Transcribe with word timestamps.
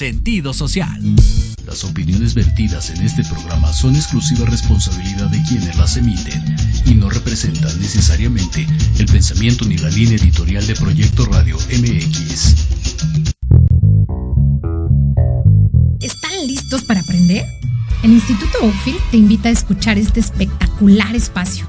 sentido 0.00 0.54
social. 0.54 0.98
Las 1.66 1.84
opiniones 1.84 2.32
vertidas 2.32 2.88
en 2.88 3.02
este 3.02 3.22
programa 3.22 3.70
son 3.70 3.94
exclusiva 3.96 4.46
responsabilidad 4.46 5.26
de 5.26 5.42
quienes 5.42 5.76
las 5.76 5.98
emiten 5.98 6.56
y 6.86 6.94
no 6.94 7.10
representan 7.10 7.78
necesariamente 7.78 8.66
el 8.98 9.04
pensamiento 9.04 9.66
ni 9.66 9.76
la 9.76 9.90
línea 9.90 10.16
editorial 10.16 10.66
de 10.66 10.74
Proyecto 10.74 11.26
Radio 11.26 11.58
MX. 11.58 12.54
¿Están 16.00 16.46
listos 16.46 16.82
para 16.84 17.00
aprender? 17.00 17.44
El 18.02 18.12
Instituto 18.12 18.56
Oakfield 18.62 19.02
te 19.10 19.18
invita 19.18 19.50
a 19.50 19.52
escuchar 19.52 19.98
este 19.98 20.20
espectacular 20.20 21.14
espacio 21.14 21.68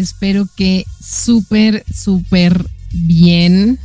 Espero 0.00 0.48
que 0.56 0.84
súper, 1.00 1.84
súper 1.94 2.66
bien 2.92 3.78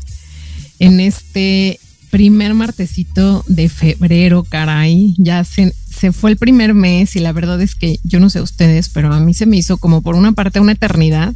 en 0.80 1.00
este 1.00 1.80
primer 2.10 2.54
martesito 2.54 3.44
de 3.48 3.70
febrero, 3.70 4.44
caray. 4.44 5.14
Ya 5.18 5.44
se, 5.44 5.74
se, 5.90 6.12
fue 6.12 6.32
el 6.32 6.38
primer 6.38 6.74
mes 6.74 7.16
y 7.16 7.20
la 7.20 7.32
verdad 7.32 7.62
es 7.62 7.76
que 7.76 8.00
yo 8.04 8.20
no 8.20 8.30
sé 8.30 8.42
ustedes, 8.42 8.90
pero 8.90 9.14
a 9.14 9.20
mí 9.20 9.34
se 9.34 9.46
me 9.46 9.58
hizo 9.58 9.78
como 9.78 10.02
por 10.02 10.16
una 10.16 10.32
parte 10.32 10.60
una 10.60 10.72
eternidad 10.74 11.34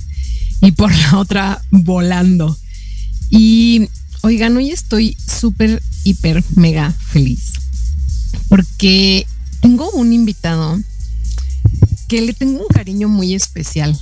y 0.62 0.72
por 0.72 0.96
la 0.96 1.18
otra 1.18 1.62
volando. 1.72 2.58
Y 3.30 3.88
oigan, 4.22 4.58
hoy 4.58 4.72
estoy 4.72 5.16
súper, 5.26 5.82
hiper, 6.04 6.44
mega 6.56 6.92
feliz 6.92 7.54
porque 8.50 9.26
tengo 9.62 9.90
un 9.92 10.12
invitado 10.12 10.78
que 12.08 12.22
le 12.22 12.34
tengo 12.34 12.62
un 12.62 12.68
cariño 12.68 13.08
muy 13.08 13.36
especial. 13.36 13.98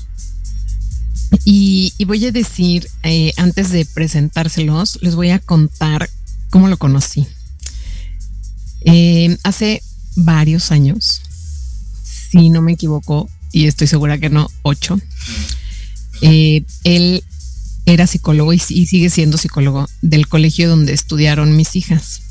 Y, 1.43 1.93
voy 2.05 2.25
a 2.25 2.31
decir, 2.31 2.87
eh, 3.03 3.33
antes 3.37 3.71
de 3.71 3.85
presentárselos, 3.85 4.99
les 5.01 5.15
voy 5.15 5.31
a 5.31 5.39
contar 5.39 6.09
cómo 6.49 6.67
lo 6.67 6.77
conocí. 6.77 7.27
Eh, 8.81 9.37
hace 9.43 9.81
varios 10.15 10.71
años, 10.71 11.21
si 12.03 12.49
no 12.49 12.61
me 12.61 12.73
equivoco, 12.73 13.29
y 13.51 13.67
estoy 13.67 13.87
segura 13.87 14.17
que 14.17 14.29
no, 14.29 14.49
ocho, 14.61 14.99
eh, 16.21 16.63
él 16.83 17.23
era 17.85 18.07
psicólogo 18.07 18.53
y, 18.53 18.61
y, 18.69 18.85
sigue 18.85 19.09
siendo 19.09 19.37
psicólogo 19.37 19.87
del 20.01 20.27
colegio 20.27 20.69
donde 20.69 20.93
estudiaron 20.93 21.55
mis 21.55 21.75
hijas. 21.75 22.21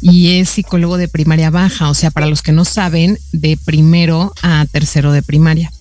Y 0.00 0.38
es 0.38 0.50
psicólogo 0.50 0.96
de 0.96 1.08
primaria 1.08 1.50
baja, 1.50 1.88
o 1.88 1.94
sea, 1.94 2.10
para 2.10 2.26
los 2.26 2.42
que 2.42 2.52
no 2.52 2.64
saben, 2.64 3.18
de 3.32 3.56
primero 3.56 4.34
a 4.42 4.66
tercero 4.70 5.12
de 5.12 5.22
primaria. 5.22 5.72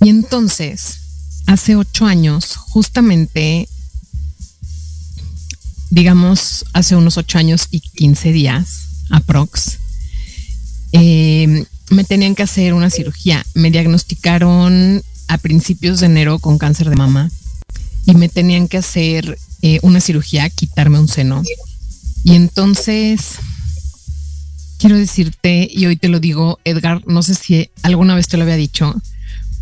Y 0.00 0.08
entonces, 0.08 1.03
hace 1.46 1.76
ocho 1.76 2.06
años, 2.06 2.56
justamente, 2.56 3.68
digamos, 5.90 6.64
hace 6.72 6.96
unos 6.96 7.18
ocho 7.18 7.38
años 7.38 7.68
y 7.70 7.80
quince 7.80 8.32
días, 8.32 8.88
aprox, 9.10 9.78
eh, 10.92 11.64
me 11.90 12.04
tenían 12.04 12.34
que 12.34 12.42
hacer 12.42 12.74
una 12.74 12.90
cirugía. 12.90 13.44
Me 13.54 13.70
diagnosticaron 13.70 15.02
a 15.28 15.38
principios 15.38 16.00
de 16.00 16.06
enero 16.06 16.38
con 16.38 16.58
cáncer 16.58 16.90
de 16.90 16.96
mama 16.96 17.30
y 18.06 18.14
me 18.14 18.28
tenían 18.28 18.68
que 18.68 18.78
hacer 18.78 19.38
eh, 19.62 19.78
una 19.82 20.00
cirugía, 20.00 20.48
quitarme 20.50 20.98
un 20.98 21.08
seno. 21.08 21.42
Y 22.22 22.34
entonces, 22.34 23.36
quiero 24.78 24.96
decirte, 24.96 25.68
y 25.70 25.86
hoy 25.86 25.96
te 25.96 26.08
lo 26.08 26.20
digo, 26.20 26.58
Edgar, 26.64 27.02
no 27.06 27.22
sé 27.22 27.34
si 27.34 27.70
alguna 27.82 28.14
vez 28.14 28.28
te 28.28 28.36
lo 28.36 28.44
había 28.44 28.56
dicho, 28.56 28.94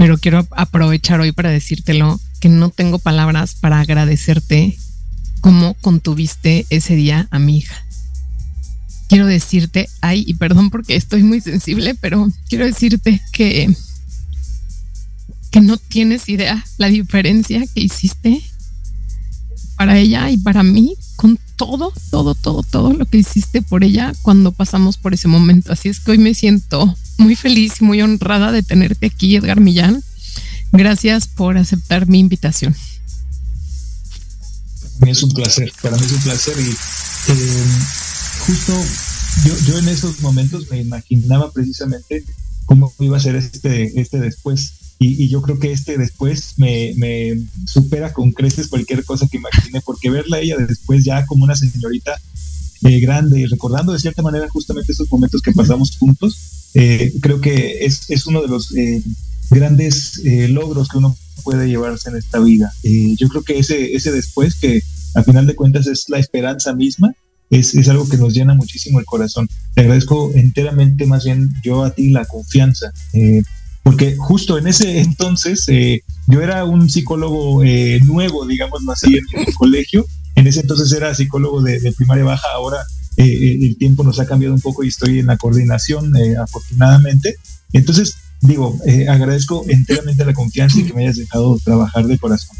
pero 0.02 0.18
quiero 0.18 0.44
aprovechar 0.50 1.20
hoy 1.20 1.30
para 1.30 1.50
decírtelo 1.50 2.20
que 2.40 2.48
no 2.48 2.70
tengo 2.70 2.98
palabras 2.98 3.54
para 3.54 3.78
agradecerte 3.78 4.76
cómo 5.40 5.74
contuviste 5.74 6.66
ese 6.70 6.96
día 6.96 7.28
a 7.30 7.38
mi 7.38 7.58
hija. 7.58 7.76
Quiero 9.08 9.26
decirte, 9.26 9.88
ay, 10.00 10.24
y 10.26 10.34
perdón 10.34 10.70
porque 10.70 10.96
estoy 10.96 11.22
muy 11.22 11.40
sensible, 11.40 11.94
pero 11.94 12.28
quiero 12.48 12.66
decirte 12.66 13.22
que 13.32 13.72
que 15.52 15.60
no 15.60 15.76
tienes 15.76 16.28
idea 16.28 16.66
la 16.78 16.88
diferencia 16.88 17.62
que 17.72 17.82
hiciste 17.82 18.42
para 19.76 20.00
ella 20.00 20.30
y 20.30 20.36
para 20.36 20.64
mí 20.64 20.96
con 21.14 21.38
todo, 21.54 21.92
todo, 22.10 22.34
todo, 22.34 22.64
todo 22.64 22.92
lo 22.92 23.06
que 23.06 23.18
hiciste 23.18 23.62
por 23.62 23.84
ella 23.84 24.12
cuando 24.22 24.50
pasamos 24.50 24.96
por 24.96 25.14
ese 25.14 25.28
momento. 25.28 25.72
Así 25.72 25.88
es 25.90 26.00
que 26.00 26.10
hoy 26.10 26.18
me 26.18 26.34
siento 26.34 26.92
muy 27.22 27.36
feliz 27.36 27.74
y 27.80 27.84
muy 27.84 28.02
honrada 28.02 28.52
de 28.52 28.62
tenerte 28.62 29.06
aquí, 29.06 29.36
Edgar 29.36 29.60
Millán. 29.60 30.02
Gracias 30.72 31.28
por 31.28 31.56
aceptar 31.56 32.06
mi 32.08 32.18
invitación. 32.18 32.74
Para 34.98 35.06
mí 35.06 35.10
es 35.10 35.22
un 35.22 35.32
placer, 35.32 35.72
para 35.82 35.96
mí 35.96 36.04
es 36.04 36.12
un 36.12 36.20
placer 36.20 36.54
y 36.58 36.70
eh, 36.70 37.64
justo 38.46 38.72
yo, 39.44 39.58
yo 39.66 39.78
en 39.78 39.88
esos 39.88 40.20
momentos 40.20 40.70
me 40.70 40.80
imaginaba 40.80 41.50
precisamente 41.52 42.24
cómo 42.66 42.92
iba 43.00 43.16
a 43.16 43.20
ser 43.20 43.36
este, 43.36 44.00
este 44.00 44.18
después. 44.18 44.74
Y, 44.98 45.28
yo 45.28 45.42
creo 45.42 45.58
que 45.58 45.72
este 45.72 45.98
después 45.98 46.54
me, 46.58 46.94
me, 46.96 47.36
supera 47.66 48.12
con 48.12 48.30
creces 48.30 48.68
cualquier 48.68 49.04
cosa 49.04 49.26
que 49.26 49.38
imagine, 49.38 49.80
porque 49.80 50.10
verla 50.10 50.38
ella 50.38 50.56
después 50.58 51.04
ya 51.04 51.26
como 51.26 51.44
una 51.44 51.56
señorita 51.56 52.20
eh, 52.84 52.98
grande 52.98 53.38
y 53.38 53.46
recordando 53.46 53.92
de 53.92 54.00
cierta 54.00 54.22
manera 54.22 54.48
justamente 54.48 54.90
esos 54.90 55.08
momentos 55.08 55.40
que 55.40 55.52
pasamos 55.52 55.96
juntos, 55.98 56.70
eh, 56.74 57.12
creo 57.20 57.40
que 57.40 57.84
es, 57.84 58.10
es, 58.10 58.26
uno 58.26 58.42
de 58.42 58.48
los 58.48 58.74
eh, 58.74 59.00
grandes 59.50 60.20
logros 60.48 60.88
que 60.88 60.98
uno 60.98 61.16
puede 61.44 61.68
llevarse 61.68 62.10
en 62.10 62.16
esta 62.16 62.40
vida. 62.40 62.72
yo 62.82 63.28
creo 63.28 63.42
que 63.42 63.58
ese, 63.58 63.94
ese 63.94 64.10
después, 64.10 64.56
que 64.56 64.80
a 65.14 65.22
final 65.22 65.46
de 65.46 65.54
cuentas 65.54 65.86
es 65.86 66.08
la 66.08 66.18
esperanza 66.18 66.74
misma, 66.74 67.14
es, 67.50 67.74
es, 67.76 67.88
algo 67.88 68.08
que 68.08 68.16
nos 68.16 68.34
llena 68.34 68.54
muchísimo 68.54 68.98
el 68.98 69.04
corazón. 69.04 69.48
Te 69.74 69.82
agradezco 69.82 70.32
enteramente 70.34 71.06
más 71.06 71.24
bien 71.24 71.50
yo 71.62 71.84
a 71.84 71.90
ti 71.90 72.10
la 72.10 72.24
confianza, 72.24 72.92
porque 73.84 74.16
justo 74.16 74.58
en 74.58 74.66
ese 74.66 75.00
entonces 75.00 75.66
yo 76.26 76.42
era 76.42 76.64
un 76.64 76.90
psicólogo 76.90 77.62
nuevo, 78.06 78.44
digamos, 78.46 78.80
así 78.88 79.16
en, 79.16 79.24
el 79.46 79.54
colegio. 79.54 80.04
En 80.34 80.46
ese 80.46 80.60
entonces 80.60 80.92
era 80.92 81.14
psicólogo 81.14 81.62
de, 81.62 81.92
primaria 81.96 82.24
baja, 82.24 82.48
ahora 82.54 82.78
eh, 83.16 83.24
eh, 83.24 83.58
el 83.62 83.76
tiempo 83.76 84.02
nos 84.02 84.18
ha 84.20 84.26
cambiado 84.26 84.54
un 84.54 84.60
poco 84.60 84.82
y 84.82 84.88
estoy 84.88 85.18
en 85.18 85.26
la 85.26 85.36
coordinación, 85.36 86.16
eh, 86.16 86.36
afortunadamente. 86.36 87.36
Entonces, 87.72 88.14
digo, 88.40 88.78
agradezco 89.08 89.64
enteramente 89.68 90.24
la 90.24 90.32
confianza 90.32 90.80
y 90.80 90.84
que 90.84 90.94
me 90.94 91.02
hayas 91.02 91.16
dejado 91.16 91.58
trabajar 91.64 92.06
de 92.06 92.18
corazón. 92.18 92.56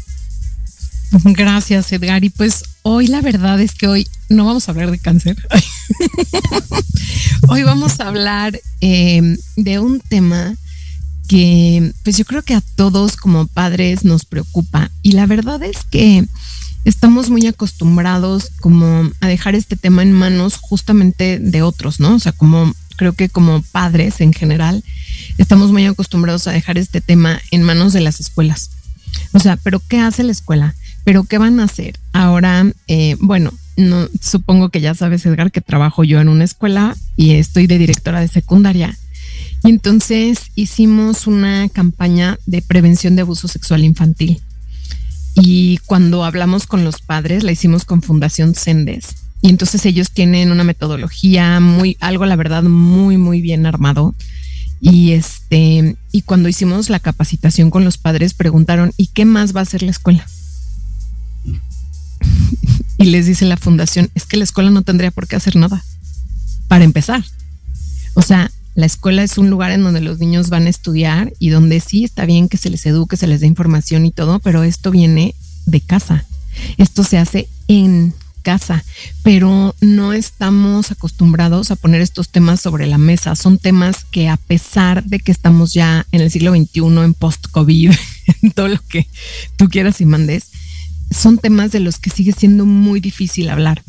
Gracias, 1.23 1.91
Edgar. 1.91 2.23
Y 2.23 2.29
pues 2.29 2.63
hoy 2.81 3.07
la 3.07 3.21
verdad 3.21 3.59
es 3.59 3.73
que 3.75 3.87
hoy 3.87 4.07
no 4.29 4.45
vamos 4.45 4.67
a 4.67 4.71
hablar 4.71 4.89
de 4.89 4.97
cáncer. 4.97 5.37
hoy 7.47 7.63
vamos 7.63 7.99
a 7.99 8.07
hablar 8.07 8.59
em, 8.81 9.37
de 9.55 9.79
un 9.79 9.99
tema 9.99 10.55
que 11.27 11.93
pues 12.03 12.17
yo 12.17 12.25
creo 12.25 12.41
que 12.41 12.55
a 12.55 12.63
todos 12.75 13.15
como 13.15 13.47
padres 13.47 14.05
nos 14.05 14.25
preocupa. 14.25 14.89
Y 15.01 15.11
la 15.11 15.27
verdad 15.27 15.61
es 15.63 15.77
que 15.89 16.25
estamos 16.85 17.29
muy 17.29 17.47
acostumbrados 17.47 18.51
como 18.59 19.09
a 19.21 19.27
dejar 19.27 19.55
este 19.55 19.75
tema 19.75 20.01
en 20.01 20.13
manos 20.13 20.57
justamente 20.57 21.39
de 21.39 21.61
otros, 21.61 21.99
¿no? 21.99 22.15
O 22.15 22.19
sea, 22.19 22.31
como 22.31 22.73
creo 22.95 23.13
que 23.13 23.29
como 23.29 23.61
padres 23.61 24.21
en 24.21 24.33
general, 24.33 24.83
estamos 25.37 25.71
muy 25.71 25.85
acostumbrados 25.85 26.47
a 26.47 26.51
dejar 26.51 26.77
este 26.77 27.01
tema 27.01 27.41
en 27.51 27.63
manos 27.63 27.93
de 27.93 28.01
las 28.01 28.19
escuelas. 28.19 28.69
O 29.31 29.39
sea, 29.39 29.57
pero 29.57 29.81
¿qué 29.87 29.99
hace 29.99 30.23
la 30.23 30.31
escuela? 30.31 30.75
¿Pero 31.03 31.23
qué 31.23 31.37
van 31.37 31.59
a 31.59 31.65
hacer? 31.65 31.99
Ahora, 32.13 32.71
eh, 32.87 33.17
bueno, 33.19 33.51
no, 33.75 34.07
supongo 34.21 34.69
que 34.69 34.81
ya 34.81 34.93
sabes, 34.93 35.25
Edgar, 35.25 35.51
que 35.51 35.61
trabajo 35.61 36.03
yo 36.03 36.19
en 36.19 36.29
una 36.29 36.43
escuela 36.43 36.95
y 37.15 37.31
estoy 37.31 37.67
de 37.67 37.77
directora 37.77 38.19
de 38.19 38.27
secundaria. 38.27 38.97
Y 39.63 39.69
entonces 39.69 40.51
hicimos 40.55 41.27
una 41.27 41.69
campaña 41.69 42.37
de 42.45 42.61
prevención 42.61 43.15
de 43.15 43.21
abuso 43.21 43.47
sexual 43.47 43.83
infantil. 43.83 44.41
Y 45.35 45.77
cuando 45.85 46.23
hablamos 46.23 46.67
con 46.67 46.83
los 46.83 47.01
padres, 47.01 47.43
la 47.43 47.51
hicimos 47.51 47.85
con 47.85 48.01
Fundación 48.01 48.55
Sendes. 48.55 49.15
Y 49.41 49.49
entonces 49.49 49.85
ellos 49.85 50.11
tienen 50.11 50.51
una 50.51 50.63
metodología 50.63 51.59
muy, 51.59 51.97
algo 51.99 52.25
la 52.25 52.35
verdad 52.35 52.63
muy, 52.63 53.17
muy 53.17 53.41
bien 53.41 53.65
armado. 53.65 54.15
Y 54.79 55.11
este, 55.11 55.95
y 56.11 56.21
cuando 56.21 56.49
hicimos 56.49 56.89
la 56.89 56.99
capacitación 56.99 57.69
con 57.69 57.83
los 57.83 57.97
padres, 57.97 58.33
preguntaron, 58.33 58.93
¿y 58.97 59.07
qué 59.07 59.25
más 59.25 59.55
va 59.55 59.61
a 59.61 59.63
hacer 59.63 59.81
la 59.81 59.91
escuela? 59.91 60.25
y 62.97 63.05
les 63.05 63.25
dice 63.25 63.45
la 63.45 63.57
fundación, 63.57 64.09
es 64.13 64.25
que 64.25 64.37
la 64.37 64.43
escuela 64.43 64.69
no 64.69 64.81
tendría 64.81 65.11
por 65.11 65.27
qué 65.27 65.35
hacer 65.35 65.55
nada. 65.55 65.83
Para 66.67 66.83
empezar. 66.83 67.23
O 68.13 68.21
sea, 68.21 68.51
la 68.75 68.85
escuela 68.85 69.23
es 69.23 69.37
un 69.37 69.49
lugar 69.49 69.71
en 69.71 69.83
donde 69.83 70.01
los 70.01 70.19
niños 70.19 70.49
van 70.49 70.65
a 70.65 70.69
estudiar 70.69 71.33
y 71.39 71.49
donde 71.49 71.79
sí 71.79 72.03
está 72.03 72.25
bien 72.25 72.49
que 72.49 72.57
se 72.57 72.69
les 72.69 72.85
eduque, 72.85 73.17
se 73.17 73.27
les 73.27 73.41
dé 73.41 73.47
información 73.47 74.05
y 74.05 74.11
todo, 74.11 74.39
pero 74.39 74.63
esto 74.63 74.91
viene 74.91 75.35
de 75.65 75.81
casa. 75.81 76.25
Esto 76.77 77.03
se 77.03 77.17
hace 77.17 77.47
en 77.67 78.13
casa, 78.41 78.83
pero 79.23 79.75
no 79.79 80.13
estamos 80.13 80.91
acostumbrados 80.91 81.71
a 81.71 81.75
poner 81.75 82.01
estos 82.01 82.29
temas 82.29 82.61
sobre 82.61 82.87
la 82.87 82.97
mesa. 82.97 83.35
Son 83.35 83.57
temas 83.57 84.05
que 84.11 84.27
a 84.27 84.37
pesar 84.37 85.03
de 85.03 85.19
que 85.19 85.31
estamos 85.31 85.73
ya 85.73 86.05
en 86.11 86.21
el 86.21 86.31
siglo 86.31 86.51
XXI, 86.51 86.81
en 87.03 87.13
post-COVID, 87.13 87.91
en 88.41 88.51
todo 88.51 88.67
lo 88.67 88.79
que 88.87 89.07
tú 89.55 89.69
quieras 89.69 90.01
y 90.01 90.05
mandes, 90.05 90.49
son 91.11 91.37
temas 91.37 91.71
de 91.71 91.79
los 91.79 91.99
que 91.99 92.09
sigue 92.09 92.33
siendo 92.33 92.65
muy 92.65 92.99
difícil 92.99 93.49
hablar. 93.49 93.83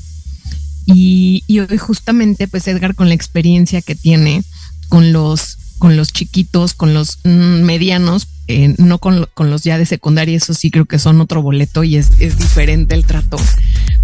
Y, 0.87 1.43
hoy 1.49 1.79
justamente, 1.79 2.47
pues 2.47 2.69
Edgar, 2.69 2.95
con 2.95 3.09
la 3.09 3.15
experiencia 3.15 3.81
que 3.81 3.95
tiene 3.95 4.45
con 4.85 5.13
los, 5.13 5.59
con 5.79 5.97
los 5.97 6.13
chiquitos, 6.13 6.75
con 6.75 6.95
los 6.95 7.19
mm, 7.25 7.63
medianos, 7.63 8.29
eh, 8.47 8.75
no 8.79 8.99
con, 8.99 9.27
los 9.39 9.63
ya 9.63 9.79
de 9.79 9.87
secundaria, 9.87 10.37
eso 10.37 10.55
sí 10.55 10.71
creo 10.71 10.85
que 10.85 10.99
son 10.99 11.21
otro 11.21 11.43
boleto 11.43 11.85
y 11.85 11.97
es, 11.97 12.21
es 12.21 12.39
diferente 12.39 12.95
el 12.95 13.05
trato. 13.05 13.37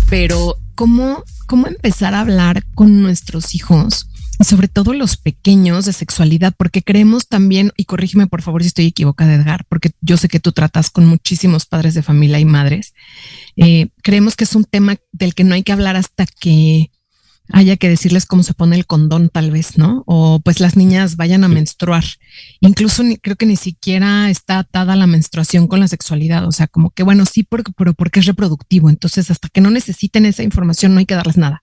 Pero, 0.09 0.59
¿cómo, 0.75 1.25
¿cómo 1.47 1.67
empezar 1.67 2.15
a 2.15 2.21
hablar 2.21 2.65
con 2.75 3.03
nuestros 3.03 3.55
hijos? 3.55 4.09
Sobre 4.41 4.69
todo 4.69 4.95
los 4.95 5.19
pequeños 5.19 5.85
de 5.85 5.93
sexualidad, 5.93 6.55
porque 6.57 6.83
creemos 6.83 7.29
también, 7.29 7.73
y 7.77 7.85
corrígeme 7.85 8.27
por 8.27 8.41
favor 8.41 8.63
si 8.63 8.69
estoy 8.69 8.87
equivocada, 8.87 9.35
Edgar, 9.35 9.67
porque 9.69 9.91
yo 10.01 10.17
sé 10.17 10.29
que 10.29 10.41
tú 10.41 10.53
tratas 10.53 10.89
con 10.89 11.05
muchísimos 11.05 11.67
padres 11.67 11.93
de 11.93 12.03
familia 12.03 12.41
y 12.41 12.47
madres, 12.47 12.95
eh, 13.57 13.89
creemos 14.03 14.37
que 14.37 14.45
es 14.45 14.55
un 14.55 14.65
tema 14.65 14.97
del 15.13 15.35
que 15.35 15.45
no 15.45 15.55
hay 15.55 15.63
que 15.63 15.73
hablar 15.73 15.97
hasta 15.97 16.25
que 16.25 16.91
haya 17.53 17.77
que 17.77 17.89
decirles 17.89 18.27
cómo 18.27 18.43
se 18.43 18.55
pone 18.55 18.77
el 18.77 18.87
condón, 18.87 19.29
tal 19.29 19.51
vez, 19.51 19.79
¿no? 19.79 20.03
O 20.07 20.41
pues 20.45 20.61
las 20.61 20.77
niñas 20.77 21.17
vayan 21.17 21.45
a 21.45 21.49
menstruar. 21.49 22.05
Incluso 22.61 23.03
creo 23.23 23.37
que 23.37 23.47
ni 23.47 23.57
siquiera 23.57 24.31
está 24.31 24.59
atada 24.59 24.97
la 24.97 25.07
menstruación 25.07 25.67
con 25.67 25.81
la 25.81 25.89
sexualidad. 25.89 26.47
O 26.47 26.53
sea, 26.53 26.67
como 26.67 26.91
que 26.91 27.03
bueno, 27.03 27.25
sí, 27.27 27.43
pero 27.45 27.95
porque 27.95 28.21
es 28.21 28.27
reproductivo. 28.27 28.91
Entonces, 28.91 29.31
hasta 29.31 29.49
que 29.49 29.61
no 29.61 29.71
necesiten 29.71 30.27
esa 30.27 30.43
información, 30.43 30.95
no 30.95 31.01
hay 31.01 31.07
que 31.07 31.15
darles 31.15 31.37
nada. 31.37 31.63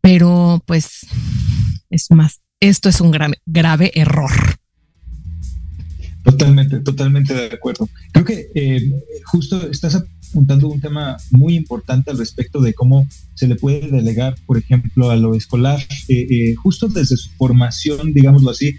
Pero 0.00 0.62
pues 0.66 1.06
es 1.90 2.10
más, 2.10 2.40
esto 2.60 2.88
es 2.88 3.00
un 3.00 3.10
grave, 3.10 3.40
grave 3.46 3.92
error. 3.94 4.30
Totalmente, 6.30 6.80
totalmente 6.80 7.32
de 7.32 7.46
acuerdo. 7.46 7.88
Creo 8.12 8.24
que 8.26 8.50
eh, 8.54 8.92
justo 9.24 9.70
estás 9.70 9.94
apuntando 9.94 10.68
un 10.68 10.78
tema 10.78 11.16
muy 11.30 11.54
importante 11.54 12.10
al 12.10 12.18
respecto 12.18 12.60
de 12.60 12.74
cómo 12.74 13.08
se 13.34 13.48
le 13.48 13.56
puede 13.56 13.88
delegar, 13.88 14.34
por 14.44 14.58
ejemplo, 14.58 15.10
a 15.10 15.16
lo 15.16 15.34
escolar, 15.34 15.80
eh, 16.08 16.26
eh, 16.30 16.54
justo 16.54 16.88
desde 16.88 17.16
su 17.16 17.30
formación, 17.30 18.12
digámoslo 18.12 18.50
así, 18.50 18.76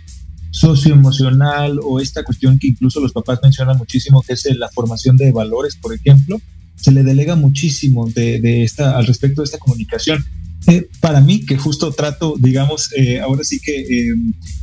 socioemocional 0.51 1.79
o 1.83 1.99
esta 1.99 2.23
cuestión 2.23 2.59
que 2.59 2.67
incluso 2.67 2.99
los 2.99 3.13
papás 3.13 3.39
mencionan 3.41 3.77
muchísimo, 3.77 4.21
que 4.21 4.33
es 4.33 4.45
la 4.55 4.69
formación 4.69 5.17
de 5.17 5.31
valores, 5.31 5.75
por 5.75 5.91
ejemplo, 5.91 6.39
se 6.75 6.91
le 6.91 7.03
delega 7.03 7.35
muchísimo 7.35 8.07
de 8.07 8.63
esta, 8.63 8.95
al 8.95 9.07
respecto 9.07 9.41
de 9.41 9.45
esta 9.45 9.57
comunicación. 9.57 10.23
Eh, 10.69 10.87
para 10.99 11.19
mí, 11.19 11.45
que 11.47 11.57
justo 11.57 11.91
trato, 11.91 12.35
digamos, 12.37 12.91
eh, 12.95 13.19
ahora 13.19 13.43
sí 13.43 13.59
que 13.59 13.79
eh, 13.81 14.13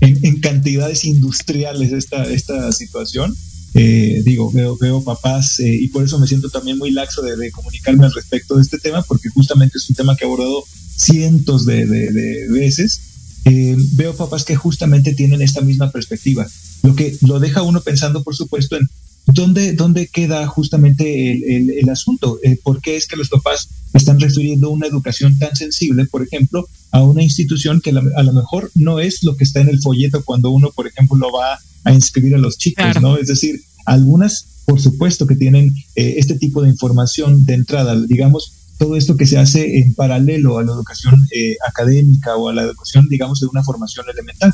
en, 0.01 0.41
cantidades 0.41 1.05
industriales 1.05 1.93
esta, 1.93 2.31
esta 2.31 2.71
situación, 2.71 3.35
digo, 3.75 4.51
veo, 4.53 4.79
veo 4.79 5.05
papás 5.05 5.61
y 5.61 5.89
por 5.89 6.03
eso 6.03 6.19
me 6.19 6.27
siento 6.27 6.49
también 6.49 6.79
muy 6.79 6.93
laxo 6.93 7.21
de, 7.21 7.51
comunicarme 7.51 8.07
al 8.07 8.15
respecto 8.15 8.57
de 8.57 8.63
este 8.63 8.79
tema, 8.79 9.03
porque 9.03 9.29
justamente 9.29 9.77
es 9.77 9.91
un 9.91 9.97
tema 9.97 10.17
que 10.17 10.25
he 10.25 10.27
abordado 10.27 10.65
cientos 10.97 11.67
de, 11.67 11.85
de 11.85 12.49
veces. 12.49 13.01
veo 13.45 14.17
papás 14.17 14.45
que 14.45 14.57
justamente 14.57 15.13
tienen 15.13 15.43
esta 15.43 15.61
misma 15.61 15.91
perspectiva, 15.91 16.47
lo 16.85 16.95
que 16.95 17.19
lo 17.21 17.39
deja 17.39 17.63
uno 17.63 17.83
pensando, 17.83 18.23
por 18.23 18.35
supuesto, 18.35 18.77
en 18.77 18.89
¿dónde, 19.27 19.73
dónde 19.73 20.07
queda 20.09 20.47
justamente 20.47 21.33
el, 21.33 21.71
el, 21.71 21.89
asunto? 21.89 22.39
Eh, 22.43 22.59
¿Por 22.63 22.81
qué 22.81 22.97
es 22.97 23.07
que 23.07 23.17
los 23.17 23.29
papás 23.29 23.69
están 23.93 24.21
refiriendo 24.21 24.71
una 24.71 24.87
educación 24.87 25.39
tan 25.39 25.55
sensible, 25.57 26.07
por 26.07 26.23
ejemplo, 26.23 26.69
a 26.93 27.03
una 27.03 27.23
institución 27.23 27.81
que 27.81 27.91
a 27.91 28.23
lo 28.23 28.33
mejor 28.33 28.71
no 28.75 29.01
es 29.01 29.23
lo 29.23 29.37
que 29.37 29.45
está 29.45 29.61
en 29.61 29.69
el 29.69 29.81
folleto 29.81 30.23
cuando 30.25 30.51
uno, 30.51 30.71
por 30.75 30.87
ejemplo, 30.87 31.17
lo 31.17 31.33
va 31.33 31.59
a 31.85 31.93
inscribir 31.93 32.35
a 32.35 32.39
los 32.39 32.59
chicos, 32.59 33.01
¿no? 33.01 33.17
Es 33.17 33.29
decir, 33.29 33.61
algunas, 33.85 34.47
por 34.65 34.81
supuesto, 34.81 35.27
que 35.27 35.37
tienen 35.37 35.73
eh, 35.95 36.15
este 36.19 36.37
tipo 36.39 36.63
de 36.63 36.71
información 36.71 37.45
de 37.45 37.55
entrada, 37.55 37.99
digamos, 38.07 38.53
todo 38.79 38.97
esto 38.97 39.17
que 39.17 39.27
se 39.27 39.39
hace 39.39 39.79
en 39.79 39.95
paralelo 39.95 40.59
a 40.59 40.65
la 40.65 40.73
educación 40.73 41.27
eh, 41.35 41.57
académica 41.67 42.37
o 42.37 42.49
a 42.49 42.55
la 42.55 42.63
educación, 42.63 43.07
digamos, 43.09 43.41
de 43.41 43.47
una 43.47 43.65
formación 43.65 44.07
elemental. 44.13 44.53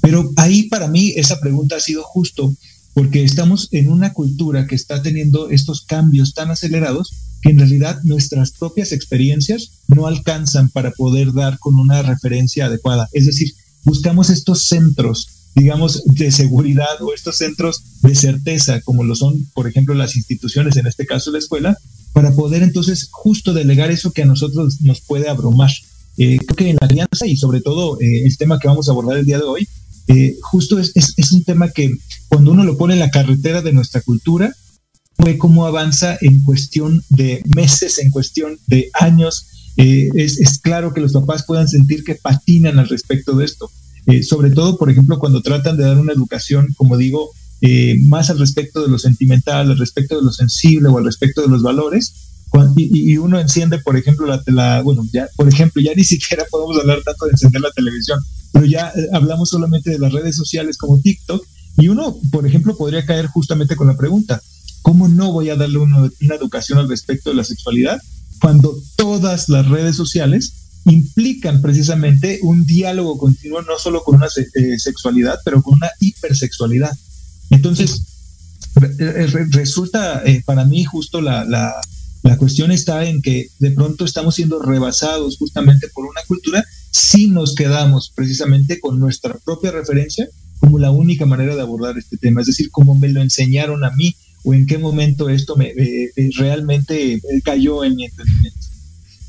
Pero 0.00 0.30
ahí 0.36 0.64
para 0.64 0.88
mí 0.88 1.12
esa 1.16 1.38
pregunta 1.40 1.76
ha 1.76 1.80
sido 1.80 2.02
justo 2.02 2.54
porque 2.98 3.22
estamos 3.22 3.68
en 3.70 3.92
una 3.92 4.12
cultura 4.12 4.66
que 4.66 4.74
está 4.74 5.00
teniendo 5.00 5.50
estos 5.50 5.82
cambios 5.82 6.34
tan 6.34 6.50
acelerados 6.50 7.12
que 7.42 7.50
en 7.50 7.58
realidad 7.60 8.00
nuestras 8.02 8.50
propias 8.50 8.90
experiencias 8.90 9.70
no 9.86 10.08
alcanzan 10.08 10.68
para 10.68 10.90
poder 10.90 11.32
dar 11.32 11.60
con 11.60 11.76
una 11.76 12.02
referencia 12.02 12.66
adecuada. 12.66 13.08
Es 13.12 13.26
decir, 13.26 13.54
buscamos 13.84 14.30
estos 14.30 14.64
centros, 14.64 15.28
digamos, 15.54 16.02
de 16.06 16.32
seguridad 16.32 17.00
o 17.00 17.14
estos 17.14 17.36
centros 17.36 17.84
de 18.02 18.16
certeza, 18.16 18.80
como 18.80 19.04
lo 19.04 19.14
son, 19.14 19.46
por 19.54 19.68
ejemplo, 19.68 19.94
las 19.94 20.16
instituciones, 20.16 20.76
en 20.76 20.88
este 20.88 21.06
caso 21.06 21.30
la 21.30 21.38
escuela, 21.38 21.78
para 22.12 22.32
poder 22.32 22.64
entonces 22.64 23.10
justo 23.12 23.54
delegar 23.54 23.92
eso 23.92 24.10
que 24.10 24.22
a 24.22 24.26
nosotros 24.26 24.80
nos 24.80 25.02
puede 25.02 25.28
abrumar. 25.28 25.70
Eh, 26.16 26.38
creo 26.38 26.56
que 26.56 26.70
en 26.70 26.78
la 26.80 26.88
alianza 26.88 27.28
y 27.28 27.36
sobre 27.36 27.60
todo 27.60 27.96
eh, 28.00 28.24
el 28.24 28.36
tema 28.36 28.58
que 28.58 28.66
vamos 28.66 28.88
a 28.88 28.90
abordar 28.90 29.18
el 29.18 29.24
día 29.24 29.38
de 29.38 29.44
hoy, 29.44 29.68
eh, 30.08 30.36
justo 30.40 30.78
es, 30.78 30.92
es, 30.94 31.32
un 31.32 31.44
tema 31.44 31.70
que 31.70 31.90
cuando 32.28 32.52
uno 32.52 32.64
lo 32.64 32.76
pone 32.76 32.94
en 32.94 33.00
la 33.00 33.10
carretera 33.10 33.62
de 33.62 33.72
nuestra 33.72 34.00
cultura, 34.00 34.54
ve 35.18 35.36
cómo 35.36 35.66
avanza 35.66 36.16
en 36.20 36.42
cuestión 36.42 37.02
de 37.10 37.42
meses, 37.54 37.98
en 37.98 38.10
cuestión 38.10 38.58
de 38.66 38.90
años. 38.94 39.46
Eh, 39.76 40.08
es, 40.14 40.40
es, 40.40 40.58
claro 40.58 40.92
que 40.92 41.00
los 41.00 41.12
papás 41.12 41.44
puedan 41.46 41.68
sentir 41.68 42.04
que 42.04 42.14
patinan 42.14 42.78
al 42.78 42.88
respecto 42.88 43.36
de 43.36 43.44
esto. 43.44 43.70
Eh, 44.06 44.22
sobre 44.22 44.50
todo, 44.50 44.78
por 44.78 44.90
ejemplo, 44.90 45.18
cuando 45.18 45.42
tratan 45.42 45.76
de 45.76 45.84
dar 45.84 45.98
una 45.98 46.12
educación, 46.12 46.68
como 46.76 46.96
digo, 46.96 47.30
más 48.06 48.30
al 48.30 48.38
respecto 48.38 48.82
de 48.82 48.88
lo 48.88 48.98
sentimental, 48.98 49.70
al 49.70 49.78
respecto 49.78 50.16
de 50.16 50.22
lo 50.22 50.32
sensible 50.32 50.88
o 50.88 50.98
al 50.98 51.04
respecto 51.04 51.42
de 51.42 51.48
los 51.48 51.62
valores, 51.62 52.28
y, 52.76 53.16
uno 53.18 53.38
enciende, 53.38 53.78
por 53.78 53.96
ejemplo, 53.96 54.26
la, 54.46 54.82
bueno, 54.82 55.06
ya, 55.12 55.28
por 55.36 55.48
ejemplo, 55.48 55.82
ya 55.82 55.92
ni 55.94 56.04
siquiera 56.04 56.44
podemos 56.50 56.78
hablar 56.78 57.02
tanto 57.04 57.26
de 57.26 57.32
encender 57.32 57.60
la 57.60 57.70
televisión, 57.70 58.18
pero 58.52 58.64
ya 58.64 58.92
eh, 58.94 59.08
hablamos 59.12 59.50
solamente 59.50 59.90
de 59.90 59.98
las 59.98 60.12
redes 60.12 60.36
sociales 60.36 60.76
como 60.76 61.00
TikTok, 61.00 61.44
y 61.76 61.88
uno, 61.88 62.18
por 62.32 62.46
ejemplo, 62.46 62.76
podría 62.76 63.06
caer 63.06 63.26
justamente 63.26 63.76
con 63.76 63.86
la 63.86 63.96
pregunta, 63.96 64.42
¿cómo 64.82 65.06
no 65.08 65.32
voy 65.32 65.50
a 65.50 65.56
darle 65.56 65.78
una 65.78 66.34
educación 66.34 66.78
al 66.78 66.88
respecto 66.88 67.30
de 67.30 67.36
la 67.36 67.44
sexualidad 67.44 68.02
cuando 68.40 68.76
todas 68.96 69.48
las 69.48 69.68
redes 69.68 69.96
sociales 69.96 70.52
implican 70.86 71.60
precisamente 71.60 72.40
un 72.42 72.64
diálogo 72.64 73.18
continuo, 73.18 73.62
no 73.62 73.78
solo 73.78 74.02
con 74.02 74.16
una 74.16 74.26
eh, 74.26 74.78
sexualidad, 74.78 75.38
pero 75.44 75.62
con 75.62 75.74
una 75.74 75.90
hipersexualidad? 76.00 76.96
Entonces, 77.50 78.02
resulta 79.50 80.22
eh, 80.24 80.42
para 80.44 80.64
mí 80.64 80.84
justo 80.84 81.20
la, 81.20 81.44
la 82.22 82.36
cuestión 82.36 82.72
está 82.72 83.04
en 83.04 83.22
que 83.22 83.48
de 83.58 83.70
pronto 83.70 84.04
estamos 84.04 84.34
siendo 84.34 84.60
rebasados 84.60 85.36
justamente 85.38 85.88
por 85.88 86.04
una 86.04 86.20
cultura 86.26 86.64
si 86.98 87.28
nos 87.28 87.54
quedamos 87.54 88.12
precisamente 88.14 88.80
con 88.80 88.98
nuestra 88.98 89.34
propia 89.44 89.70
referencia 89.70 90.28
como 90.58 90.78
la 90.78 90.90
única 90.90 91.26
manera 91.26 91.54
de 91.54 91.62
abordar 91.62 91.96
este 91.96 92.16
tema, 92.16 92.40
es 92.40 92.48
decir, 92.48 92.70
cómo 92.70 92.96
me 92.96 93.08
lo 93.08 93.20
enseñaron 93.22 93.84
a 93.84 93.90
mí 93.92 94.16
o 94.42 94.54
en 94.54 94.66
qué 94.66 94.78
momento 94.78 95.28
esto 95.28 95.54
me 95.56 95.68
eh, 95.68 96.10
eh, 96.16 96.30
realmente 96.36 97.14
eh, 97.14 97.20
cayó 97.44 97.84
en 97.84 97.94
mi 97.94 98.06
entendimiento. 98.06 98.58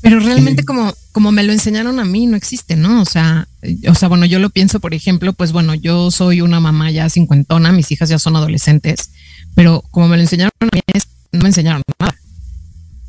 Pero 0.00 0.18
realmente 0.18 0.64
como, 0.64 0.92
como 1.12 1.30
me 1.30 1.44
lo 1.44 1.52
enseñaron 1.52 2.00
a 2.00 2.04
mí, 2.04 2.26
no 2.26 2.36
existe, 2.36 2.74
¿no? 2.74 3.02
O 3.02 3.04
sea, 3.04 3.46
o 3.86 3.94
sea, 3.94 4.08
bueno, 4.08 4.24
yo 4.24 4.38
lo 4.38 4.50
pienso, 4.50 4.80
por 4.80 4.94
ejemplo, 4.94 5.32
pues 5.34 5.52
bueno, 5.52 5.74
yo 5.74 6.10
soy 6.10 6.40
una 6.40 6.58
mamá 6.58 6.90
ya 6.90 7.08
cincuentona, 7.10 7.70
mis 7.70 7.92
hijas 7.92 8.08
ya 8.08 8.18
son 8.18 8.34
adolescentes, 8.34 9.10
pero 9.54 9.84
como 9.90 10.08
me 10.08 10.16
lo 10.16 10.22
enseñaron 10.22 10.52
a 10.60 10.64
mí, 10.64 10.80
no 11.32 11.40
me 11.40 11.48
enseñaron 11.48 11.82
nada. 11.98 12.09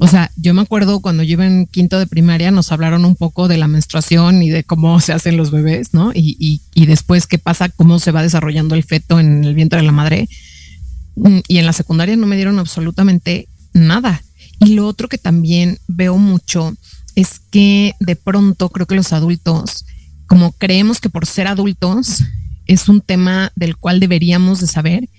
O 0.04 0.08
sea, 0.08 0.32
yo 0.36 0.56
me 0.56 0.64
acuerdo 0.64 1.00
cuando 1.00 1.22
yo 1.22 1.34
iba 1.34 1.46
en 1.46 1.68
quinto 1.68 2.00
de 2.00 2.08
primaria, 2.08 2.50
nos 2.50 2.72
hablaron 2.72 3.06
un 3.06 3.16
poco 3.16 3.48
de 3.48 3.60
la 3.60 3.68
menstruación 3.68 4.42
y 4.42 4.50
de 4.50 4.64
cómo 4.64 5.00
se 5.00 5.14
hacen 5.14 5.38
los 5.38 5.52
bebés, 5.52 5.94
¿no? 5.94 6.12
Y, 6.12 6.60
y, 6.74 6.86
después 6.88 7.28
qué 7.28 7.38
pasa, 7.38 7.70
cómo 7.70 8.00
se 8.00 8.12
va 8.12 8.24
desarrollando 8.24 8.74
el 8.74 8.84
feto 8.84 9.20
en 9.20 9.44
el 9.44 9.54
vientre 9.54 9.80
de 9.80 9.86
la 9.86 9.92
madre. 9.92 10.28
Mm, 11.18 11.42
y 11.48 11.60
en 11.60 11.68
la 11.68 11.74
secundaria 11.74 12.16
no 12.16 12.26
me 12.26 12.36
dieron 12.36 12.58
absolutamente 12.58 13.48
nada. 13.74 14.24
Y 14.60 14.74
lo 14.74 14.88
otro 14.88 15.08
que 15.08 15.20
también 15.20 15.78
veo 15.88 16.18
mucho 16.18 16.74
es 17.14 17.40
que 17.52 17.94
de 18.00 18.16
pronto 18.16 18.70
creo 18.70 18.88
que 18.88 18.96
los 18.96 19.14
adultos, 19.14 19.86
como 20.26 20.52
creemos 20.54 21.00
que 21.00 21.12
por 21.12 21.28
ser 21.28 21.46
adultos 21.46 22.24
es 22.66 22.90
un 22.90 23.02
tema 23.02 23.52
del 23.56 23.78
cual 23.78 24.00
deberíamos 24.00 24.62
de 24.62 24.68
saber, 24.68 25.10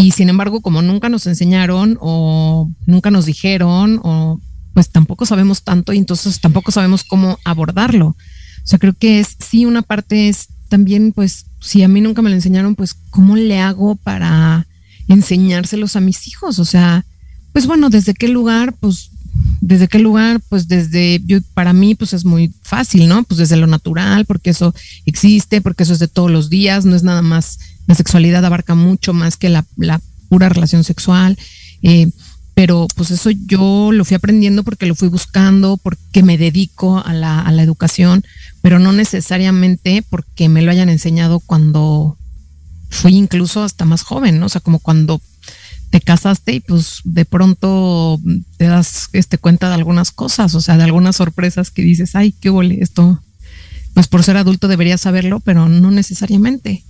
y 0.00 0.12
sin 0.12 0.28
embargo, 0.28 0.60
como 0.60 0.80
nunca 0.80 1.08
nos 1.08 1.26
enseñaron 1.26 1.98
o 2.00 2.70
nunca 2.86 3.10
nos 3.10 3.26
dijeron, 3.26 4.00
o 4.04 4.40
pues 4.72 4.90
tampoco 4.90 5.26
sabemos 5.26 5.64
tanto 5.64 5.92
y 5.92 5.98
entonces 5.98 6.40
tampoco 6.40 6.70
sabemos 6.70 7.02
cómo 7.02 7.36
abordarlo. 7.44 8.06
O 8.10 8.16
sea, 8.62 8.78
creo 8.78 8.92
que 8.92 9.18
es, 9.18 9.36
sí, 9.40 9.64
una 9.64 9.82
parte 9.82 10.28
es 10.28 10.50
también, 10.68 11.10
pues, 11.12 11.46
si 11.60 11.82
a 11.82 11.88
mí 11.88 12.00
nunca 12.00 12.22
me 12.22 12.30
lo 12.30 12.36
enseñaron, 12.36 12.76
pues, 12.76 12.94
¿cómo 13.10 13.34
le 13.34 13.58
hago 13.58 13.96
para 13.96 14.68
enseñárselos 15.08 15.96
a 15.96 16.00
mis 16.00 16.28
hijos? 16.28 16.60
O 16.60 16.64
sea, 16.64 17.04
pues 17.52 17.66
bueno, 17.66 17.90
¿desde 17.90 18.14
qué 18.14 18.28
lugar? 18.28 18.74
Pues, 18.78 19.10
¿desde 19.60 19.88
qué 19.88 19.98
lugar? 19.98 20.40
Pues 20.48 20.68
desde, 20.68 21.20
yo, 21.26 21.38
para 21.54 21.72
mí, 21.72 21.96
pues 21.96 22.12
es 22.12 22.24
muy 22.24 22.54
fácil, 22.62 23.08
¿no? 23.08 23.24
Pues 23.24 23.38
desde 23.38 23.56
lo 23.56 23.66
natural, 23.66 24.26
porque 24.26 24.50
eso 24.50 24.72
existe, 25.06 25.60
porque 25.60 25.82
eso 25.82 25.92
es 25.92 25.98
de 25.98 26.06
todos 26.06 26.30
los 26.30 26.50
días, 26.50 26.84
no 26.84 26.94
es 26.94 27.02
nada 27.02 27.22
más, 27.22 27.58
la 27.88 27.94
sexualidad 27.94 28.44
abarca 28.44 28.76
mucho 28.76 29.12
más 29.14 29.36
que 29.36 29.48
la, 29.48 29.64
pura 30.28 30.50
relación 30.50 30.84
sexual. 30.84 31.36
Eh, 31.82 32.10
pero 32.54 32.86
pues 32.96 33.10
eso 33.10 33.30
yo 33.30 33.92
lo 33.92 34.04
fui 34.04 34.16
aprendiendo 34.16 34.62
porque 34.62 34.86
lo 34.86 34.94
fui 34.94 35.08
buscando, 35.08 35.78
porque 35.78 36.22
me 36.22 36.36
dedico 36.36 36.98
a 36.98 37.14
la, 37.14 37.62
educación, 37.62 38.24
pero 38.62 38.78
no 38.78 38.92
necesariamente 38.92 40.04
porque 40.10 40.48
me 40.48 40.60
lo 40.60 40.70
hayan 40.70 40.88
enseñado 40.88 41.40
cuando 41.40 42.18
fui 42.90 43.14
incluso 43.14 43.62
hasta 43.62 43.84
más 43.84 44.02
joven, 44.02 44.38
¿no? 44.38 44.46
O 44.46 44.48
sea, 44.48 44.60
como 44.60 44.80
cuando 44.80 45.20
te 45.90 46.00
casaste 46.00 46.52
y 46.52 46.60
pues 46.60 47.00
de 47.04 47.24
pronto 47.24 48.20
te 48.58 48.66
das 48.66 49.08
este, 49.12 49.38
cuenta 49.38 49.68
de 49.68 49.74
algunas 49.74 50.10
cosas, 50.10 50.54
o 50.54 50.60
sea, 50.60 50.76
de 50.76 50.84
algunas 50.84 51.16
sorpresas 51.16 51.70
que 51.70 51.82
dices, 51.82 52.16
ay, 52.16 52.32
qué 52.32 52.50
huele 52.50 52.78
esto, 52.82 53.22
pues 53.94 54.08
por 54.08 54.24
ser 54.24 54.36
adulto 54.36 54.68
debería 54.68 54.98
saberlo, 54.98 55.40
pero 55.40 55.68
no 55.68 55.90
necesariamente. 55.90 56.84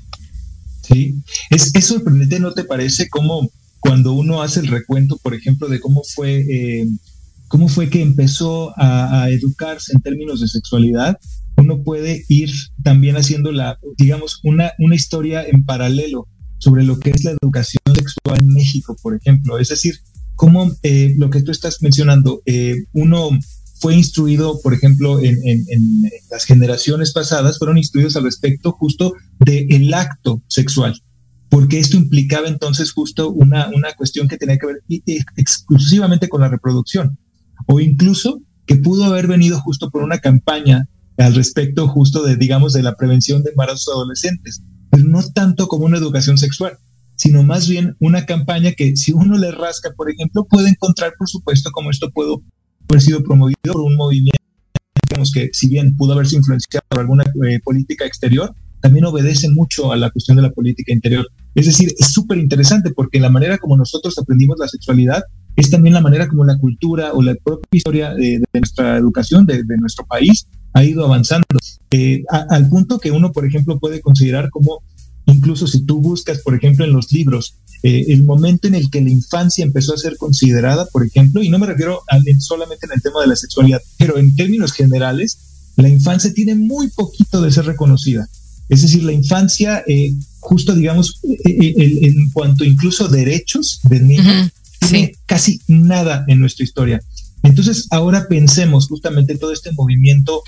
Sí, 0.89 1.23
es, 1.51 1.73
sorprendente, 1.85 2.41
¿no 2.41 2.53
te 2.53 2.65
parece 2.65 3.09
cómo 3.09 3.51
cuando 3.81 4.13
uno 4.13 4.43
hace 4.43 4.61
el 4.61 4.69
recuento, 4.69 5.19
por 5.23 5.35
ejemplo, 5.35 5.69
de 5.69 5.81
cómo 5.81 6.03
fue, 6.03 6.41
eh, 6.41 6.87
cómo 7.49 7.69
fue 7.69 7.91
que 7.91 8.03
empezó 8.03 8.73
a, 8.77 9.29
educarse 9.31 9.93
en 9.95 10.01
términos 10.01 10.41
de 10.41 10.49
sexualidad, 10.49 11.19
uno 11.57 11.83
puede 11.83 12.25
ir 12.29 12.51
también 12.83 13.17
haciendo 13.17 13.53
la, 13.53 13.79
digamos, 13.99 14.41
una, 14.45 14.73
una 14.79 14.95
historia 14.95 15.45
en 15.45 15.65
paralelo 15.65 16.27
sobre 16.59 16.85
lo 16.85 16.99
que 16.99 17.11
es 17.11 17.25
la 17.25 17.33
educación 17.33 17.83
sexual 17.95 18.39
en 18.41 18.49
México, 18.49 18.97
por 19.03 19.15
ejemplo. 19.15 19.59
Es 19.59 19.69
decir, 19.69 19.97
cómo 20.35 20.73
eh, 20.83 21.15
lo 21.19 21.31
que 21.31 21.43
tú 21.43 21.51
estás 21.51 21.83
mencionando, 21.83 22.43
eh, 22.47 22.77
uno 22.93 23.31
fue 23.81 23.95
instruido, 23.95 24.61
por 24.61 24.75
ejemplo, 24.75 25.21
en, 25.21 25.37
las 26.31 26.45
generaciones 26.45 27.13
pasadas, 27.13 27.59
fueron 27.59 27.79
instruidos 27.79 28.17
al 28.17 28.25
respecto 28.25 28.73
justo 28.73 29.15
del 29.39 29.95
acto 29.95 30.43
sexual 30.49 31.01
porque 31.51 31.79
esto 31.79 31.97
implicaba 31.97 32.49
entonces 32.49 32.93
justo 32.93 33.31
una, 33.31 33.71
una 33.75 33.95
cuestión 33.95 34.29
que 34.29 34.37
tenía 34.37 34.59
que 34.59 34.67
ver 34.67 34.83
exclusivamente 35.37 36.29
con 36.29 36.43
la 36.43 36.49
reproducción, 36.49 37.19
o 37.67 37.81
incluso 37.81 38.43
que 38.67 38.77
pudo 38.77 39.05
haber 39.05 39.27
venido 39.27 39.59
justo 39.61 39.91
por 39.91 40.03
una 40.03 40.19
campaña 40.19 40.89
al 41.17 41.35
respecto 41.35 41.89
justo 41.89 42.23
de, 42.23 42.37
digamos, 42.37 42.75
de 42.75 42.83
la 42.83 42.97
prevención 42.97 43.43
de 43.43 43.51
embarazos 43.51 43.89
adolescentes, 43.89 44.63
pero 44.91 45.05
no 45.05 45.23
tanto 45.33 45.69
como 45.69 45.87
una 45.87 45.99
educación 45.99 46.39
sexual, 46.39 46.79
sino 47.17 47.43
más 47.43 47.69
bien 47.69 47.97
una 47.99 48.27
campaña 48.27 48.73
que 48.73 48.95
si 48.97 49.13
uno 49.13 49.37
le 49.37 49.51
rasca, 49.51 49.91
por 49.97 50.11
ejemplo, 50.11 50.47
puede 50.49 50.69
encontrar, 50.69 51.15
por 51.19 51.29
supuesto, 51.29 51.71
como 51.73 51.91
esto 51.91 52.11
pudo 52.11 52.43
haber 52.89 53.03
sido 53.03 53.23
promovido 53.23 53.73
por 53.73 53.83
un 53.83 53.97
movimiento, 53.97 54.39
que 55.33 55.51
si 55.53 55.69
bien 55.69 55.97
pudo 55.97 56.13
haberse 56.13 56.37
influenciado 56.37 56.85
por 56.89 57.01
alguna 57.01 57.25
eh, 57.47 57.61
política 57.65 58.05
exterior, 58.07 58.55
también 58.81 59.05
obedece 59.05 59.51
mucho 59.51 59.93
a 59.93 59.97
la 59.97 60.11
cuestión 60.11 60.37
de 60.37 60.43
la 60.43 60.51
política 60.51 60.93
interior. 60.93 61.27
Es 61.55 61.67
decir, 61.67 61.93
es 61.99 62.13
súper 62.13 62.39
interesante 62.39 62.91
porque 62.91 63.19
la 63.19 63.31
manera 63.31 63.59
como 63.59 63.77
nosotros 63.77 64.17
aprendimos 64.19 64.59
la 64.59 64.69
sexualidad 64.69 65.23
es 65.57 65.71
también 65.71 65.95
la 65.95 66.01
manera 66.01 66.29
como 66.29 66.45
la 66.45 66.57
cultura 66.57 67.13
o 67.13 67.21
la 67.21 67.35
propia 67.35 67.67
historia 67.73 68.15
de, 68.15 68.41
nuestra 68.53 68.97
educación, 68.97 69.45
de, 69.45 69.65
nuestro 69.79 70.07
país, 70.07 70.47
ha 70.73 70.85
ido 70.85 71.05
avanzando. 71.05 71.45
Eh, 71.91 72.23
al 72.29 72.69
punto 72.69 73.01
que 73.01 73.11
uno, 73.11 73.33
por 73.33 73.45
ejemplo, 73.45 73.81
puede 73.81 74.01
considerar 74.01 74.51
como, 74.51 74.83
incluso 75.39 75.67
si 75.67 75.81
tú 75.81 76.01
buscas, 76.01 76.39
por 76.39 76.55
ejemplo, 76.55 76.85
en 76.85 76.93
los 76.93 77.11
libros, 77.13 77.55
eh, 77.83 78.07
el 78.09 78.25
momento 78.25 78.69
en 78.69 78.75
el 78.75 78.91
que 78.91 79.01
la 79.01 79.11
infancia 79.11 79.65
empezó 79.65 79.95
a 79.95 79.99
ser 79.99 80.17
considerada, 80.17 80.87
por 80.87 81.07
ejemplo, 81.07 81.43
y 81.43 81.49
no 81.49 81.59
me 81.59 81.67
refiero 81.67 82.03
solamente 82.41 82.87
en 82.87 82.93
el 82.93 83.03
tema 83.03 83.21
de 83.21 83.29
la 83.29 83.37
sexualidad, 83.37 83.81
pero 83.97 84.19
en 84.19 84.35
términos 84.37 84.73
generales, 84.73 85.39
la 85.77 85.89
infancia 85.89 86.33
tiene 86.35 86.55
muy 86.55 86.89
poquito 86.89 87.41
de 87.41 87.53
ser 87.53 87.65
reconocida. 87.67 88.29
Es 88.69 88.83
decir, 88.83 89.03
la 89.03 89.13
infancia, 89.13 89.83
eh, 89.87 90.13
justo 90.41 90.75
digamos, 90.75 91.21
eh, 91.23 91.37
eh, 91.47 91.99
en 92.03 92.31
cuanto 92.33 92.65
incluso 92.65 93.09
derechos 93.09 93.81
del 93.85 94.07
niño, 94.07 94.51
tiene 94.81 95.13
casi 95.27 95.61
nada 95.69 96.25
en 96.29 96.41
nuestra 96.41 96.65
historia. 96.65 97.01
Entonces, 97.43 97.87
ahora 97.91 98.27
pensemos 98.29 98.89
justamente 98.89 99.39
todo 99.39 99.53
este 99.53 99.73
movimiento 99.73 100.43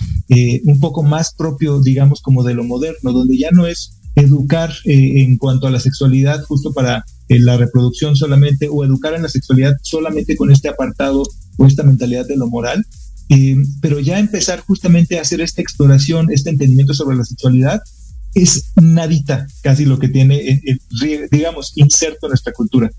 un 0.64 0.80
poco 0.80 1.02
más 1.02 1.32
propio, 1.34 1.80
digamos, 1.80 2.20
como 2.20 2.42
de 2.42 2.54
lo 2.54 2.64
moderno, 2.64 3.12
donde 3.12 3.38
ya 3.38 3.50
no 3.52 3.66
es 3.66 3.99
educar 4.16 4.72
en 4.84 5.36
cuanto 5.38 5.66
a 5.66 5.70
la 5.70 5.80
sexualidad 5.80 6.42
justo 6.44 6.72
para 6.72 7.04
la 7.28 7.56
reproducción 7.56 8.16
solamente, 8.16 8.68
o 8.70 8.84
educar 8.84 9.14
en 9.14 9.22
la 9.22 9.28
sexualidad 9.28 9.74
solamente 9.82 10.36
con 10.36 10.50
este 10.50 10.68
apartado 10.68 11.22
o 11.56 11.66
esta 11.66 11.82
mentalidad 11.84 12.26
de 12.26 12.36
lo 12.36 12.48
moral, 12.48 12.84
pero 13.80 14.00
ya 14.00 14.18
empezar 14.18 14.60
justamente 14.60 15.18
a 15.18 15.22
hacer 15.22 15.40
esta 15.40 15.62
exploración, 15.62 16.30
este 16.30 16.50
entendimiento 16.50 16.94
sobre 16.94 17.16
la 17.16 17.24
sexualidad 17.24 17.80
es 18.34 18.72
nadita 18.80 19.46
casi 19.62 19.84
lo 19.84 19.98
que 19.98 20.08
tiene, 20.08 20.36
eh, 20.36 20.62
eh, 20.64 21.28
digamos, 21.30 21.72
inserto 21.76 22.26
en 22.26 22.30
nuestra 22.30 22.52
cultura. 22.52 22.90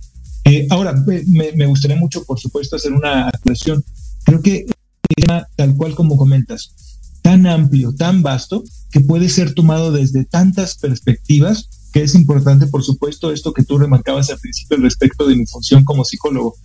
Eh, 0.43 0.67
ahora, 0.69 0.93
me, 1.27 1.65
gustaría 1.67 1.97
mucho, 1.97 2.23
por 2.23 2.39
supuesto, 2.39 2.75
hacer 2.75 2.91
una 2.91 3.27
aclaración. 3.27 3.83
Creo 4.25 4.41
que 4.41 4.65
tal 5.55 5.75
cual 5.75 5.93
como 5.93 6.17
comentas, 6.17 6.90
tan 7.21 7.47
amplio, 7.47 7.93
tan 7.93 8.21
vasto, 8.23 8.63
que 8.91 8.99
puede 8.99 9.29
ser 9.29 9.53
tomado 9.53 9.91
desde 9.91 10.25
tantas 10.25 10.77
perspectivas, 10.77 11.69
que 11.93 12.03
es 12.03 12.15
importante, 12.15 12.67
por 12.67 12.83
supuesto, 12.83 13.31
esto 13.31 13.53
que 13.53 13.63
tú 13.63 13.77
remarcabas 13.77 14.29
al 14.29 14.39
principio 14.39 14.77
respecto 14.77 15.27
de 15.27 15.35
mi 15.35 15.45
función 15.45 15.83
como 15.83 16.05
psicólogo. 16.05 16.55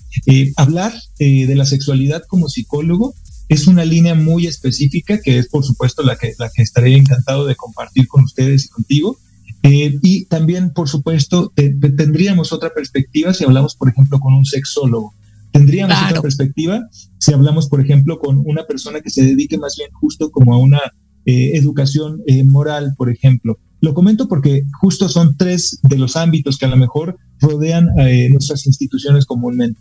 hablar 0.57 0.93
de 1.19 1.55
la 1.55 1.67
sexualidad 1.67 2.23
como 2.29 2.49
psicólogo 2.49 3.15
es 3.49 3.67
una 3.67 3.85
línea 3.85 4.15
muy 4.15 4.47
específica 4.47 5.21
que 5.21 5.39
es, 5.39 5.49
por 5.49 5.65
supuesto, 5.65 6.03
la 6.03 6.17
que, 6.17 6.35
la 6.39 6.51
que 6.51 6.63
estaré 6.63 6.97
encantado 6.97 7.47
de 7.47 7.55
compartir 7.55 8.09
con 8.09 8.25
ustedes 8.25 8.67
y 8.67 8.69
contigo. 8.69 9.19
Eh, 9.63 9.99
y 10.03 10.25
también, 10.27 10.71
por 10.71 10.89
supuesto, 10.89 11.53
tendríamos 11.55 12.53
otra 12.53 12.71
perspectiva 12.71 13.35
si 13.35 13.45
hablamos, 13.45 13.75
por 13.77 13.89
ejemplo, 13.89 14.21
con 14.21 14.35
un 14.35 14.45
sexólogo. 14.45 15.15
Tendríamos 15.59 15.97
otra 16.09 16.23
perspectiva 16.23 16.89
si 17.19 17.33
hablamos, 17.33 17.69
por 17.69 17.81
ejemplo, 17.81 18.19
con 18.19 18.43
una 18.45 18.65
persona 18.65 19.01
que 19.01 19.11
se 19.11 19.25
dedique 19.25 19.59
más 19.59 19.75
bien 19.77 19.91
justo 19.93 20.31
como 20.31 20.55
a 20.55 20.59
una 20.59 20.81
eh, 21.25 21.53
educación 21.55 22.23
eh, 22.27 22.45
moral, 22.45 22.95
por 22.97 23.11
ejemplo. 23.11 23.59
Lo 23.81 23.95
comento 23.95 24.29
porque 24.29 24.63
justo 24.81 25.09
son 25.09 25.37
tres 25.37 25.81
de 25.83 25.99
los 25.99 26.17
ámbitos 26.17 26.59
que 26.59 26.67
a 26.67 26.71
lo 26.71 26.77
mejor 26.77 27.19
rodean 27.41 27.89
nuestras 28.31 28.67
instituciones 28.67 29.27
comúnmente 29.27 29.79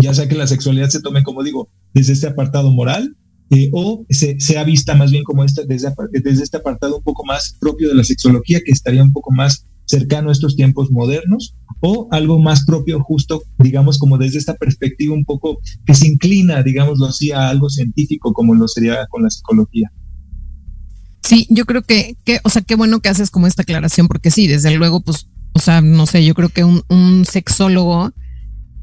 ya 0.00 0.14
sea 0.14 0.28
que 0.28 0.34
la 0.34 0.46
sexualidad 0.46 0.88
se 0.88 1.00
tome, 1.00 1.22
como 1.22 1.42
digo, 1.42 1.70
desde 1.94 2.12
este 2.12 2.26
apartado 2.26 2.70
moral, 2.70 3.16
eh, 3.50 3.68
o 3.72 4.06
se, 4.08 4.38
sea 4.38 4.64
vista 4.64 4.94
más 4.94 5.10
bien 5.10 5.24
como 5.24 5.44
este, 5.44 5.64
desde, 5.66 5.92
desde 6.12 6.44
este 6.44 6.58
apartado 6.58 6.98
un 6.98 7.02
poco 7.02 7.24
más 7.24 7.56
propio 7.60 7.88
de 7.88 7.94
la 7.94 8.04
sexología, 8.04 8.60
que 8.64 8.72
estaría 8.72 9.02
un 9.02 9.12
poco 9.12 9.32
más 9.32 9.66
cercano 9.90 10.28
a 10.28 10.32
estos 10.32 10.56
tiempos 10.56 10.90
modernos, 10.90 11.54
o 11.80 12.08
algo 12.10 12.38
más 12.40 12.64
propio 12.64 13.00
justo, 13.02 13.42
digamos, 13.58 13.98
como 13.98 14.18
desde 14.18 14.38
esta 14.38 14.54
perspectiva 14.54 15.14
un 15.14 15.24
poco 15.24 15.58
que 15.84 15.94
se 15.94 16.06
inclina, 16.06 16.62
digámoslo 16.62 17.06
así, 17.06 17.32
a 17.32 17.48
algo 17.48 17.68
científico 17.68 18.32
como 18.32 18.54
lo 18.54 18.68
sería 18.68 19.06
con 19.10 19.22
la 19.22 19.30
psicología. 19.30 19.90
Sí, 21.22 21.46
yo 21.50 21.64
creo 21.64 21.82
que, 21.82 22.16
que, 22.24 22.40
o 22.44 22.48
sea, 22.48 22.62
qué 22.62 22.74
bueno 22.74 23.00
que 23.00 23.08
haces 23.08 23.30
como 23.30 23.46
esta 23.46 23.62
aclaración, 23.62 24.08
porque 24.08 24.30
sí, 24.30 24.46
desde 24.46 24.74
luego, 24.76 25.00
pues, 25.00 25.26
o 25.52 25.58
sea, 25.58 25.80
no 25.80 26.06
sé, 26.06 26.24
yo 26.24 26.34
creo 26.34 26.48
que 26.48 26.64
un, 26.64 27.24
sexólogo 27.24 28.12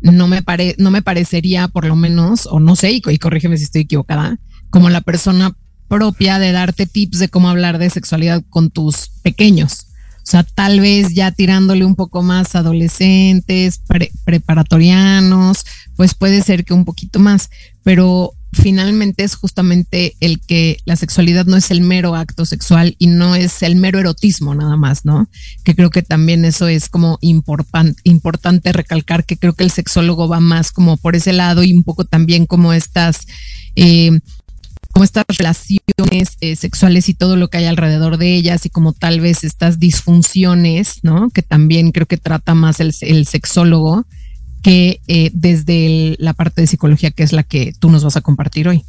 no 0.01 0.27
me, 0.27 0.41
pare, 0.43 0.75
no 0.77 0.91
me 0.91 1.01
parecería, 1.01 1.67
por 1.67 1.85
lo 1.85 1.95
menos, 1.95 2.47
o 2.47 2.59
no 2.59 2.75
sé, 2.75 2.91
y, 2.91 3.01
y 3.05 3.17
corrígeme 3.17 3.57
si 3.57 3.63
estoy 3.63 3.81
equivocada, 3.81 4.39
como 4.69 4.89
la 4.89 5.01
persona 5.01 5.55
propia 5.87 6.39
de 6.39 6.51
darte 6.51 6.85
tips 6.85 7.19
de 7.19 7.29
cómo 7.29 7.49
hablar 7.49 7.77
de 7.77 7.89
sexualidad 7.89 8.43
con 8.49 8.69
tus 8.69 9.09
pequeños. 9.23 9.87
O 10.27 10.29
sea, 10.29 10.43
tal 10.43 10.81
vez 10.81 11.13
ya 11.13 11.31
tirándole 11.31 11.85
un 11.85 11.95
poco 11.95 12.21
más 12.21 12.53
adolescentes, 12.53 13.79
preparatorianos, 14.25 15.65
pues 15.95 16.15
puede 16.15 16.41
ser 16.41 16.65
que 16.65 16.73
un 16.73 16.83
poquito 16.83 17.17
más, 17.17 17.49
pero 17.81 18.33
finalmente 18.51 19.23
es 19.23 19.35
justamente 19.35 20.17
el 20.19 20.41
que 20.41 20.79
la 20.83 20.97
sexualidad 20.97 21.45
no 21.45 21.55
es 21.55 21.71
el 21.71 21.79
mero 21.79 22.13
acto 22.13 22.45
sexual 22.45 22.97
y 22.99 23.07
no 23.07 23.35
es 23.35 23.63
el 23.63 23.77
mero 23.77 23.99
erotismo 23.99 24.53
nada 24.53 24.75
más, 24.75 25.05
¿no? 25.05 25.29
Que 25.63 25.75
creo 25.75 25.91
que 25.91 26.01
también 26.01 26.43
eso 26.43 26.67
es 26.67 26.89
como 26.89 27.19
importante 27.21 28.73
recalcar 28.73 29.23
que 29.23 29.37
creo 29.37 29.53
que 29.53 29.63
el 29.63 29.71
sexólogo 29.71 30.27
va 30.27 30.41
más 30.41 30.73
como 30.73 30.97
por 30.97 31.15
ese 31.15 31.31
lado 31.31 31.63
y 31.63 31.71
un 31.71 31.83
poco 31.83 32.03
también 32.03 32.47
como 32.47 32.73
estas... 32.73 33.27
Eh, 33.77 34.19
como 34.97 35.03
estas 35.03 35.25
relaciones 35.27 36.37
eh, 36.41 36.55
sexuales 36.55 37.07
y 37.07 37.13
todo 37.13 37.35
lo 37.35 37.51
que 37.51 37.59
hay 37.59 37.65
alrededor 37.65 38.17
de 38.17 38.33
ellas 38.33 38.65
y 38.65 38.71
como 38.71 38.93
tal 38.93 39.21
vez 39.21 39.43
estas 39.43 39.77
disfunciones, 39.77 41.03
¿no? 41.03 41.29
Que 41.29 41.43
también 41.43 41.91
creo 41.91 42.07
que 42.07 42.17
trata 42.17 42.55
más 42.55 42.79
el, 42.79 43.27
sexólogo 43.27 44.07
que 44.63 44.99
eh, 45.07 45.29
desde 45.35 46.15
la 46.17 46.33
parte 46.33 46.61
de 46.61 46.67
psicología 46.67 47.11
que 47.11 47.21
es 47.21 47.31
la 47.31 47.43
que 47.43 47.73
tú 47.79 47.91
nos 47.91 48.03
vas 48.03 48.17
a 48.17 48.21
compartir 48.21 48.67
hoy. 48.69 48.85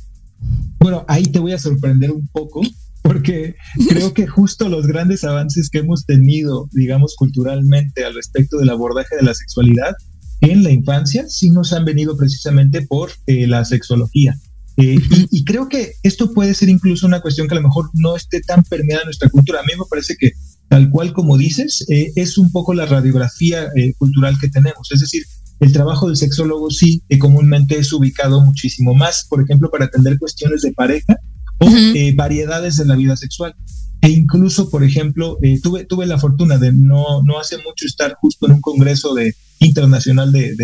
Bueno, 0.79 1.05
ahí 1.09 1.25
te 1.25 1.41
voy 1.41 1.53
a 1.53 1.59
sorprender 1.59 2.11
un 2.11 2.27
poco 2.29 2.63
porque 3.03 3.57
creo 3.91 4.15
que 4.15 4.27
justo 4.27 4.71
los 4.71 4.87
grandes 4.87 5.25
avances 5.25 5.69
que 5.69 5.81
hemos 5.81 6.07
tenido, 6.07 6.71
digamos, 6.73 7.17
culturalmente 7.19 8.07
al 8.07 8.15
respecto 8.15 8.57
del 8.57 8.71
abordaje 8.71 9.15
de 9.15 9.25
la 9.25 9.35
sexualidad 9.35 9.95
en 10.41 10.63
la 10.63 10.71
infancia, 10.71 11.27
sí 11.29 11.51
nos 11.51 11.75
han 11.75 11.85
venido 11.85 12.17
precisamente 12.17 12.81
por 12.81 13.11
eh, 13.27 13.47
la 13.47 13.67
sexología. 13.67 14.39
Eh, 14.81 14.97
y, 15.33 15.45
creo 15.45 15.69
que 15.69 15.95
esto 16.05 16.33
puede 16.33 16.55
ser 16.55 16.69
incluso 16.69 17.05
una 17.05 17.21
cuestión 17.21 17.49
que 17.49 17.55
a 17.55 17.57
lo 17.57 17.67
mejor 17.67 17.91
no 17.95 18.15
esté 18.15 18.41
tan 18.41 18.63
permeada 18.63 19.03
en 19.03 19.07
nuestra 19.07 19.29
cultura. 19.29 19.59
A 19.59 19.65
mí 19.65 19.73
me 19.77 19.85
parece 19.91 20.15
que 20.17 20.33
tal 20.69 20.89
cual 20.91 21.13
como 21.13 21.37
dices, 21.37 21.85
eh, 21.89 22.13
es 22.15 22.39
un 22.39 22.53
poco 22.53 22.75
la 22.75 22.87
radiografía 22.87 23.69
cultural 23.99 24.39
que 24.39 24.49
tenemos. 24.49 24.89
Es 24.93 25.01
decir, 25.01 25.25
el 25.59 25.73
trabajo 25.73 26.07
del 26.07 26.17
sexólogo 26.17 26.71
sí 26.71 27.03
comúnmente 27.19 27.77
es 27.77 27.93
ubicado 27.93 28.41
muchísimo 28.41 28.95
más, 28.95 29.27
por 29.29 29.43
ejemplo, 29.43 29.69
para 29.69 29.87
atender 29.87 30.17
cuestiones 30.17 30.63
de 30.63 30.73
pareja 30.73 31.17
o 31.59 31.67
variedades 32.15 32.77
de 32.77 32.85
la 32.85 32.95
vida 32.95 33.17
sexual. 33.17 33.57
E 34.01 34.11
incluso, 34.11 34.71
por 34.71 34.85
ejemplo, 34.85 35.39
tuve, 35.61 35.87
tuve 35.87 36.07
la 36.07 36.19
fortuna 36.19 36.57
de 36.57 36.71
no, 36.73 37.25
no 37.25 37.41
hace 37.41 37.57
mucho 37.57 37.85
estar 37.85 38.15
justo 38.21 38.47
en 38.47 38.53
un 38.53 38.61
congreso 38.61 39.13
de, 39.13 39.35
internacional 39.59 40.31
de, 40.31 40.55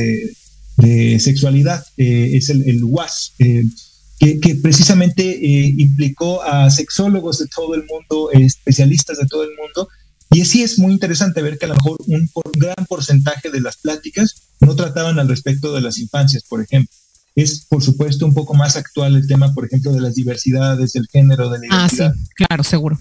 de, 0.76 1.18
sexualidad, 1.18 1.84
es 1.96 2.48
el, 2.50 2.62
el 2.68 2.84
WAS, 2.84 3.32
que, 4.18 4.54
precisamente 4.62 5.22
eh, 5.22 5.74
implicó 5.76 6.42
a 6.42 6.70
sexólogos 6.70 7.38
de 7.38 7.46
todo 7.46 7.74
el 7.74 7.84
mundo, 7.84 8.30
especialistas 8.32 9.18
de 9.18 9.26
todo 9.26 9.44
el 9.44 9.50
mundo. 9.50 9.88
Y 10.30 10.44
sí 10.44 10.62
es 10.62 10.78
muy 10.78 10.92
interesante 10.92 11.42
ver 11.42 11.58
que 11.58 11.66
a 11.66 11.68
lo 11.68 11.74
mejor 11.74 11.98
un, 12.06 12.28
gran 12.54 12.86
porcentaje 12.88 13.50
de 13.50 13.60
las 13.60 13.76
pláticas 13.76 14.48
no 14.60 14.74
trataban 14.74 15.18
al 15.18 15.28
respecto 15.28 15.74
de 15.74 15.80
las 15.80 15.98
infancias, 15.98 16.44
por 16.48 16.62
ejemplo. 16.62 16.90
Es, 17.36 17.66
por 17.68 17.82
supuesto, 17.82 18.24
un 18.24 18.34
poco 18.34 18.54
más 18.54 18.76
actual 18.76 19.16
el 19.16 19.26
tema, 19.26 19.52
por 19.52 19.66
ejemplo, 19.66 19.92
de 19.92 20.00
las 20.00 20.14
diversidades, 20.14 20.92
del 20.92 21.06
género, 21.08 21.50
de 21.50 21.58
la 21.58 21.66
identidad. 21.66 22.12
Ah, 22.12 22.14
sí, 22.14 22.28
claro, 22.36 22.64
seguro. 22.64 22.98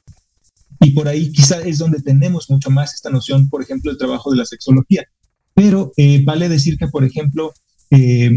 Y 0.79 0.91
por 0.91 1.07
ahí 1.07 1.31
quizá 1.31 1.61
es 1.61 1.77
donde 1.77 2.01
tenemos 2.01 2.49
mucho 2.49 2.69
más 2.69 2.93
esta 2.93 3.09
noción, 3.09 3.47
por 3.47 3.61
ejemplo, 3.61 3.91
del 3.91 3.97
trabajo 3.97 4.31
de 4.31 4.37
la 4.37 4.45
sexología. 4.45 5.05
Pero 5.53 5.93
eh, 5.97 6.23
vale 6.25 6.49
decir 6.49 6.77
que, 6.77 6.87
por 6.87 7.03
ejemplo, 7.03 7.53
eh, 7.95 8.31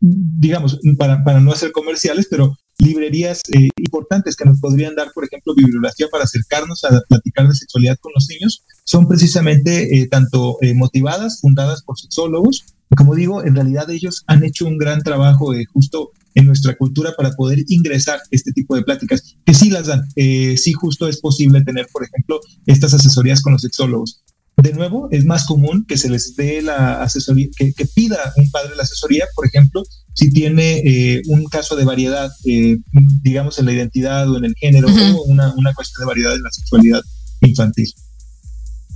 digamos, 0.00 0.78
para, 0.96 1.24
para, 1.24 1.40
no 1.40 1.50
hacer 1.50 1.72
comerciales, 1.72 2.28
pero 2.30 2.56
librerías 2.78 3.42
eh, 3.52 3.68
importantes 3.76 4.36
que 4.36 4.44
nos 4.44 4.60
podrían 4.60 4.94
dar, 4.94 5.10
por 5.12 5.24
ejemplo, 5.24 5.52
bibliografía 5.54 6.06
para 6.12 6.24
acercarnos 6.24 6.84
a 6.84 7.00
platicar 7.08 7.48
de 7.48 7.54
sexualidad 7.54 7.98
con 8.00 8.12
los 8.14 8.28
niños, 8.28 8.64
son 8.84 9.08
precisamente 9.08 9.98
eh, 9.98 10.06
tanto 10.06 10.58
motivadas, 10.76 11.40
fundadas 11.40 11.82
por 11.82 11.98
sexólogos, 11.98 12.64
como 12.96 13.16
digo, 13.16 13.44
en 13.44 13.56
realidad 13.56 13.90
ellos 13.90 14.22
han 14.28 14.44
hecho 14.44 14.66
un 14.66 14.78
gran 14.78 15.02
trabajo 15.02 15.52
justo 15.72 16.10
en 16.34 16.46
nuestra 16.46 16.76
cultura 16.76 17.12
para 17.16 17.32
poder 17.32 17.58
ingresar 17.68 18.20
este 18.30 18.52
tipo 18.52 18.76
de 18.76 18.82
pláticas, 18.82 19.36
que 19.44 19.54
sí 19.54 19.70
las 19.70 19.86
dan, 19.86 20.02
sí 20.14 20.72
justo 20.72 21.08
es 21.08 21.20
posible 21.20 21.62
tener, 21.62 21.86
por 21.92 22.04
ejemplo, 22.04 22.40
estas 22.66 22.94
asesorías 22.94 23.42
con 23.42 23.52
los 23.52 23.62
sexólogos. 23.62 24.22
De 24.62 24.72
nuevo, 24.72 25.08
es 25.10 25.24
más 25.24 25.46
común 25.46 25.84
que 25.86 25.96
se 25.96 26.10
les 26.10 26.36
dé 26.36 26.62
la 26.62 27.02
asesoría, 27.02 27.48
que, 27.56 27.72
pida 27.94 28.32
un 28.36 28.50
padre 28.50 28.76
la 28.76 28.82
asesoría, 28.82 29.26
por 29.34 29.46
ejemplo, 29.46 29.82
si 30.14 30.32
tiene 30.32 30.82
eh, 30.84 31.22
un 31.28 31.44
caso 31.46 31.76
de 31.76 31.84
variedad, 31.84 32.30
eh, 32.44 32.78
digamos, 33.22 33.58
en 33.58 33.66
la 33.66 33.72
identidad 33.72 34.30
o 34.30 34.36
en 34.38 34.44
el 34.44 34.54
género, 34.54 34.88
o 34.88 35.24
una, 35.24 35.54
una 35.54 35.72
cuestión 35.72 36.02
de 36.02 36.06
variedad 36.06 36.34
en 36.34 36.42
la 36.42 36.50
sexualidad 36.50 37.00
infantil. 37.42 37.92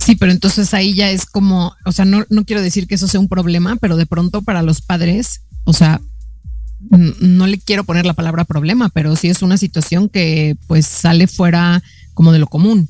Sí, 0.03 0.15
pero 0.15 0.31
entonces 0.31 0.73
ahí 0.73 0.93
ya 0.93 1.09
es 1.09 1.25
como, 1.25 1.73
o 1.85 1.91
sea, 1.91 2.05
no, 2.05 2.25
no 2.29 2.45
quiero 2.45 2.61
decir 2.61 2.85
que 2.87 2.95
eso 2.95 3.07
sea 3.07 3.19
un 3.19 3.29
problema, 3.29 3.77
pero 3.77 3.97
de 3.97 4.05
pronto 4.05 4.41
para 4.41 4.61
los 4.61 4.81
padres, 4.81 5.41
o 5.63 5.73
sea, 5.73 6.01
no 6.89 7.47
le 7.47 7.57
quiero 7.57 7.83
poner 7.83 8.05
la 8.05 8.13
palabra 8.13 8.45
problema, 8.45 8.89
pero 8.89 9.15
sí 9.15 9.29
es 9.29 9.41
una 9.41 9.57
situación 9.57 10.09
que 10.09 10.55
pues 10.67 10.85
sale 10.85 11.27
fuera 11.27 11.81
como 12.13 12.31
de 12.31 12.39
lo 12.39 12.47
común, 12.47 12.89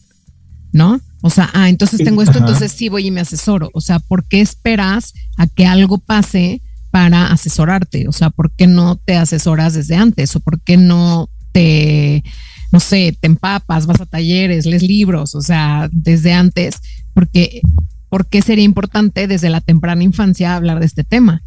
¿no? 0.72 1.00
O 1.26 1.32
sea, 1.32 1.50
ah, 1.54 1.70
entonces 1.70 2.04
tengo 2.04 2.22
esto, 2.22 2.38
entonces 2.38 2.72
sí 2.72 2.88
voy 2.88 3.08
y 3.08 3.10
me 3.10 3.20
asesoro. 3.20 3.72
O 3.74 3.82
sea, 3.82 3.98
¿por 3.98 4.28
qué 4.28 4.42
esperas 4.42 5.12
a 5.38 5.48
que 5.48 5.66
algo 5.66 5.98
pase 5.98 6.62
para 6.92 7.32
asesorarte? 7.32 8.08
O 8.08 8.12
sea, 8.12 8.30
¿por 8.30 8.52
qué 8.52 8.68
no 8.68 8.98
te 8.98 9.16
asesoras 9.16 9.74
desde 9.74 9.96
antes? 9.96 10.36
¿O 10.36 10.40
por 10.40 10.62
qué 10.62 10.78
no 10.78 11.32
te, 11.52 12.24
no 12.72 12.80
sé, 12.80 13.18
te 13.20 13.26
empapas, 13.26 13.88
vas 13.88 14.02
a 14.02 14.06
talleres, 14.06 14.68
lees 14.68 14.84
libros? 14.84 15.34
O 15.34 15.42
sea, 15.42 15.90
desde 15.92 16.32
antes, 16.32 16.80
porque 17.16 17.62
¿por 18.08 18.28
qué 18.28 18.44
sería 18.44 18.64
importante 18.64 19.26
desde 19.26 19.50
la 19.50 19.62
temprana 19.62 20.04
infancia 20.04 20.56
hablar 20.56 20.80
de 20.80 20.86
este 20.86 21.04
tema? 21.04 21.42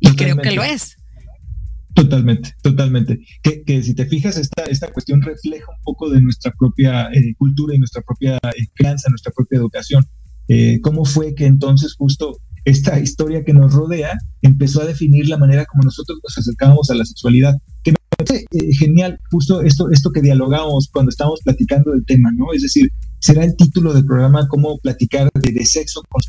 Y 0.00 0.10
creo 0.16 0.38
que 0.38 0.50
lo 0.50 0.64
es. 0.64 0.96
Totalmente, 1.98 2.54
totalmente. 2.62 3.18
Que, 3.42 3.64
que, 3.64 3.82
si 3.82 3.92
te 3.92 4.06
fijas, 4.06 4.36
esta, 4.36 4.62
esta 4.64 4.88
cuestión 4.92 5.20
refleja 5.20 5.66
un 5.68 5.82
poco 5.82 6.08
de 6.08 6.22
nuestra 6.22 6.52
propia 6.56 7.08
eh, 7.12 7.34
cultura 7.36 7.74
y 7.74 7.78
nuestra 7.78 8.02
propia 8.02 8.36
eh, 8.36 8.66
crianza, 8.74 9.10
nuestra 9.10 9.32
propia 9.32 9.58
educación. 9.58 10.06
Eh, 10.46 10.78
¿Cómo 10.80 11.04
fue 11.04 11.34
que 11.34 11.46
entonces 11.46 11.94
justo 11.94 12.38
esta 12.64 13.00
historia 13.00 13.44
que 13.44 13.52
nos 13.52 13.72
rodea 13.72 14.16
empezó 14.42 14.80
a 14.80 14.86
definir 14.86 15.28
la 15.28 15.38
manera 15.38 15.66
como 15.66 15.82
nosotros 15.82 16.20
nos 16.22 16.38
acercábamos 16.38 16.88
a 16.90 16.94
la 16.94 17.04
sexualidad? 17.04 17.54
Que 17.82 17.90
me 17.90 17.96
parece 18.16 18.46
genial 18.78 19.18
justo 19.32 19.62
esto, 19.62 19.90
esto 19.90 20.12
que 20.12 20.22
dialogamos 20.22 20.88
cuando 20.92 21.10
estábamos 21.10 21.40
platicando 21.42 21.90
del 21.90 22.04
tema, 22.06 22.30
¿no? 22.32 22.52
Es 22.52 22.62
decir, 22.62 22.92
será 23.18 23.44
el 23.44 23.56
título 23.56 23.92
del 23.92 24.06
programa 24.06 24.46
cómo 24.46 24.78
platicar 24.78 25.28
de, 25.34 25.50
de 25.50 25.64
sexo 25.66 26.02
con 26.08 26.22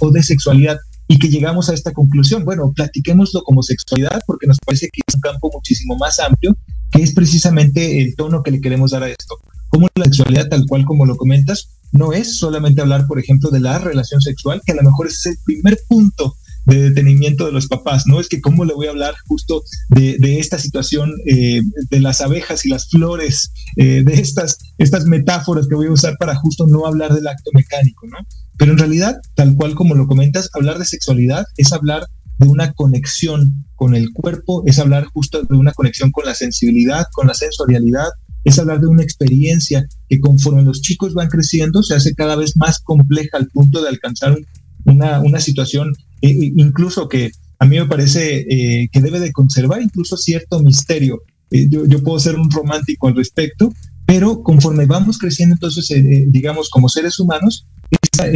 o 0.00 0.10
de 0.10 0.22
sexualidad 0.22 0.76
y 1.08 1.18
que 1.18 1.28
llegamos 1.28 1.68
a 1.68 1.74
esta 1.74 1.92
conclusión. 1.92 2.44
Bueno, 2.44 2.72
platiquémoslo 2.74 3.42
como 3.42 3.62
sexualidad 3.62 4.20
porque 4.26 4.46
nos 4.46 4.58
parece 4.64 4.88
que 4.92 5.02
es 5.06 5.14
un 5.14 5.20
campo 5.20 5.50
muchísimo 5.52 5.96
más 5.96 6.18
amplio, 6.18 6.56
que 6.90 7.02
es 7.02 7.12
precisamente 7.12 8.02
el 8.02 8.14
tono 8.16 8.42
que 8.42 8.50
le 8.50 8.60
queremos 8.60 8.92
dar 8.92 9.02
a 9.02 9.08
esto. 9.08 9.36
Como 9.68 9.88
la 9.94 10.04
sexualidad, 10.04 10.48
tal 10.48 10.66
cual 10.66 10.84
como 10.84 11.04
lo 11.04 11.16
comentas, 11.16 11.68
no 11.92 12.12
es 12.12 12.38
solamente 12.38 12.80
hablar, 12.80 13.06
por 13.06 13.18
ejemplo, 13.18 13.50
de 13.50 13.60
la 13.60 13.78
relación 13.78 14.20
sexual, 14.20 14.62
que 14.64 14.72
a 14.72 14.76
lo 14.76 14.82
mejor 14.82 15.06
es 15.06 15.26
el 15.26 15.36
primer 15.44 15.78
punto 15.88 16.36
de 16.66 16.90
detenimiento 16.90 17.46
de 17.46 17.52
los 17.52 17.66
papás, 17.66 18.04
¿no? 18.06 18.20
Es 18.20 18.28
que 18.28 18.40
cómo 18.40 18.64
le 18.64 18.74
voy 18.74 18.86
a 18.86 18.90
hablar 18.90 19.14
justo 19.26 19.62
de, 19.90 20.38
esta 20.38 20.58
situación 20.58 21.12
eh, 21.26 21.62
de 21.90 22.00
las 22.00 22.20
abejas 22.20 22.64
y 22.64 22.68
las 22.68 22.88
flores, 22.88 23.52
eh, 23.76 24.02
de 24.04 24.14
estas, 24.14 24.58
estas 24.78 25.04
metáforas 25.06 25.66
que 25.68 25.74
voy 25.74 25.86
a 25.86 25.92
usar 25.92 26.16
para 26.18 26.34
justo 26.36 26.66
no 26.66 26.86
hablar 26.86 27.14
del 27.14 27.26
acto 27.26 27.50
mecánico, 27.52 28.06
¿no? 28.06 28.18
Pero 28.56 28.72
en 28.72 28.78
realidad, 28.78 29.16
tal 29.34 29.54
cual 29.56 29.74
como 29.74 29.94
lo 29.94 30.06
comentas, 30.06 30.50
hablar 30.54 30.78
de 30.78 30.84
sexualidad 30.84 31.44
es 31.56 31.72
hablar 31.72 32.06
de 32.38 32.48
una 32.48 32.72
conexión 32.72 33.64
con 33.76 33.94
el 33.94 34.12
cuerpo, 34.12 34.62
es 34.66 34.78
hablar 34.78 35.04
justo 35.04 35.42
de 35.42 35.56
una 35.56 35.72
conexión 35.72 36.10
con 36.10 36.24
la 36.26 36.34
sensibilidad, 36.34 37.06
con 37.12 37.26
la 37.26 37.34
sensorialidad, 37.34 38.08
es 38.44 38.58
hablar 38.58 38.80
de 38.80 38.86
una 38.86 39.02
experiencia 39.02 39.86
que 40.08 40.20
conforme 40.20 40.62
los 40.62 40.82
chicos 40.82 41.14
van 41.14 41.28
creciendo 41.28 41.82
se 41.82 41.94
hace 41.94 42.14
cada 42.14 42.36
vez 42.36 42.56
más 42.56 42.80
compleja 42.80 43.38
al 43.38 43.48
punto 43.48 43.82
de 43.82 43.88
alcanzar 43.88 44.36
una, 44.84 45.20
una 45.20 45.40
situación 45.40 45.92
eh, 46.22 46.30
eh, 46.30 46.52
incluso 46.56 47.08
que 47.08 47.32
a 47.58 47.66
mí 47.66 47.78
me 47.78 47.86
parece 47.86 48.46
eh, 48.48 48.88
que 48.92 49.00
debe 49.00 49.20
de 49.20 49.32
conservar 49.32 49.82
incluso 49.82 50.16
cierto 50.16 50.60
misterio. 50.60 51.22
yo, 51.50 51.86
yo, 51.86 52.02
puedo 52.02 52.18
ser 52.18 52.36
un 52.36 52.50
romántico 52.50 53.08
al 53.08 53.14
respecto, 53.14 53.72
pero 54.06 54.42
conforme 54.42 54.86
vamos 54.86 55.18
creciendo 55.18 55.54
entonces, 55.54 55.88
digamos, 56.28 56.68
como 56.68 56.88
seres 56.88 57.18
humanos, 57.20 57.66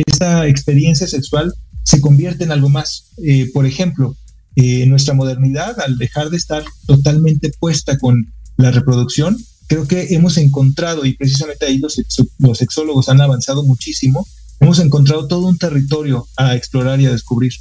esa, 0.06 0.46
experiencia 0.46 1.06
sexual 1.06 1.52
se 1.82 2.00
convierte 2.00 2.44
en 2.44 2.52
algo 2.52 2.68
más. 2.68 3.10
Por 3.52 3.66
ejemplo, 3.66 4.16
eh, 4.60 4.86
nuestra 4.86 5.14
modernidad, 5.14 5.78
al 5.78 5.98
dejar 5.98 6.30
de 6.30 6.36
estar 6.36 6.64
totalmente 6.84 7.52
puesta 7.60 7.96
con 7.96 8.32
la 8.56 8.72
reproducción, 8.72 9.36
creo 9.68 9.86
que 9.86 10.14
hemos 10.14 10.36
encontrado, 10.36 11.06
y 11.06 11.14
precisamente 11.14 11.66
ahí 11.66 11.78
los, 11.78 12.02
los 12.38 12.58
sexólogos 12.58 13.08
han 13.08 13.20
avanzado 13.20 13.62
muchísimo, 13.62 14.26
hemos 14.60 14.78
encontrado 14.78 15.26
todo 15.26 15.46
un 15.46 15.58
territorio 15.58 16.26
a 16.36 16.54
explorar 16.56 17.00
y 17.00 17.06
a 17.06 17.12
descubrir. 17.12 17.52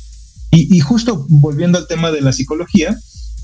Y, 0.52 0.76
y 0.76 0.80
justo 0.80 1.26
volviendo 1.30 1.78
al 1.78 1.88
tema 1.88 2.12
de 2.12 2.22
la 2.22 2.34
psicología, 2.34 2.98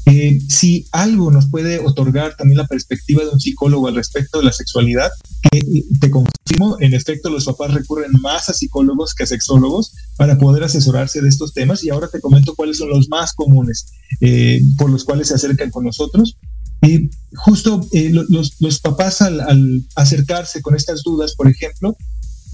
eh, 0.05 0.41
si 0.49 0.85
algo 0.91 1.31
nos 1.31 1.49
puede 1.49 1.79
otorgar 1.79 2.35
también 2.35 2.57
la 2.57 2.67
perspectiva 2.67 3.23
de 3.23 3.29
un 3.29 3.39
psicólogo 3.39 3.87
al 3.87 3.95
respecto 3.95 4.39
de 4.39 4.45
la 4.45 4.51
sexualidad, 4.51 5.09
que 5.49 5.61
te 5.99 6.11
confirmo, 6.11 6.77
en 6.81 6.93
efecto, 6.93 7.29
los 7.29 7.45
papás 7.45 7.73
recurren 7.73 8.11
más 8.21 8.49
a 8.49 8.53
psicólogos 8.53 9.13
que 9.13 9.23
a 9.23 9.27
sexólogos 9.27 9.93
para 10.17 10.37
poder 10.37 10.63
asesorarse 10.63 11.21
de 11.21 11.29
estos 11.29 11.53
temas 11.53 11.83
y 11.83 11.89
ahora 11.89 12.09
te 12.09 12.19
comento 12.19 12.53
cuáles 12.55 12.77
son 12.77 12.89
los 12.89 13.07
más 13.07 13.33
comunes 13.33 13.93
eh, 14.19 14.61
por 14.77 14.89
los 14.89 15.05
cuales 15.05 15.29
se 15.29 15.35
acercan 15.35 15.71
con 15.71 15.85
nosotros. 15.85 16.37
Y 16.81 17.09
justo 17.35 17.87
eh, 17.93 18.09
los, 18.11 18.59
los, 18.59 18.79
papás 18.81 19.21
al, 19.21 19.39
al 19.39 19.85
acercarse 19.95 20.61
con 20.61 20.75
estas 20.75 21.01
dudas, 21.03 21.33
por 21.33 21.47
ejemplo, 21.47 21.95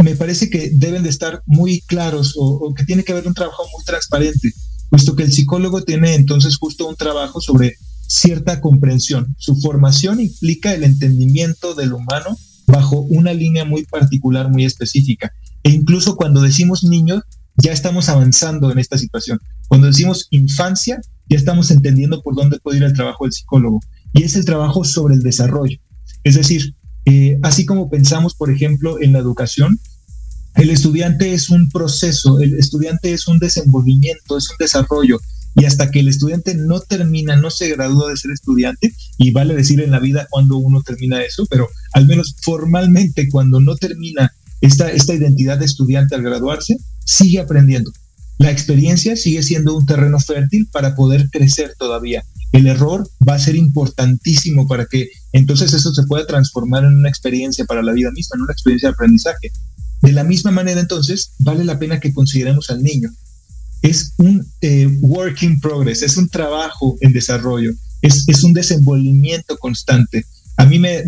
me 0.04 0.16
parece 0.16 0.50
que 0.50 0.72
deben 0.74 1.04
de 1.04 1.10
estar 1.10 1.44
muy 1.46 1.82
claros 1.82 2.34
o, 2.38 2.74
que 2.74 2.86
tiene 2.86 3.04
que 3.04 3.12
haber 3.12 3.28
un 3.28 3.34
trabajo 3.34 3.64
muy 3.76 3.84
transparente 3.84 4.54
puesto 4.90 5.16
que 5.16 5.24
el 5.24 5.32
psicólogo 5.32 5.84
tiene 5.84 6.16
entonces 6.16 6.58
justo 6.58 6.88
un 6.88 6.96
trabajo 6.96 7.40
sobre 7.42 7.76
cierta 8.08 8.60
comprensión. 8.60 9.36
Su 9.38 9.56
formación 9.56 10.20
implica 10.20 10.74
el 10.74 10.84
entendimiento 10.84 11.76
del 11.76 11.94
humano 11.94 12.38
bajo 12.66 13.02
una 13.02 13.34
línea 13.34 13.66
muy 13.66 13.86
particular, 13.86 14.50
muy 14.50 14.66
específica. 14.66 15.32
E 15.64 15.70
incluso 15.70 16.16
cuando 16.16 16.42
decimos 16.42 16.84
niños, 16.84 17.22
ya 17.56 17.72
estamos 17.72 18.10
avanzando 18.10 18.72
en 18.72 18.80
esta 18.80 18.98
situación. 18.98 19.40
Cuando 19.68 19.88
decimos 19.88 20.28
infancia, 20.32 21.00
ya 21.30 21.38
estamos 21.38 21.70
entendiendo 21.70 22.24
por 22.24 22.36
dónde 22.36 22.60
puede 22.60 22.78
ir 22.78 22.84
el 22.84 22.94
trabajo 22.94 23.26
del 23.26 23.34
psicólogo. 23.34 23.80
Y 24.14 24.24
es 24.24 24.36
el 24.36 24.46
trabajo 24.46 24.84
sobre 24.84 25.14
el 25.14 25.22
desarrollo. 25.22 25.78
Es 26.24 26.36
decir, 26.36 26.76
eh, 27.06 27.40
así 27.44 27.66
como 27.66 27.90
pensamos, 27.90 28.36
por 28.36 28.52
ejemplo, 28.52 29.02
en 29.02 29.14
la 29.14 29.20
educación, 29.20 29.80
el 30.56 30.70
estudiante 30.70 31.34
es 31.34 31.50
un 31.50 31.70
proceso, 31.70 32.40
el 32.40 32.56
estudiante 32.56 33.14
es 33.14 33.28
un 33.28 33.40
desenvolvimiento, 33.40 34.38
es 34.38 34.50
un 34.50 34.58
desarrollo. 34.60 35.20
Y 35.56 35.66
hasta 35.66 35.90
que 35.90 36.00
el 36.00 36.08
estudiante 36.08 36.56
no 36.56 36.80
termina, 36.80 37.36
no 37.36 37.50
se 37.50 37.70
gradúa 37.70 38.10
de 38.10 38.18
ser 38.18 38.32
estudiante, 38.32 38.94
y 39.18 39.32
vale 39.32 39.56
decir 39.56 39.82
en 39.82 39.92
la 39.92 40.00
vida 40.00 40.28
cuando 40.30 40.58
uno 40.58 40.82
termina 40.82 41.22
eso, 41.24 41.46
pero 41.50 41.68
al 41.94 42.08
menos 42.08 42.36
formalmente 42.42 43.30
cuando 43.30 43.60
no 43.60 43.76
termina 43.76 44.32
esta, 44.62 44.92
esta 44.92 45.14
identidad 45.14 45.58
de 45.58 45.66
estudiante 45.66 46.16
al 46.16 46.24
graduarse, 46.24 46.78
sigue 47.06 47.40
aprendiendo. 47.40 47.92
La 48.38 48.52
experiencia 48.52 49.16
sigue 49.16 49.44
siendo 49.44 49.76
un 49.76 49.86
terreno 49.86 50.20
fértil 50.20 50.68
para 50.72 50.96
poder 50.96 51.30
crecer 51.30 51.74
todavía. 51.78 52.24
El 52.52 52.68
error 52.68 53.10
va 53.28 53.36
a 53.36 53.40
ser 53.40 53.56
importantísimo 53.56 54.68
para 54.68 54.86
que 54.86 55.10
entonces 55.32 55.74
eso 55.74 55.94
se 55.94 56.04
pueda 56.04 56.26
transformar 56.26 56.84
en 56.84 56.96
una 56.96 57.10
experiencia 57.10 57.65
para 57.65 57.84
la 57.84 57.94
vida 57.94 58.12
misma, 58.12 58.36
en 58.36 58.42
una 58.42 58.54
experiencia 58.54 58.89
de 58.89 58.94
aprendizaje. 58.94 59.52
De 60.02 60.12
la 60.12 60.24
misma 60.24 60.52
manera, 60.52 60.80
entonces, 60.80 61.32
vale 61.39 61.65
la 61.65 61.78
pena 61.78 62.00
que 62.00 62.13
consideremos 62.13 62.70
al 62.70 62.82
niño. 62.82 63.10
Es 63.82 64.13
un 64.18 64.46
eh, 64.62 64.88
work 65.02 65.42
in 65.44 65.60
progress, 65.60 66.02
es 66.02 66.18
un 66.18 66.30
trabajo 66.30 66.98
en 67.02 67.13
desarrollo, 67.13 67.72
es, 68.02 68.44
un 68.44 68.54
desenvolvimiento 68.54 69.58
constante. 69.58 70.26
A 70.58 70.65
mí 70.65 70.80
me, 70.80 71.04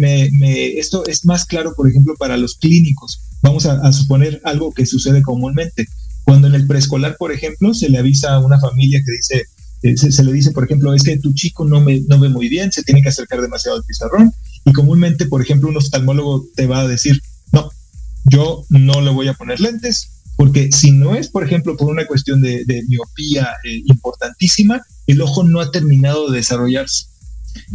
esto 0.77 1.05
es 1.07 1.25
más 1.25 1.45
claro, 1.45 1.73
por 1.75 1.89
ejemplo, 1.89 2.15
para 2.17 2.37
los 2.37 2.55
clínicos. 2.55 3.19
Vamos 3.41 3.65
a, 3.65 3.91
suponer 3.91 4.41
algo 4.45 4.71
que 4.71 4.85
sucede 4.85 5.21
comúnmente. 5.21 5.87
Cuando 6.23 6.47
en 6.47 6.55
el 6.55 6.67
preescolar, 6.67 7.17
por 7.17 7.31
ejemplo, 7.31 7.73
se 7.73 7.89
le 7.89 7.97
avisa 7.97 8.33
a 8.33 8.39
una 8.39 8.59
familia 8.59 9.01
que 9.03 9.11
dice, 9.11 9.45
eh, 9.83 9.97
se, 9.97 10.11
se, 10.11 10.23
le 10.23 10.31
dice, 10.31 10.51
por 10.51 10.63
ejemplo, 10.63 10.93
es 10.93 11.03
que 11.03 11.17
tu 11.17 11.33
chico 11.33 11.65
no, 11.65 11.81
me, 11.81 12.01
no 12.01 12.19
ve 12.19 12.29
muy 12.29 12.49
bien, 12.49 12.71
se 12.71 12.83
tiene 12.83 13.01
que 13.01 13.09
acercar 13.09 13.41
demasiado 13.41 13.77
al 13.77 13.83
pizarrón. 13.83 14.33
Y 14.65 14.73
comúnmente, 14.73 15.25
por 15.25 15.41
ejemplo, 15.41 15.69
un 15.69 15.77
oftalmólogo 15.77 16.45
te 16.55 16.67
va 16.67 16.81
a 16.81 16.87
decir, 16.87 17.21
no, 17.51 17.69
yo 18.25 18.65
no 18.69 19.01
le 19.01 19.11
voy 19.11 19.27
a 19.27 19.33
poner 19.33 19.59
lentes, 19.59 20.09
porque 20.35 20.71
si 20.71 20.91
no 20.91 21.15
es, 21.15 21.29
por 21.29 21.43
ejemplo, 21.43 21.75
por 21.77 21.89
una 21.89 22.05
cuestión 22.05 22.41
de, 22.41 22.83
miopía 22.87 23.49
eh, 23.63 23.81
importantísima, 23.85 24.81
el 25.07 25.21
ojo 25.21 25.43
no 25.43 25.59
ha 25.59 25.71
terminado 25.71 26.29
de 26.29 26.37
desarrollarse. 26.37 27.05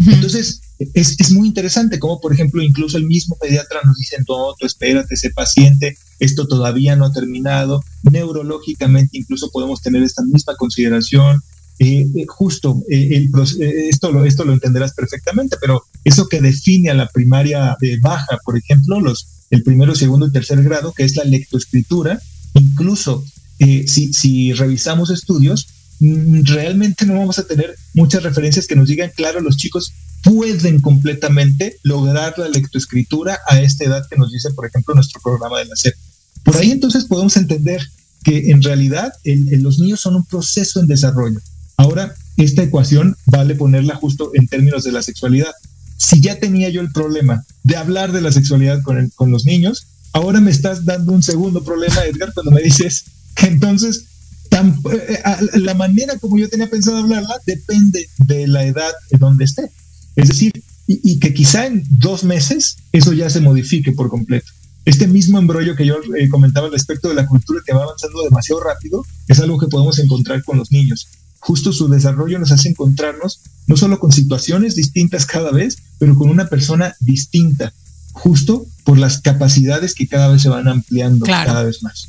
Entonces, 0.07 0.61
es, 0.79 1.31
muy 1.33 1.49
interesante 1.49 1.99
como, 1.99 2.21
por 2.21 2.33
ejemplo, 2.33 2.63
incluso 2.63 2.97
el 2.99 3.07
mismo 3.07 3.37
pediatra 3.41 3.81
nos 3.85 3.97
dice, 3.97 4.17
no, 4.29 4.55
tú 4.59 4.67
espérate, 4.67 5.17
sé 5.17 5.31
paciente, 5.31 5.97
esto 6.19 6.47
todavía 6.47 6.97
no 6.97 7.07
ha 7.07 7.13
terminado. 7.13 7.83
Neurológicamente 8.03 9.19
incluso 9.19 9.51
podemos 9.51 9.83
tener 9.83 10.03
esta 10.03 10.23
misma 10.23 10.55
consideración. 10.57 11.43
Eh, 11.79 12.07
eh, 12.15 12.25
justo, 12.27 12.83
esto, 12.89 14.11
lo, 14.11 14.25
esto 14.25 14.45
lo 14.45 14.53
entenderás 14.53 14.95
perfectamente, 14.95 15.57
pero 15.61 15.85
eso 16.05 16.27
que 16.29 16.41
define 16.41 16.91
a 16.91 16.95
la 16.95 17.09
primaria 17.09 17.77
baja, 18.01 18.39
por 18.45 18.57
ejemplo, 18.57 19.01
los 19.01 19.29
el 19.51 19.63
primero, 19.63 19.95
segundo 19.95 20.27
y 20.27 20.33
tercer 20.33 20.63
grado, 20.63 20.93
que 20.93 21.05
es 21.05 21.17
la 21.17 21.25
lectoescritura. 21.25 22.21
Incluso 22.55 23.25
eh, 23.59 23.85
si, 23.87 24.13
si 24.13 24.53
revisamos 24.53 25.11
estudios, 25.11 25.69
mm, 26.01 26.43
realmente 26.45 27.07
no 27.07 27.15
vamos 27.15 27.39
a 27.39 27.47
tener 27.47 27.77
muchas 27.95 28.23
referencias 28.23 28.67
que 28.67 28.77
nos 28.77 28.89
digan, 28.89 29.13
claro, 29.15 29.41
los 29.41 29.57
chicos 29.57 29.93
pueden 30.23 30.81
completamente 30.81 31.79
lograr 31.83 32.37
la 32.39 32.49
lectoescritura 32.49 33.39
a 33.47 33.61
esta 33.61 33.85
edad 33.85 34.07
que 34.09 34.17
nos 34.17 34.33
dice, 34.33 34.51
por 34.51 34.67
ejemplo, 34.67 34.95
nuestro 34.95 35.21
programa 35.23 35.61
de 35.61 35.67
la 35.67 35.77
SEP. 35.77 35.95
Por 36.43 36.57
ahí 36.57 36.73
entonces 36.73 37.05
podemos 37.05 37.37
entender 37.37 37.81
que 38.25 38.51
en 38.51 38.61
realidad 38.63 39.13
los 39.25 39.79
niños 39.79 40.01
son 40.01 40.17
un 40.17 40.25
proceso 40.25 40.81
en 40.81 40.89
desarrollo. 40.89 41.39
Ahora, 41.77 42.15
esta 42.37 42.63
ecuación 42.63 43.17
vale 43.27 43.55
ponerla 43.55 43.97
justo 43.97 44.31
en 44.35 44.47
términos 44.47 44.85
de 44.85 44.93
la 44.93 45.03
sexualidad 45.03 45.53
si 45.97 46.21
ya 46.21 46.39
tenía 46.39 46.69
yo 46.69 46.81
el 46.81 46.93
problema 46.93 47.45
de 47.63 47.77
hablar 47.77 48.13
de 48.13 48.21
la 48.21 48.33
sexualidad 48.33 48.83
con, 48.83 49.31
los 49.31 49.47
niños, 49.47 49.87
ahora 50.13 50.41
me 50.41 50.51
estás 50.51 50.85
dando 50.85 51.13
un 51.13 51.23
segundo 51.23 51.65
problema, 51.65 52.05
Edgar, 52.05 52.33
cuando 52.35 52.53
me 52.53 52.63
dices 52.63 53.05
que 53.35 53.47
entonces 53.47 54.05
eh, 54.51 55.23
la 55.55 55.75
manera 55.75 56.17
como 56.19 56.39
yo 56.39 56.49
tenía 56.49 56.71
pensado 56.71 56.99
hablarla 56.99 57.35
depende 57.47 58.09
de 58.19 58.47
la 58.47 58.65
edad 58.65 58.93
en 59.11 59.19
donde 59.19 59.45
esté. 59.45 59.71
Es 60.17 60.29
decir, 60.29 60.53
y, 60.87 61.19
que 61.19 61.35
quizá 61.35 61.67
en 61.67 61.83
dos 61.91 62.23
meses 62.25 62.77
eso 62.93 63.13
ya 63.13 63.29
se 63.29 63.41
modifique 63.41 63.93
por 63.93 64.09
completo. 64.09 64.47
Este 64.85 65.09
mismo 65.09 65.39
embrollo 65.39 65.75
que 65.75 65.85
yo 65.85 65.97
eh, 66.17 66.29
comentaba 66.29 66.67
al 66.67 66.73
respecto 66.73 67.09
de 67.09 67.15
la 67.15 67.27
cultura 67.27 67.61
que 67.67 67.73
va 67.73 67.83
avanzando 67.83 68.23
demasiado 68.23 68.63
rápido 68.63 69.05
es 69.27 69.41
algo 69.41 69.59
que 69.59 69.67
podemos 69.67 69.99
encontrar 69.99 70.45
con 70.45 70.59
los 70.59 70.71
niños 70.71 71.09
justo 71.47 71.73
su 71.73 71.87
desarrollo 71.87 72.41
nos 72.41 72.51
hace 72.51 72.71
encontrarnos 72.71 73.39
no 73.69 73.77
solo 73.77 74.01
con 74.01 74.11
situaciones 74.11 74.75
distintas 74.75 75.27
cada 75.27 75.53
vez, 75.53 75.79
pero 76.01 76.17
con 76.17 76.29
una 76.29 76.49
persona 76.49 76.97
distinta, 76.99 77.73
justo 78.11 78.67
por 78.83 78.99
las 78.99 79.21
capacidades 79.21 79.95
que 79.95 80.09
cada 80.09 80.27
vez 80.27 80.43
se 80.43 80.49
van 80.49 80.67
ampliando 80.67 81.25
cada 81.25 81.63
vez 81.63 81.85
más. 81.85 82.09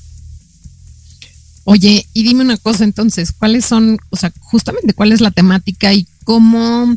Oye, 1.65 2.08
y 2.13 2.23
dime 2.23 2.45
una 2.45 2.58
cosa 2.58 2.84
entonces, 2.84 3.32
¿cuáles 3.32 3.63
son, 3.63 4.00
o 4.10 4.15
sea, 4.15 4.34
justamente 4.39 4.95
cuál 4.95 5.12
es 5.12 5.21
la 5.21 5.30
temática 5.30 5.93
y 5.93 6.08
cómo, 6.23 6.95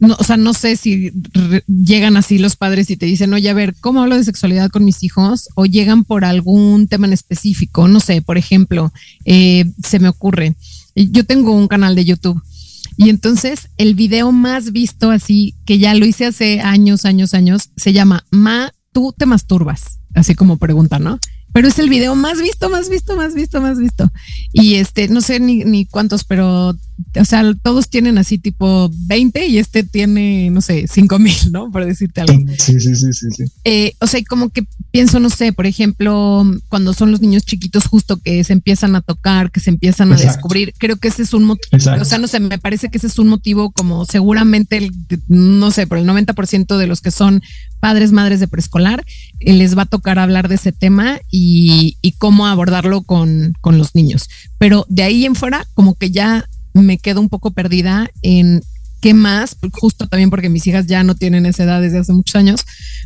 no, 0.00 0.16
o 0.18 0.24
sea, 0.24 0.36
no 0.36 0.54
sé 0.54 0.74
si 0.74 1.12
llegan 1.68 2.16
así 2.16 2.38
los 2.38 2.56
padres 2.56 2.90
y 2.90 2.96
te 2.96 3.06
dicen, 3.06 3.32
oye, 3.32 3.48
a 3.48 3.54
ver, 3.54 3.76
¿cómo 3.80 4.02
hablo 4.02 4.16
de 4.16 4.24
sexualidad 4.24 4.70
con 4.70 4.84
mis 4.84 5.04
hijos? 5.04 5.50
O 5.54 5.66
llegan 5.66 6.02
por 6.02 6.24
algún 6.24 6.88
tema 6.88 7.06
en 7.06 7.12
específico, 7.12 7.86
no 7.86 8.00
sé, 8.00 8.22
por 8.22 8.38
ejemplo, 8.38 8.92
eh, 9.24 9.70
se 9.86 10.00
me 10.00 10.08
ocurre, 10.08 10.56
yo 10.94 11.24
tengo 11.24 11.52
un 11.52 11.68
canal 11.68 11.94
de 11.94 12.04
YouTube 12.04 12.42
y 12.96 13.08
entonces 13.10 13.68
el 13.78 13.94
video 13.94 14.32
más 14.32 14.72
visto 14.72 15.10
así, 15.10 15.54
que 15.64 15.78
ya 15.78 15.94
lo 15.94 16.04
hice 16.06 16.26
hace 16.26 16.60
años, 16.60 17.04
años, 17.04 17.34
años, 17.34 17.70
se 17.76 17.92
llama 17.92 18.24
Ma, 18.30 18.72
tú 18.92 19.14
te 19.16 19.26
masturbas, 19.26 20.00
así 20.14 20.34
como 20.34 20.58
pregunta, 20.58 20.98
¿no? 20.98 21.18
Pero 21.52 21.68
es 21.68 21.78
el 21.78 21.88
video 21.88 22.14
más 22.14 22.40
visto, 22.40 22.70
más 22.70 22.88
visto, 22.88 23.16
más 23.16 23.34
visto, 23.34 23.60
más 23.60 23.78
visto. 23.78 24.10
Y 24.52 24.74
este, 24.74 25.08
no 25.08 25.20
sé 25.20 25.38
ni, 25.38 25.64
ni 25.64 25.86
cuántos, 25.86 26.24
pero, 26.24 26.70
o 26.70 27.24
sea, 27.24 27.44
todos 27.62 27.88
tienen 27.88 28.18
así 28.18 28.38
tipo 28.38 28.90
20 29.06 29.46
y 29.46 29.58
este 29.58 29.82
tiene, 29.82 30.50
no 30.50 30.60
sé, 30.60 30.86
5 30.88 31.18
mil, 31.18 31.36
¿no? 31.50 31.70
Por 31.70 31.84
decirte 31.84 32.22
algo. 32.22 32.38
Sí, 32.58 32.80
sí, 32.80 32.94
sí, 32.96 33.12
sí. 33.12 33.26
sí. 33.36 33.44
Eh, 33.64 33.92
o 34.00 34.06
sea, 34.06 34.20
como 34.28 34.50
que 34.50 34.66
pienso, 34.90 35.20
no 35.20 35.30
sé, 35.30 35.52
por 35.52 35.66
ejemplo, 35.66 36.44
cuando 36.68 36.94
son 36.94 37.10
los 37.10 37.20
niños 37.20 37.44
chiquitos 37.44 37.86
justo 37.86 38.18
que 38.18 38.44
se 38.44 38.52
empiezan 38.52 38.96
a 38.96 39.00
tocar, 39.00 39.50
que 39.50 39.60
se 39.60 39.70
empiezan 39.70 40.12
a 40.12 40.16
descubrir, 40.16 40.74
creo 40.78 40.96
que 40.96 41.08
ese 41.08 41.22
es 41.22 41.34
un 41.34 41.44
motivo, 41.44 41.76
o 42.00 42.04
sea, 42.04 42.18
no 42.18 42.28
sé, 42.28 42.40
me 42.40 42.58
parece 42.58 42.88
que 42.88 42.98
ese 42.98 43.06
es 43.06 43.18
un 43.18 43.28
motivo 43.28 43.72
como 43.72 44.04
seguramente, 44.04 44.90
no 45.28 45.70
sé, 45.70 45.86
por 45.86 45.98
el 45.98 46.06
90% 46.06 46.76
de 46.76 46.86
los 46.86 47.00
que 47.00 47.10
son 47.10 47.42
padres, 47.82 48.12
madres 48.12 48.38
de 48.38 48.46
preescolar, 48.46 49.04
eh, 49.40 49.52
les 49.54 49.76
va 49.76 49.82
a 49.82 49.86
tocar 49.86 50.20
hablar 50.20 50.46
de 50.46 50.54
ese 50.54 50.70
tema 50.70 51.18
y, 51.32 51.98
cómo 52.18 52.46
abordarlo 52.46 53.02
con, 53.02 53.54
los 53.64 53.96
niños. 53.96 54.30
Pero 54.58 54.86
de 54.88 55.02
ahí 55.02 55.24
en 55.24 55.34
fuera, 55.34 55.66
como 55.74 55.96
que 55.96 56.12
ya 56.12 56.48
me 56.74 56.98
quedo 56.98 57.20
un 57.20 57.28
poco 57.28 57.50
perdida 57.50 58.08
en 58.22 58.62
qué 59.00 59.14
más, 59.14 59.56
justo 59.72 60.06
también 60.06 60.30
porque 60.30 60.48
mis 60.48 60.64
hijas 60.68 60.86
ya 60.86 61.02
no 61.02 61.16
tienen 61.16 61.44
esa 61.44 61.64
edad 61.64 61.82
desde 61.82 61.98
hace 61.98 62.12
muchos 62.12 62.36
años, 62.36 62.64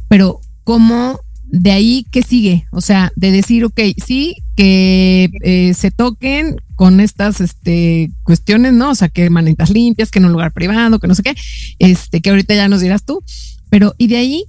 pero 0.09 0.41
cómo 0.63 1.21
de 1.45 1.71
ahí 1.71 2.07
qué 2.11 2.23
sigue, 2.23 2.67
o 2.71 2.83
sea, 2.83 3.13
de 3.17 3.31
decir, 3.31 3.65
ok, 3.65 3.81
sí, 4.05 4.37
que 4.57 5.31
eh, 5.43 5.73
se 5.73 5.91
toquen 5.91 6.57
con 6.75 7.01
estas 7.01 7.41
este, 7.41 8.11
cuestiones, 8.25 8.75
¿no? 8.75 8.91
O 8.91 8.95
sea, 8.95 9.09
que 9.09 9.31
manitas 9.31 9.71
limpias, 9.71 10.11
que 10.11 10.19
en 10.19 10.27
un 10.27 10.33
lugar 10.33 10.53
privado, 10.53 10.99
que 10.99 11.09
no 11.09 11.15
sé 11.15 11.23
qué, 11.23 11.35
este, 11.79 12.21
que 12.21 12.29
ahorita 12.29 12.55
ya 12.55 12.69
nos 12.69 12.83
dirás 12.83 13.05
tú, 13.05 13.25
pero 13.71 13.95
y 13.97 14.09
de 14.09 14.19
ahí 14.19 14.45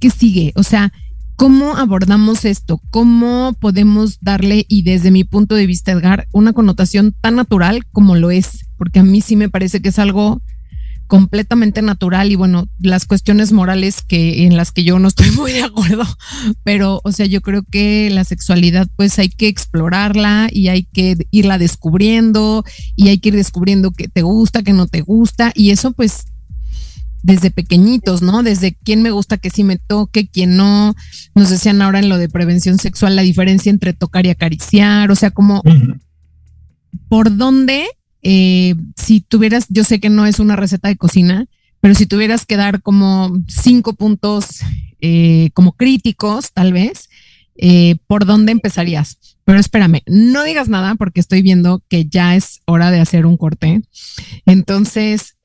¿qué 0.00 0.10
sigue? 0.10 0.52
O 0.56 0.62
sea, 0.62 0.92
¿cómo 1.36 1.76
abordamos 1.76 2.44
esto? 2.44 2.80
¿Cómo 2.90 3.54
podemos 3.60 4.18
darle, 4.20 4.64
y 4.68 4.82
desde 4.82 5.10
mi 5.10 5.24
punto 5.24 5.54
de 5.54 5.66
vista, 5.66 5.92
Edgar, 5.92 6.28
una 6.32 6.52
connotación 6.52 7.14
tan 7.20 7.36
natural 7.36 7.86
como 7.92 8.16
lo 8.16 8.30
es? 8.30 8.66
Porque 8.76 9.00
a 9.00 9.04
mí 9.04 9.20
sí 9.20 9.36
me 9.36 9.48
parece 9.48 9.80
que 9.80 9.90
es 9.90 9.98
algo 9.98 10.42
completamente 11.06 11.82
natural 11.82 12.30
y 12.32 12.34
bueno, 12.34 12.68
las 12.78 13.06
cuestiones 13.06 13.52
morales 13.52 14.02
que 14.02 14.44
en 14.44 14.56
las 14.56 14.72
que 14.72 14.84
yo 14.84 14.98
no 14.98 15.08
estoy 15.08 15.30
muy 15.36 15.52
de 15.52 15.62
acuerdo, 15.62 16.04
pero 16.64 17.00
o 17.04 17.12
sea, 17.12 17.26
yo 17.26 17.40
creo 17.40 17.62
que 17.62 18.10
la 18.10 18.24
sexualidad 18.24 18.88
pues 18.96 19.18
hay 19.18 19.28
que 19.28 19.48
explorarla 19.48 20.48
y 20.50 20.68
hay 20.68 20.84
que 20.84 21.16
irla 21.30 21.58
descubriendo 21.58 22.64
y 22.96 23.08
hay 23.08 23.18
que 23.18 23.28
ir 23.28 23.36
descubriendo 23.36 23.92
que 23.92 24.08
te 24.08 24.22
gusta, 24.22 24.62
que 24.62 24.72
no 24.72 24.86
te 24.86 25.02
gusta 25.02 25.52
y 25.54 25.70
eso 25.70 25.92
pues 25.92 26.26
desde 27.26 27.50
pequeñitos, 27.50 28.22
¿no? 28.22 28.44
Desde 28.44 28.76
quién 28.84 29.02
me 29.02 29.10
gusta 29.10 29.36
que 29.36 29.50
sí 29.50 29.64
me 29.64 29.78
toque, 29.78 30.28
quién 30.28 30.56
no. 30.56 30.94
Nos 31.34 31.50
decían 31.50 31.82
ahora 31.82 31.98
en 31.98 32.08
lo 32.08 32.18
de 32.18 32.28
prevención 32.28 32.78
sexual 32.78 33.16
la 33.16 33.22
diferencia 33.22 33.68
entre 33.68 33.92
tocar 33.92 34.26
y 34.26 34.30
acariciar, 34.30 35.10
o 35.10 35.16
sea, 35.16 35.32
como 35.32 35.60
por 37.08 37.36
dónde 37.36 37.84
eh, 38.22 38.76
si 38.96 39.20
tuvieras, 39.20 39.66
yo 39.68 39.82
sé 39.82 39.98
que 39.98 40.08
no 40.08 40.24
es 40.24 40.38
una 40.38 40.54
receta 40.54 40.86
de 40.86 40.96
cocina, 40.96 41.46
pero 41.80 41.96
si 41.96 42.06
tuvieras 42.06 42.46
que 42.46 42.56
dar 42.56 42.80
como 42.80 43.36
cinco 43.48 43.94
puntos 43.94 44.60
eh, 45.00 45.50
como 45.52 45.72
críticos, 45.72 46.52
tal 46.52 46.72
vez, 46.72 47.08
eh, 47.56 47.96
¿por 48.06 48.24
dónde 48.24 48.52
empezarías? 48.52 49.18
Pero 49.44 49.58
espérame, 49.58 50.02
no 50.06 50.44
digas 50.44 50.68
nada 50.68 50.94
porque 50.94 51.18
estoy 51.18 51.42
viendo 51.42 51.82
que 51.88 52.06
ya 52.06 52.36
es 52.36 52.60
hora 52.66 52.92
de 52.92 53.00
hacer 53.00 53.26
un 53.26 53.36
corte. 53.36 53.82
Entonces, 54.44 55.36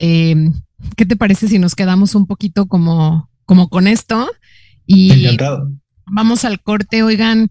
¿qué 0.95 1.05
te 1.05 1.15
parece 1.15 1.47
si 1.47 1.59
nos 1.59 1.75
quedamos 1.75 2.15
un 2.15 2.27
poquito 2.27 2.67
como, 2.67 3.29
como 3.45 3.69
con 3.69 3.87
esto? 3.87 4.29
Y 4.85 5.37
vamos 6.05 6.45
al 6.45 6.61
corte, 6.61 7.03
oigan 7.03 7.49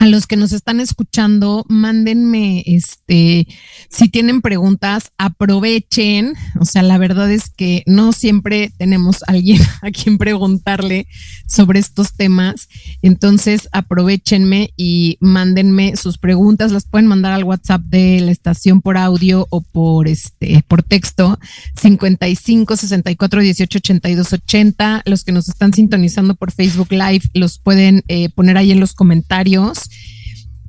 a 0.00 0.06
los 0.06 0.26
que 0.26 0.38
nos 0.38 0.52
están 0.52 0.80
escuchando, 0.80 1.66
mándenme, 1.68 2.64
este, 2.64 3.46
si 3.90 4.08
tienen 4.08 4.40
preguntas, 4.40 5.12
aprovechen. 5.18 6.32
O 6.58 6.64
sea, 6.64 6.82
la 6.82 6.96
verdad 6.96 7.30
es 7.30 7.50
que 7.50 7.82
no 7.84 8.12
siempre 8.12 8.72
tenemos 8.78 9.18
alguien 9.26 9.60
a 9.82 9.90
quien 9.90 10.16
preguntarle 10.16 11.06
sobre 11.46 11.80
estos 11.80 12.14
temas. 12.14 12.70
Entonces, 13.02 13.68
aprovechenme 13.72 14.72
y 14.74 15.18
mándenme 15.20 15.94
sus 15.96 16.16
preguntas. 16.16 16.72
Las 16.72 16.86
pueden 16.86 17.06
mandar 17.06 17.34
al 17.34 17.44
WhatsApp 17.44 17.82
de 17.82 18.20
la 18.20 18.32
estación 18.32 18.80
por 18.80 18.96
audio 18.96 19.46
o 19.50 19.60
por 19.60 20.08
este, 20.08 20.64
por 20.66 20.82
texto 20.82 21.38
55 21.76 22.74
64 22.74 23.42
18 23.42 23.78
82 23.78 24.32
80. 24.32 25.02
Los 25.04 25.24
que 25.24 25.32
nos 25.32 25.50
están 25.50 25.74
sintonizando 25.74 26.36
por 26.36 26.52
Facebook 26.52 26.90
Live 26.90 27.28
los 27.34 27.58
pueden 27.58 28.02
eh, 28.08 28.30
poner 28.30 28.56
ahí 28.56 28.72
en 28.72 28.80
los 28.80 28.94
comentarios 28.94 29.89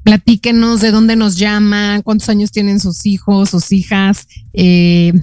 platíquenos 0.04 0.82
de 0.82 0.92
dónde 0.92 1.16
nos 1.16 1.38
llaman, 1.38 2.02
cuántos 2.02 2.30
años 2.30 2.52
tienen 2.52 2.80
sus 2.80 3.06
hijos, 3.06 3.50
sus 3.50 3.72
hijas, 3.72 4.28
eh, 4.54 5.14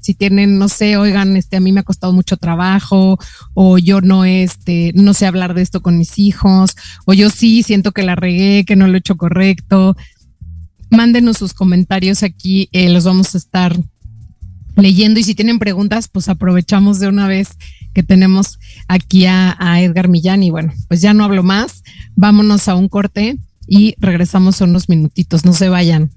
si 0.00 0.14
tienen, 0.14 0.58
no 0.58 0.68
sé, 0.68 0.96
oigan, 0.96 1.36
este, 1.36 1.56
a 1.56 1.60
mí 1.60 1.72
me 1.72 1.80
ha 1.80 1.84
costado 1.84 2.12
mucho 2.12 2.36
trabajo, 2.36 3.18
o 3.54 3.78
yo 3.78 4.00
no, 4.00 4.24
este, 4.24 4.92
no 4.94 5.14
sé 5.14 5.26
hablar 5.26 5.52
de 5.54 5.62
esto 5.62 5.82
con 5.82 5.98
mis 5.98 6.18
hijos, 6.18 6.76
o 7.06 7.12
yo 7.12 7.28
sí 7.28 7.64
siento 7.64 7.90
que 7.92 8.02
la 8.04 8.14
regué, 8.14 8.64
que 8.64 8.76
no 8.76 8.86
lo 8.86 8.94
he 8.94 8.98
hecho 8.98 9.16
correcto. 9.16 9.96
Mándenos 10.90 11.38
sus 11.38 11.54
comentarios 11.54 12.22
aquí, 12.22 12.68
eh, 12.70 12.88
los 12.88 13.04
vamos 13.04 13.34
a 13.34 13.38
estar 13.38 13.76
leyendo 14.82 15.20
y 15.20 15.24
si 15.24 15.34
tienen 15.34 15.58
preguntas, 15.58 16.08
pues 16.08 16.28
aprovechamos 16.28 16.98
de 17.00 17.08
una 17.08 17.26
vez 17.26 17.56
que 17.94 18.02
tenemos 18.02 18.58
aquí 18.88 19.26
a, 19.26 19.56
Edgar 19.80 20.08
Millán 20.08 20.42
y 20.42 20.50
bueno, 20.50 20.72
pues 20.88 21.00
ya 21.00 21.14
no 21.14 21.24
hablo 21.24 21.42
más, 21.42 21.82
vámonos 22.14 22.68
a 22.68 22.74
un 22.74 22.88
corte 22.88 23.38
y 23.66 23.94
regresamos 23.98 24.60
unos 24.60 24.88
minutitos, 24.88 25.44
no 25.44 25.52
se 25.52 25.68
vayan. 25.68 26.10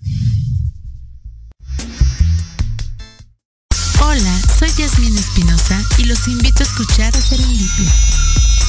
Hola, 4.01 4.41
soy 4.57 4.69
Yasmin 4.77 5.17
Espinosa 5.17 5.81
y 5.97 6.05
los 6.05 6.27
invito 6.27 6.59
a 6.59 6.63
escuchar 6.63 7.15
a 7.15 7.21
Serendipia. 7.21 7.91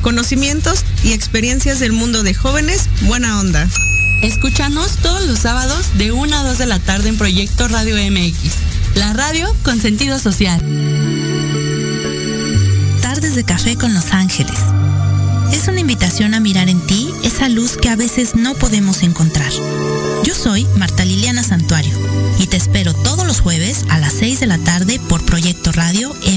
conocimientos 0.00 0.84
y 1.04 1.12
experiencias 1.12 1.80
del 1.80 1.92
mundo 1.92 2.22
de 2.22 2.34
jóvenes 2.34 2.88
buena 3.02 3.40
onda. 3.40 3.68
Escúchanos 4.22 4.96
todos 5.02 5.26
los 5.26 5.38
sábados 5.38 5.86
de 5.96 6.12
1 6.12 6.36
a 6.36 6.42
2 6.42 6.58
de 6.58 6.66
la 6.66 6.78
tarde 6.78 7.08
en 7.08 7.16
Proyecto 7.16 7.68
Radio 7.68 7.96
MX, 7.96 8.52
la 8.94 9.12
radio 9.12 9.54
con 9.62 9.80
sentido 9.80 10.18
social. 10.18 10.60
Tardes 13.00 13.34
de 13.34 13.44
café 13.44 13.76
con 13.76 13.94
Los 13.94 14.12
Ángeles. 14.12 14.58
Es 15.52 15.68
una 15.68 15.80
invitación 15.80 16.34
a 16.34 16.40
mirar 16.40 16.68
en 16.68 16.80
ti 16.86 17.10
esa 17.24 17.48
luz 17.48 17.76
que 17.76 17.88
a 17.88 17.96
veces 17.96 18.34
no 18.36 18.54
podemos 18.54 19.02
encontrar. 19.02 19.50
Yo 20.22 20.34
soy 20.34 20.66
Marta 20.76 21.04
Liliana 21.04 21.42
Santuario 21.42 21.92
y 22.38 22.46
te 22.46 22.56
espero 22.56 22.94
todos 22.94 23.26
los 23.26 23.40
jueves 23.40 23.84
a 23.88 23.98
las 23.98 24.12
6 24.12 24.40
de 24.40 24.46
la 24.46 24.58
tarde 24.58 25.00
por 25.08 25.24
Proyecto 25.24 25.72
Radio 25.72 26.14
MX, 26.14 26.29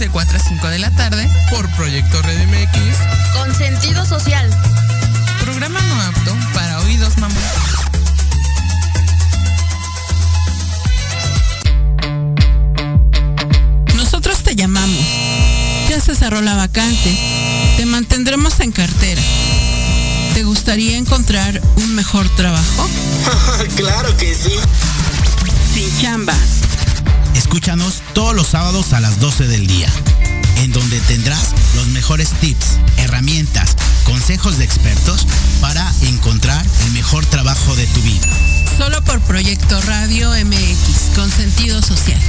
de 0.00 0.08
4 0.08 0.36
a 0.36 0.40
5 0.40 0.68
de 0.68 0.78
la 0.78 0.90
tarde 0.90 1.28
por 1.50 1.68
Proyecto 1.76 2.22
Red 2.22 2.46
MX. 2.46 3.36
Con 3.36 3.54
sentido 3.54 4.06
social. 4.06 4.50
Programa 5.42 5.78
no 5.80 6.00
apto 6.00 6.34
para 6.54 6.80
oídos 6.80 7.18
mamá. 7.18 7.34
Nosotros 13.94 14.42
te 14.42 14.56
llamamos. 14.56 15.04
Ya 15.90 16.00
se 16.00 16.14
cerró 16.14 16.40
la 16.40 16.56
vacante 16.56 17.14
te 17.76 17.86
mantendremos 17.86 18.60
en 18.60 18.72
cartera. 18.72 19.22
¿Te 20.34 20.44
gustaría 20.44 20.96
encontrar 20.96 21.60
un 21.76 21.94
mejor 21.94 22.28
trabajo? 22.36 22.88
claro 23.76 24.16
que 24.16 24.34
sí. 24.34 24.54
Sin 25.74 26.00
chamba. 26.00 26.34
Escúchanos 27.50 28.00
todos 28.12 28.32
los 28.32 28.46
sábados 28.46 28.92
a 28.92 29.00
las 29.00 29.18
12 29.18 29.48
del 29.48 29.66
día, 29.66 29.88
en 30.58 30.70
donde 30.70 31.00
tendrás 31.00 31.52
los 31.74 31.88
mejores 31.88 32.30
tips, 32.40 32.78
herramientas, 32.96 33.74
consejos 34.04 34.56
de 34.56 34.64
expertos 34.64 35.26
para 35.60 35.84
encontrar 36.02 36.64
el 36.86 36.92
mejor 36.92 37.26
trabajo 37.26 37.74
de 37.74 37.88
tu 37.88 38.00
vida. 38.02 38.28
Solo 38.78 39.02
por 39.02 39.20
Proyecto 39.22 39.80
Radio 39.80 40.30
MX, 40.30 41.16
con 41.16 41.28
sentido 41.28 41.82
social. 41.82 42.20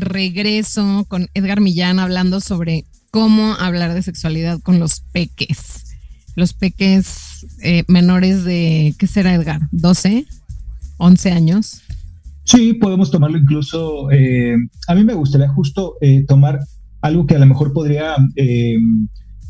Regreso 0.00 1.04
con 1.08 1.28
Edgar 1.34 1.60
Millán 1.60 1.98
hablando 1.98 2.40
sobre 2.40 2.84
cómo 3.16 3.54
hablar 3.54 3.94
de 3.94 4.02
sexualidad 4.02 4.60
con 4.60 4.78
los 4.78 5.00
peques. 5.00 5.96
Los 6.34 6.52
peques 6.52 7.46
eh, 7.62 7.82
menores 7.88 8.44
de, 8.44 8.94
¿qué 8.98 9.06
será 9.06 9.32
Edgar? 9.32 9.62
¿12? 9.72 10.26
¿11 10.98 11.32
años? 11.32 11.80
Sí, 12.44 12.74
podemos 12.74 13.10
tomarlo 13.10 13.38
incluso, 13.38 14.10
eh, 14.10 14.54
a 14.86 14.94
mí 14.94 15.02
me 15.02 15.14
gustaría 15.14 15.48
justo 15.48 15.94
eh, 16.02 16.26
tomar 16.28 16.60
algo 17.00 17.26
que 17.26 17.36
a 17.36 17.38
lo 17.38 17.46
mejor 17.46 17.72
podría 17.72 18.16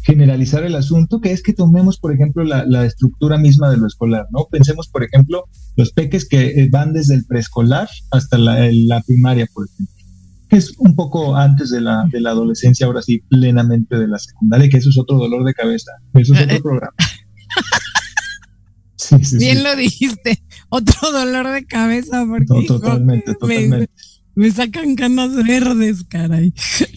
generalizar 0.03 0.63
el 0.63 0.77
asunto, 0.77 1.21
que 1.21 1.33
es 1.33 1.43
que 1.43 1.53
tomemos, 1.53 1.99
por 1.99 2.15
ejemplo, 2.15 2.45
la, 2.45 2.85
estructura 2.85 3.37
misma 3.37 3.69
de 3.69 3.79
lo 3.79 3.89
escolar, 3.89 4.27
¿no? 4.31 4.47
Pensemos, 4.49 4.87
por 4.87 5.03
ejemplo, 5.03 5.45
los 5.75 5.91
peques 5.91 6.29
que 6.29 6.69
van 6.71 6.93
desde 6.93 7.17
el 7.17 7.25
preescolar 7.25 7.89
hasta 8.13 8.39
la 8.39 9.03
primaria, 9.05 9.49
por 9.53 9.67
ejemplo 9.67 9.96
que 10.49 10.57
es 10.57 10.75
un 10.79 10.95
poco 10.95 11.37
antes 11.37 11.71
de 11.71 11.81
la, 11.81 12.05
de 12.11 12.21
la 12.21 12.31
adolescencia, 12.31 12.87
ahora 12.87 13.03
sí, 13.03 13.23
plenamente 13.29 13.99
de 13.99 14.09
la 14.09 14.19
secundaria, 14.19 14.69
que 14.69 14.79
eso 14.79 14.91
es 14.91 14.99
otro 14.99 15.17
dolor 15.17 15.45
de 15.45 15.55
cabeza, 15.55 15.93
eso 16.15 16.35
es 16.35 16.43
otro 16.43 16.63
programa. 16.63 16.95
Bien 19.39 19.63
lo 19.63 19.77
dijiste. 19.77 20.43
otro 20.69 21.13
dolor 21.13 21.53
de 21.53 21.65
cabeza 21.65 22.25
porque 22.27 22.67
totalmente, 22.67 23.35
totalmente. 23.35 23.91
Me, 24.35 24.51
sacan 24.51 24.97
canas 24.97 25.35
verdes, 25.35 26.05
caray. 26.09 26.53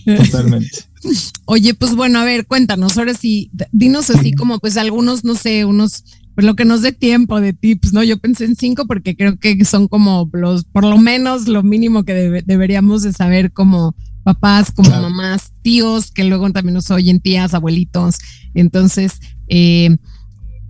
Totalmente. 0.06 0.90
Oye, 1.46 1.74
pues 1.74 1.96
bueno, 1.96 2.20
a 2.20 2.26
ver, 2.26 2.46
cuéntanos, 2.46 2.98
ahora 2.98 3.14
sí, 3.14 3.52
dinos 3.72 4.10
así 4.10 4.34
como 4.34 4.60
pues 4.60 4.76
algunos, 4.76 5.24
no 5.24 5.36
sé, 5.36 5.66
unos, 5.66 6.04
pues 6.40 6.46
lo 6.48 6.56
que 6.56 6.64
nos 6.64 6.82
dé 6.82 6.94
tiempo 6.94 7.42
de 7.42 7.52
tips, 7.52 7.92
¿no? 7.92 8.02
Yo 8.02 8.18
pensé 8.18 8.46
en 8.46 8.56
cinco 8.56 8.88
porque 8.88 9.18
creo 9.18 9.38
que 9.38 9.66
son 9.66 9.90
como 9.90 10.30
los, 10.32 10.64
por 10.64 10.86
lo 10.86 10.98
menos 10.98 11.50
lo 11.50 11.64
mínimo 11.64 12.06
que 12.06 12.14
deberíamos 12.46 13.04
de 13.04 13.12
saber 13.12 13.52
como 13.52 13.94
papás, 14.24 14.72
como 14.72 14.90
mamás, 14.90 15.52
tíos, 15.64 16.12
que 16.12 16.24
luego 16.24 16.50
también 16.54 16.76
nos 16.76 16.92
oyen, 16.92 17.20
tías, 17.20 17.54
abuelitos. 17.54 18.20
Entonces, 18.54 19.20
eh, 19.50 19.98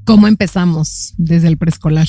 ¿cómo 0.06 0.28
empezamos 0.28 1.14
desde 1.20 1.50
el 1.50 1.58
preescolar? 1.60 2.08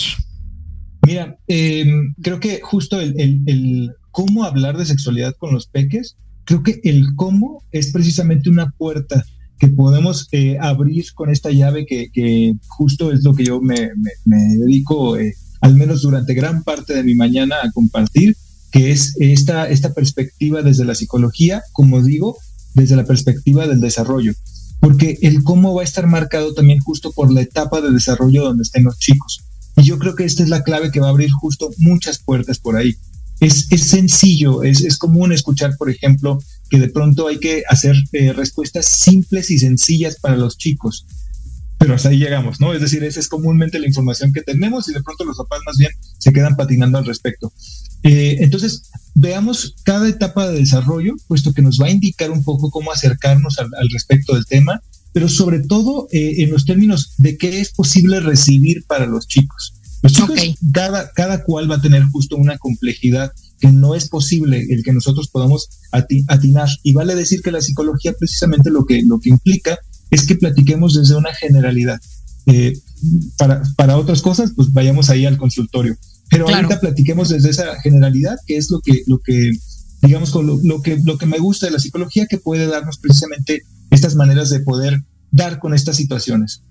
Mira, 1.06 1.36
eh, 1.46 1.84
creo 2.22 2.40
que 2.40 2.62
justo 2.62 2.98
el, 2.98 3.42
el, 3.44 3.90
cómo 4.11 4.44
hablar 4.44 4.78
de 4.78 4.86
sexualidad 4.86 5.34
con 5.38 5.52
los 5.52 5.66
peques, 5.66 6.16
creo 6.44 6.62
que 6.62 6.80
el 6.82 7.14
cómo 7.14 7.62
es 7.72 7.92
precisamente 7.92 8.48
una 8.48 8.70
puerta 8.70 9.22
que 9.61 9.68
podemos 9.68 10.26
eh, 10.32 10.56
abrir 10.58 11.04
con 11.14 11.30
esta 11.30 11.50
llave 11.50 11.84
que, 11.84 12.54
justo 12.66 13.12
es 13.12 13.22
lo 13.22 13.34
que 13.34 13.44
yo 13.44 13.61
me, 13.61 13.90
dedico, 14.24 15.16
al 15.61 15.74
menos 15.74 16.00
durante 16.00 16.32
gran 16.32 16.62
parte 16.62 16.94
de 16.94 17.04
mi 17.04 17.14
mañana, 17.14 17.56
a 17.62 17.70
compartir, 17.70 18.34
que 18.72 18.90
es 18.90 19.14
esta, 19.20 19.68
esta 19.68 19.92
perspectiva 19.92 20.62
desde 20.62 20.86
la 20.86 20.94
psicología, 20.94 21.62
como 21.72 22.02
digo, 22.02 22.38
desde 22.74 22.96
la 22.96 23.04
perspectiva 23.04 23.66
del 23.66 23.80
desarrollo, 23.80 24.32
porque 24.80 25.18
el 25.20 25.42
cómo 25.42 25.74
va 25.74 25.82
a 25.82 25.84
estar 25.84 26.06
marcado 26.06 26.54
también 26.54 26.80
justo 26.80 27.12
por 27.12 27.30
la 27.30 27.42
etapa 27.42 27.82
de 27.82 27.92
desarrollo 27.92 28.44
donde 28.44 28.62
estén 28.62 28.84
los 28.84 28.98
chicos. 28.98 29.42
Y 29.76 29.82
yo 29.82 29.98
creo 29.98 30.14
que 30.14 30.24
esta 30.24 30.42
es 30.42 30.48
la 30.48 30.62
clave 30.62 30.90
que 30.90 31.00
va 31.00 31.08
a 31.08 31.11
abrir 31.11 31.30
justo 31.30 31.70
muchas 31.76 32.18
puertas 32.18 32.58
por 32.58 32.76
ahí. 32.76 32.94
Es, 33.40 33.66
es 33.70 33.88
sencillo, 33.88 34.62
es, 34.62 34.82
es, 34.82 34.96
común 34.96 35.32
escuchar, 35.32 35.76
por 35.78 35.90
ejemplo, 35.90 36.38
que 36.70 36.78
de 36.78 36.88
pronto 36.88 37.28
hay 37.28 37.38
que 37.38 37.62
hacer 37.68 37.96
eh, 38.12 38.32
respuestas 38.32 38.86
simples 38.86 39.50
y 39.50 39.58
sencillas 39.58 40.18
para 40.20 40.36
los 40.36 40.56
chicos 40.56 41.04
pero 41.80 41.94
hasta 41.94 42.10
ahí 42.10 42.18
llegamos, 42.18 42.60
¿no? 42.60 42.74
Es 42.74 42.82
decir, 42.82 43.02
esa 43.04 43.20
es 43.20 43.28
comúnmente 43.28 43.78
la 43.78 43.86
información 43.86 44.34
que 44.34 44.42
tenemos 44.42 44.86
y 44.90 44.92
de 44.92 45.02
pronto 45.02 45.24
los 45.24 45.38
papás 45.38 45.60
más 45.64 45.78
bien 45.78 45.90
se 46.18 46.30
quedan 46.30 46.54
patinando 46.54 46.98
al 46.98 47.06
respecto. 47.06 47.54
Eh, 48.02 48.36
entonces, 48.40 48.90
veamos 49.14 49.76
cada 49.82 50.06
etapa 50.06 50.46
de 50.46 50.58
desarrollo, 50.58 51.14
puesto 51.26 51.54
que 51.54 51.62
nos 51.62 51.80
va 51.80 51.86
a 51.86 51.90
indicar 51.90 52.30
un 52.30 52.44
poco 52.44 52.70
cómo 52.70 52.92
acercarnos 52.92 53.58
al, 53.58 53.70
respecto 53.94 54.34
del 54.34 54.44
tema, 54.44 54.82
pero 55.14 55.30
sobre 55.30 55.60
todo 55.60 56.06
eh, 56.12 56.42
en 56.42 56.50
los 56.50 56.66
términos 56.66 57.14
de 57.16 57.38
qué 57.38 57.62
es 57.62 57.70
posible 57.72 58.20
recibir 58.20 58.84
para 58.86 59.06
los 59.06 59.26
chicos. 59.26 59.72
Los 60.02 60.12
chicos, 60.12 60.38
cada, 60.74 61.10
cada 61.12 61.44
cual 61.44 61.70
va 61.70 61.76
a 61.76 61.80
tener 61.80 62.02
justo 62.12 62.36
una 62.36 62.58
complejidad 62.58 63.32
que 63.61 63.70
no 63.70 63.94
es 63.94 64.08
posible 64.08 64.66
el 64.70 64.82
que 64.82 64.92
nosotros 64.92 65.28
podamos 65.28 65.68
atinar. 65.92 66.68
Y 66.82 66.92
vale 66.92 67.14
decir 67.14 67.42
que 67.42 67.52
la 67.52 67.61
psicología 67.61 68.14
precisamente 68.18 68.70
lo 68.70 68.86
que, 68.86 69.02
lo 69.04 69.20
que 69.20 69.28
implica 69.28 69.78
es 70.11 70.26
que 70.26 70.34
platiquemos 70.34 70.94
desde 70.94 71.16
una 71.16 71.32
generalidad. 71.34 72.00
Eh, 72.46 72.72
para, 73.36 73.62
para, 73.76 73.96
otras 73.96 74.22
cosas, 74.22 74.52
pues 74.56 74.72
vayamos 74.72 75.11
ahí 75.11 75.26
al 75.26 75.36
consultorio. 75.36 75.96
Pero 76.30 76.48
ahorita 76.48 76.80
platiquemos 76.80 77.28
desde 77.28 77.50
esa 77.50 77.80
generalidad, 77.80 78.36
que 78.46 78.56
es 78.56 78.70
lo 78.70 78.80
que, 78.80 79.02
lo 79.06 79.18
que 79.18 79.52
digamos, 80.02 80.34
lo, 80.34 80.58
lo, 80.62 80.80
que, 80.80 80.98
lo 81.04 81.18
que 81.18 81.26
me 81.26 81.38
gusta 81.38 81.66
de 81.66 81.72
la 81.72 81.78
psicología, 81.78 82.26
que 82.26 82.38
puede 82.38 82.66
darnos 82.66 82.98
precisamente 82.98 83.62
estas 83.90 84.14
maneras 84.14 84.48
de 84.50 84.61
poder 84.61 85.04
dar 85.30 85.58
con 85.58 85.74
estas 85.74 85.96
situaciones. 85.96 86.62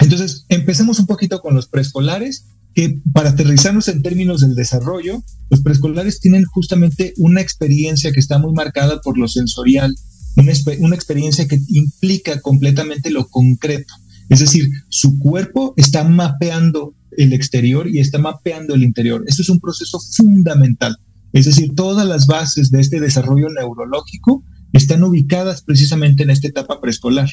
Entonces, 0.00 0.46
empecemos 0.48 0.98
un 0.98 1.06
poquito 1.06 1.40
con 1.40 1.54
los 1.54 1.68
preescolares, 1.68 2.46
que 2.74 3.00
para 3.12 3.30
aterrizarnos 3.30 3.88
en 3.88 4.02
términos 4.02 4.40
del 4.40 4.54
desarrollo, 4.54 5.22
los 5.48 5.62
preescolares 5.62 6.20
tienen 6.20 6.44
justamente 6.44 7.14
una 7.16 7.40
experiencia 7.40 8.12
que 8.12 8.20
está 8.20 8.38
muy 8.38 8.52
marcada 8.52 9.00
por 9.00 9.16
lo 9.16 9.28
sensorial, 9.28 9.94
una, 10.36 10.94
experiencia 10.94 11.46
que 11.46 11.60
implica 11.68 12.40
completamente 12.40 13.10
lo 13.10 13.28
concreto. 13.28 13.94
Es 14.28 14.40
decir, 14.40 14.68
su 14.88 15.18
cuerpo 15.18 15.74
está 15.76 16.02
mapeando 16.02 16.94
el 17.16 17.32
exterior 17.32 17.88
y 17.88 18.00
está 18.00 18.18
mapeando 18.18 18.74
el 18.74 18.82
interior. 18.82 19.22
Eso 19.28 19.42
es 19.42 19.48
un 19.48 19.60
proceso 19.60 20.00
fundamental. 20.00 20.96
Es 21.32 21.44
decir, 21.44 21.74
todas 21.76 22.06
las 22.06 22.26
bases 22.26 22.70
de 22.72 22.80
este 22.80 22.98
desarrollo 22.98 23.48
neurológico 23.50 24.42
están 24.72 25.04
ubicadas 25.04 25.62
precisamente 25.62 26.24
en 26.24 26.30
esta 26.30 26.48
etapa 26.48 26.80
preescolar. 26.80 27.28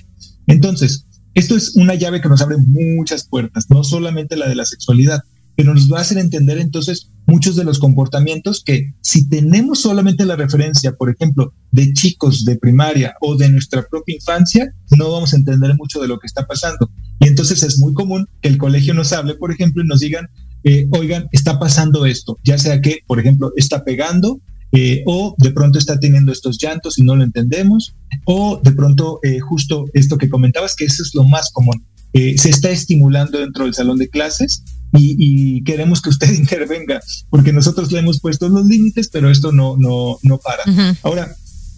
Entonces, 0.46 1.08
esto 1.34 1.56
es 1.56 1.76
una 1.76 1.96
llave 1.96 2.22
que 2.22 2.30
nos 2.30 2.42
abre 2.42 2.58
muchas 2.58 3.26
puertas, 3.26 3.70
no 3.70 3.84
solamente 3.84 4.36
la 4.36 4.50
de 4.50 4.56
la 4.56 4.66
sexualidad, 4.66 5.24
pero 5.62 5.76
nos 5.76 5.92
va 5.92 6.00
a 6.00 6.02
hacer 6.02 6.18
entender 6.18 6.58
entonces 6.58 7.12
muchos 7.28 7.56
de 7.56 7.64
los 7.64 7.78
comportamientos 7.78 8.64
que 8.66 8.96
si 9.02 9.30
tenemos 9.30 9.82
solamente 9.82 10.26
la 10.26 10.36
referencia, 10.36 10.94
por 10.94 11.12
ejemplo, 11.12 11.54
de 11.70 11.94
chicos 11.94 12.46
de 12.46 12.56
primaria 12.56 13.14
o 13.22 13.36
de 13.36 13.48
nuestra 13.48 13.86
propia 13.88 14.16
infancia, 14.16 14.74
no 14.98 15.12
vamos 15.12 15.34
a 15.34 15.38
entender 15.38 15.76
mucho 15.76 16.02
de 16.02 16.08
lo 16.08 16.18
que 16.18 16.26
está 16.26 16.48
pasando. 16.48 16.90
Y 17.20 17.28
entonces 17.28 17.62
es 17.62 17.78
muy 17.78 17.94
común 17.94 18.28
que 18.42 18.50
el 18.50 18.58
colegio 18.58 18.96
nos 18.96 19.14
hable, 19.14 19.36
por 19.36 19.52
ejemplo, 19.52 19.84
y 19.84 19.88
nos 19.88 20.00
digan, 20.00 20.30
eh, 20.64 20.88
oigan, 20.94 21.28
está 21.32 21.60
pasando 21.60 22.08
esto, 22.08 22.40
ya 22.44 22.58
sea 22.58 22.82
que, 22.82 23.02
por 23.06 23.20
ejemplo, 23.20 23.54
está 23.56 23.84
pegando, 23.84 24.42
eh, 24.72 25.04
o 25.06 25.36
de 25.38 25.52
pronto 25.52 25.78
está 25.78 26.00
teniendo 26.00 26.32
estos 26.32 26.58
llantos 26.60 26.98
y 26.98 27.04
no 27.04 27.16
lo 27.16 27.24
entendemos, 27.24 27.94
o 28.26 28.60
de 28.64 28.72
pronto 28.72 29.20
eh, 29.22 29.40
justo 29.40 29.86
esto 29.94 30.18
que 30.18 30.28
comentabas, 30.28 30.76
que 30.76 30.86
eso 30.86 31.04
es 31.04 31.12
lo 31.14 31.24
más 31.24 31.52
común, 31.52 31.86
se 32.14 32.50
está 32.50 32.72
estimulando 32.72 33.40
dentro 33.40 33.64
del 33.64 33.74
salón 33.74 33.98
de 33.98 34.10
clases 34.10 34.66
y, 34.94 35.64
queremos 35.64 36.02
que 36.02 36.10
usted 36.10 36.32
intervenga, 36.38 37.00
porque 37.30 37.54
nosotros 37.54 37.92
le 37.92 38.00
hemos 38.00 38.20
puesto 38.20 38.50
los 38.50 38.66
límites, 38.66 39.10
pero 39.10 39.30
esto 39.30 39.52
no, 39.52 39.76
no, 39.78 40.18
no 40.24 40.38
para. 40.38 40.64
Ahora, 41.04 41.36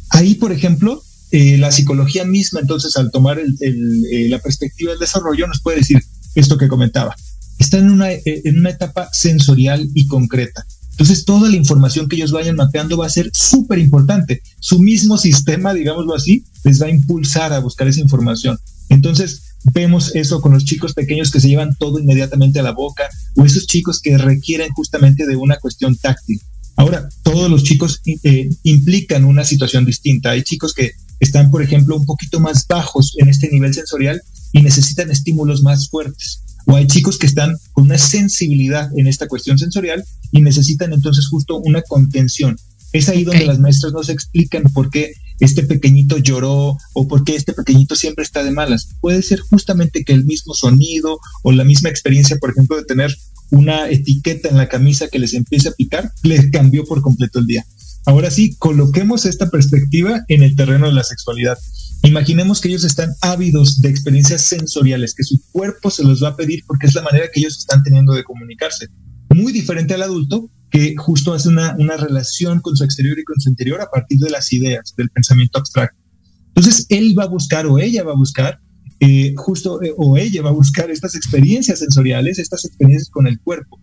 ahí, 0.09 0.35
por 0.35 0.51
ejemplo, 0.51 1.01
eh, 1.31 1.57
la 1.57 1.71
psicología 1.71 2.25
misma, 2.25 2.59
entonces, 2.59 2.95
al 2.97 3.11
tomar 3.11 3.39
el, 3.39 3.57
eh, 3.59 4.29
la 4.29 4.39
perspectiva 4.39 4.91
del 4.91 4.99
desarrollo, 4.99 5.47
nos 5.47 5.61
puede 5.61 5.79
decir 5.79 5.99
esto 6.35 6.57
que 6.57 6.67
comentaba. 6.67 7.15
Está 7.59 7.77
en 7.77 7.91
una, 7.91 8.11
eh, 8.11 8.23
en 8.25 8.59
una 8.59 8.69
etapa 8.69 9.09
sensorial 9.11 9.89
y 9.93 10.07
concreta. 10.07 10.65
Entonces, 10.91 11.25
toda 11.25 11.49
la 11.49 11.55
información 11.55 12.07
que 12.07 12.17
ellos 12.17 12.31
vayan 12.31 12.55
mapeando 12.55 12.97
va 12.97 13.07
a 13.07 13.09
ser 13.09 13.31
súper 13.33 13.79
importante. 13.79 14.43
Su 14.59 14.77
mismo 14.77 15.17
sistema, 15.17 15.73
digámoslo 15.73 16.13
así, 16.13 16.45
les 16.63 16.79
va 16.79 16.85
a 16.85 16.91
impulsar 16.91 17.51
a 17.51 17.59
buscar 17.59 17.87
esa 17.87 18.01
información. 18.01 18.59
Entonces, 18.89 19.52
Vemos 19.71 20.13
eso 20.15 20.41
con 20.41 20.53
los 20.53 20.65
chicos 20.65 20.93
pequeños 20.93 21.31
que 21.31 21.39
se 21.39 21.47
llevan 21.47 21.75
todo 21.75 21.99
inmediatamente 21.99 22.59
a 22.59 22.63
la 22.63 22.71
boca 22.71 23.07
o 23.35 23.45
esos 23.45 23.65
chicos 23.65 24.01
que 24.01 24.17
requieren 24.17 24.71
justamente 24.71 25.25
de 25.25 25.35
una 25.35 25.57
cuestión 25.57 25.95
táctil. 25.95 26.41
Ahora, 26.75 27.07
todos 27.21 27.49
los 27.49 27.63
chicos 27.63 28.01
eh, 28.05 28.49
implican 28.63 29.25
una 29.25 29.45
situación 29.45 29.85
distinta. 29.85 30.31
Hay 30.31 30.43
chicos 30.43 30.73
que 30.73 30.91
están, 31.19 31.51
por 31.51 31.61
ejemplo, 31.61 31.95
un 31.95 32.05
poquito 32.05 32.39
más 32.39 32.65
bajos 32.67 33.15
en 33.19 33.29
este 33.29 33.49
nivel 33.49 33.73
sensorial 33.73 34.21
y 34.51 34.61
necesitan 34.61 35.11
estímulos 35.11 35.61
más 35.61 35.89
fuertes. 35.89 36.41
O 36.65 36.75
hay 36.75 36.87
chicos 36.87 37.17
que 37.17 37.27
están 37.27 37.55
con 37.73 37.85
una 37.85 37.97
sensibilidad 37.97 38.89
en 38.97 39.07
esta 39.07 39.27
cuestión 39.27 39.57
sensorial 39.57 40.03
y 40.31 40.41
necesitan 40.41 40.93
entonces 40.93 41.27
justo 41.27 41.57
una 41.57 41.81
contención. 41.83 42.57
Es 42.91 43.09
ahí 43.09 43.23
donde 43.23 43.45
las 43.45 43.59
maestras 43.59 43.93
nos 43.93 44.09
explican 44.09 44.63
por 44.73 44.89
qué 44.89 45.13
este 45.39 45.63
pequeñito 45.63 46.17
lloró 46.17 46.77
o 46.93 47.07
porque 47.07 47.35
este 47.35 47.53
pequeñito 47.53 47.95
siempre 47.95 48.23
está 48.23 48.43
de 48.43 48.51
malas. 48.51 48.89
Puede 49.01 49.21
ser 49.21 49.39
justamente 49.39 50.03
que 50.03 50.13
el 50.13 50.25
mismo 50.25 50.53
sonido 50.53 51.19
o 51.43 51.51
la 51.51 51.63
misma 51.63 51.89
experiencia, 51.89 52.37
por 52.37 52.51
ejemplo, 52.51 52.77
de 52.77 52.85
tener 52.85 53.15
una 53.51 53.89
etiqueta 53.89 54.49
en 54.49 54.57
la 54.57 54.69
camisa 54.69 55.07
que 55.07 55.19
les 55.19 55.33
empiece 55.33 55.69
a 55.69 55.73
picar, 55.73 56.11
les 56.23 56.49
cambió 56.51 56.85
por 56.85 57.01
completo 57.01 57.39
el 57.39 57.47
día. 57.47 57.65
Ahora 58.05 58.31
sí, 58.31 58.55
coloquemos 58.57 59.25
esta 59.25 59.49
perspectiva 59.49 60.25
en 60.27 60.43
el 60.43 60.55
terreno 60.55 60.87
de 60.87 60.93
la 60.93 61.03
sexualidad. 61.03 61.57
Imaginemos 62.03 62.59
que 62.59 62.67
ellos 62.67 62.83
están 62.83 63.11
ávidos 63.21 63.79
de 63.79 63.89
experiencias 63.89 64.41
sensoriales, 64.41 65.13
que 65.15 65.23
su 65.23 65.41
cuerpo 65.51 65.89
se 65.89 66.03
los 66.03 66.21
va 66.21 66.29
a 66.29 66.35
pedir 66.35 66.63
porque 66.67 66.87
es 66.87 66.95
la 66.95 67.01
manera 67.01 67.27
que 67.31 67.39
ellos 67.39 67.57
están 67.57 67.81
teniendo 67.81 68.13
de 68.13 68.25
comunicarse. 68.25 68.87
Muy 69.29 69.53
diferente 69.53 69.93
al 69.93 70.01
adulto, 70.01 70.49
que 70.73 70.95
justo 70.97 71.33
hace 71.33 71.49
una, 71.49 71.75
una 71.77 71.97
relación 71.97 72.59
con 72.59 72.75
su 72.75 72.83
exterior 72.83 73.17
y 73.19 73.23
con 73.23 73.39
su 73.39 73.47
interior 73.47 73.79
a 73.79 73.91
partir 73.91 74.17
de 74.17 74.31
las 74.31 74.51
ideas, 74.51 74.95
del 74.97 75.11
pensamiento 75.11 75.59
abstracto. 75.59 76.01
Entonces, 76.47 76.87
él 76.89 77.15
va 77.17 77.25
a 77.25 77.27
buscar 77.27 77.67
o 77.67 77.77
ella 77.77 78.03
va 78.03 78.13
a 78.13 78.15
buscar, 78.15 78.59
eh, 78.99 79.35
justo, 79.37 79.83
eh, 79.83 79.93
o 79.95 80.17
ella 80.17 80.41
va 80.41 80.49
a 80.49 80.53
buscar 80.53 80.89
estas 80.89 81.13
experiencias 81.13 81.77
sensoriales, 81.77 82.39
estas 82.39 82.65
experiencias 82.65 83.11
con 83.11 83.27
el 83.27 83.39
cuerpo. 83.39 83.79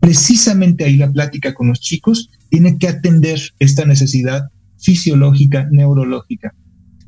Precisamente 0.00 0.84
ahí 0.84 0.96
la 0.96 1.12
plática 1.12 1.54
con 1.54 1.68
los 1.68 1.78
chicos 1.78 2.28
tiene 2.50 2.76
que 2.76 2.88
atender 2.88 3.40
esta 3.60 3.84
necesidad 3.84 4.48
fisiológica, 4.78 5.68
neurológica, 5.70 6.52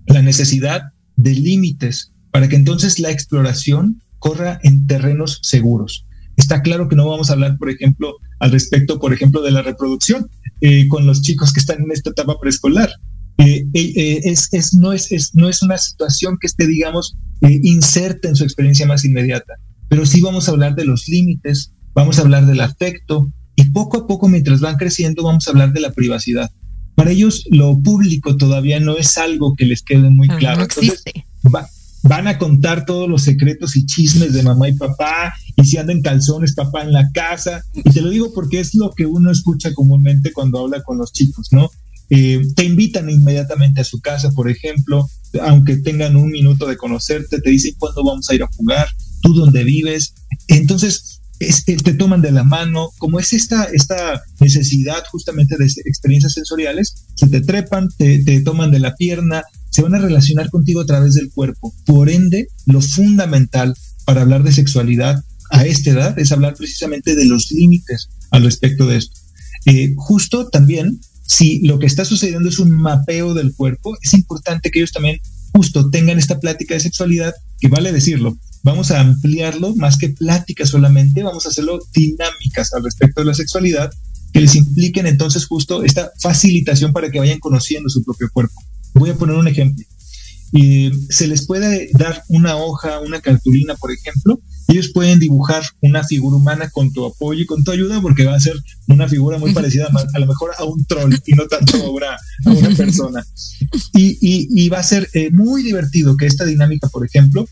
la 0.06 0.22
necesidad 0.22 0.92
de 1.16 1.34
límites 1.34 2.12
para 2.30 2.48
que 2.48 2.54
entonces 2.54 3.00
la 3.00 3.10
exploración 3.10 4.00
corra 4.20 4.60
en 4.62 4.86
terrenos 4.86 5.40
seguros. 5.42 6.06
Está 6.38 6.62
claro 6.62 6.88
que 6.88 6.96
no 6.96 7.06
vamos 7.06 7.28
a 7.28 7.34
hablar, 7.34 7.58
por 7.58 7.68
ejemplo, 7.68 8.14
al 8.40 8.50
respecto, 8.52 8.98
por 8.98 9.12
ejemplo, 9.12 9.42
de 9.42 9.50
la 9.50 9.60
reproducción 9.60 10.26
eh, 10.62 10.88
con 10.88 11.04
los 11.06 11.20
chicos 11.20 11.52
que 11.52 11.60
están 11.60 11.82
en 11.82 11.90
esta 11.92 12.10
etapa 12.10 12.40
preescolar. 12.40 12.90
Eh, 13.36 13.66
eh, 13.74 14.20
es, 14.24 14.48
es, 14.52 14.72
no, 14.74 14.92
es, 14.94 15.12
es, 15.12 15.34
no 15.34 15.48
es 15.50 15.62
una 15.62 15.76
situación 15.76 16.38
que 16.40 16.46
esté, 16.46 16.66
digamos, 16.66 17.16
inserta 17.42 18.28
en 18.28 18.36
su 18.36 18.44
experiencia 18.44 18.86
más 18.86 19.04
inmediata, 19.04 19.54
pero 19.88 20.06
sí 20.06 20.20
vamos 20.20 20.48
a 20.48 20.52
hablar 20.52 20.74
de 20.74 20.84
los 20.86 21.06
límites 21.08 21.72
vamos 21.94 22.18
a 22.18 22.22
hablar 22.22 22.46
del 22.46 22.60
afecto 22.60 23.28
y 23.56 23.64
poco 23.70 23.96
a 23.98 24.06
poco 24.06 24.28
mientras 24.28 24.60
van 24.60 24.76
creciendo 24.76 25.24
vamos 25.24 25.46
a 25.46 25.50
hablar 25.50 25.72
de 25.72 25.80
la 25.80 25.90
privacidad. 25.92 26.48
Para 26.94 27.10
ellos 27.10 27.44
lo 27.50 27.80
público 27.80 28.36
todavía 28.36 28.78
no 28.78 28.96
es 28.96 29.18
algo 29.18 29.54
que 29.56 29.64
les 29.66 29.82
quede 29.82 30.08
muy 30.10 30.28
claro. 30.28 30.58
no 30.58 30.62
Entonces, 30.64 30.92
existe. 31.04 31.24
va- 31.52 31.68
van 32.02 32.28
a 32.28 32.38
contar 32.38 32.84
todos 32.86 33.08
los 33.08 33.22
secretos 33.22 33.76
y 33.76 33.84
chismes 33.86 34.32
de 34.32 34.42
mamá 34.42 34.68
y 34.68 34.74
papá, 34.74 35.32
y 35.56 35.64
si 35.64 35.76
andan 35.78 36.00
calzones 36.02 36.54
papá 36.54 36.82
en 36.82 36.92
la 36.92 37.10
casa. 37.12 37.62
Y 37.74 37.90
te 37.90 38.00
lo 38.00 38.10
digo 38.10 38.32
porque 38.34 38.60
es 38.60 38.74
lo 38.74 38.90
que 38.92 39.06
uno 39.06 39.30
escucha 39.30 39.72
comúnmente 39.74 40.32
cuando 40.32 40.60
habla 40.60 40.82
con 40.82 40.98
los 40.98 41.12
chicos, 41.12 41.48
¿no? 41.50 41.70
Eh, 42.10 42.40
te 42.56 42.64
invitan 42.64 43.10
inmediatamente 43.10 43.80
a 43.82 43.84
su 43.84 44.00
casa, 44.00 44.30
por 44.30 44.48
ejemplo, 44.48 45.06
aunque 45.42 45.76
tengan 45.76 46.16
un 46.16 46.30
minuto 46.30 46.66
de 46.66 46.76
conocerte, 46.78 47.40
te 47.40 47.50
dicen 47.50 47.74
cuándo 47.78 48.02
vamos 48.04 48.30
a 48.30 48.34
ir 48.34 48.42
a 48.42 48.48
jugar, 48.56 48.86
tú 49.20 49.34
dónde 49.34 49.62
vives. 49.64 50.14
Entonces, 50.46 51.20
es- 51.38 51.64
eh, 51.68 51.76
te 51.76 51.92
toman 51.94 52.22
de 52.22 52.32
la 52.32 52.44
mano, 52.44 52.90
como 52.98 53.20
es 53.20 53.32
esta, 53.32 53.64
esta 53.64 54.22
necesidad 54.40 55.04
justamente 55.10 55.56
de 55.58 55.66
experiencias 55.84 56.32
sensoriales, 56.32 56.94
se 57.14 57.28
te 57.28 57.40
trepan, 57.42 57.88
te, 57.98 58.24
te 58.24 58.40
toman 58.40 58.70
de 58.70 58.78
la 58.80 58.94
pierna, 58.96 59.42
se 59.78 59.84
van 59.84 59.94
a 59.94 60.00
relacionar 60.00 60.50
contigo 60.50 60.80
a 60.80 60.86
través 60.86 61.14
del 61.14 61.30
cuerpo. 61.30 61.72
Por 61.86 62.10
ende, 62.10 62.48
lo 62.66 62.80
fundamental 62.80 63.76
para 64.04 64.22
hablar 64.22 64.42
de 64.42 64.50
sexualidad 64.50 65.22
a 65.52 65.66
esta 65.66 65.90
edad 65.90 66.18
es 66.18 66.32
hablar 66.32 66.56
precisamente 66.56 67.14
de 67.14 67.26
los 67.26 67.52
límites 67.52 68.08
al 68.32 68.42
respecto 68.42 68.88
de 68.88 68.96
esto. 68.96 69.20
Eh, 69.66 69.94
justo 69.96 70.48
también, 70.48 70.98
si 71.24 71.60
lo 71.64 71.78
que 71.78 71.86
está 71.86 72.04
sucediendo 72.04 72.48
es 72.48 72.58
un 72.58 72.72
mapeo 72.72 73.34
del 73.34 73.54
cuerpo, 73.54 73.96
es 74.02 74.14
importante 74.14 74.72
que 74.72 74.80
ellos 74.80 74.90
también 74.90 75.20
justo 75.54 75.88
tengan 75.90 76.18
esta 76.18 76.40
plática 76.40 76.74
de 76.74 76.80
sexualidad, 76.80 77.32
que 77.60 77.68
vale 77.68 77.92
decirlo, 77.92 78.36
vamos 78.64 78.90
a 78.90 78.98
ampliarlo 78.98 79.76
más 79.76 79.96
que 79.96 80.08
plática 80.08 80.66
solamente, 80.66 81.22
vamos 81.22 81.46
a 81.46 81.50
hacerlo 81.50 81.78
dinámicas 81.94 82.74
al 82.74 82.82
respecto 82.82 83.20
de 83.20 83.28
la 83.28 83.34
sexualidad, 83.34 83.92
que 84.32 84.40
les 84.40 84.56
impliquen 84.56 85.06
entonces 85.06 85.46
justo 85.46 85.84
esta 85.84 86.10
facilitación 86.20 86.92
para 86.92 87.12
que 87.12 87.20
vayan 87.20 87.38
conociendo 87.38 87.88
su 87.88 88.02
propio 88.02 88.28
cuerpo. 88.32 88.60
Voy 88.94 89.10
a 89.10 89.14
poner 89.14 89.36
un 89.36 89.48
ejemplo. 89.48 89.84
Eh, 90.52 90.90
se 91.10 91.26
les 91.26 91.46
puede 91.46 91.90
dar 91.92 92.22
una 92.28 92.56
hoja, 92.56 93.00
una 93.00 93.20
cartulina, 93.20 93.76
por 93.76 93.92
ejemplo, 93.92 94.40
y 94.66 94.72
ellos 94.72 94.90
pueden 94.92 95.18
dibujar 95.18 95.62
una 95.80 96.04
figura 96.04 96.36
humana 96.36 96.70
con 96.70 96.92
tu 96.92 97.04
apoyo 97.04 97.42
y 97.42 97.46
con 97.46 97.64
tu 97.64 97.70
ayuda, 97.70 98.00
porque 98.00 98.24
va 98.24 98.34
a 98.34 98.40
ser 98.40 98.54
una 98.86 99.08
figura 99.08 99.38
muy 99.38 99.52
parecida 99.52 99.88
a, 100.14 100.18
lo 100.18 100.26
mejor 100.26 100.52
a 100.58 100.64
un 100.64 100.84
troll 100.86 101.14
y 101.26 101.32
no 101.32 101.46
tanto 101.46 101.76
a 101.76 101.90
una, 101.90 102.12
a 102.46 102.50
una 102.50 102.70
persona. 102.76 103.24
Y, 103.94 104.18
y, 104.20 104.48
y, 104.50 104.68
va 104.68 104.78
a 104.78 104.82
ser 104.82 105.08
eh, 105.12 105.30
muy 105.30 105.62
divertido 105.62 106.16
que 106.16 106.26
esta 106.26 106.44
dinámica, 106.44 106.88
por 106.88 107.04
ejemplo, 107.04 107.46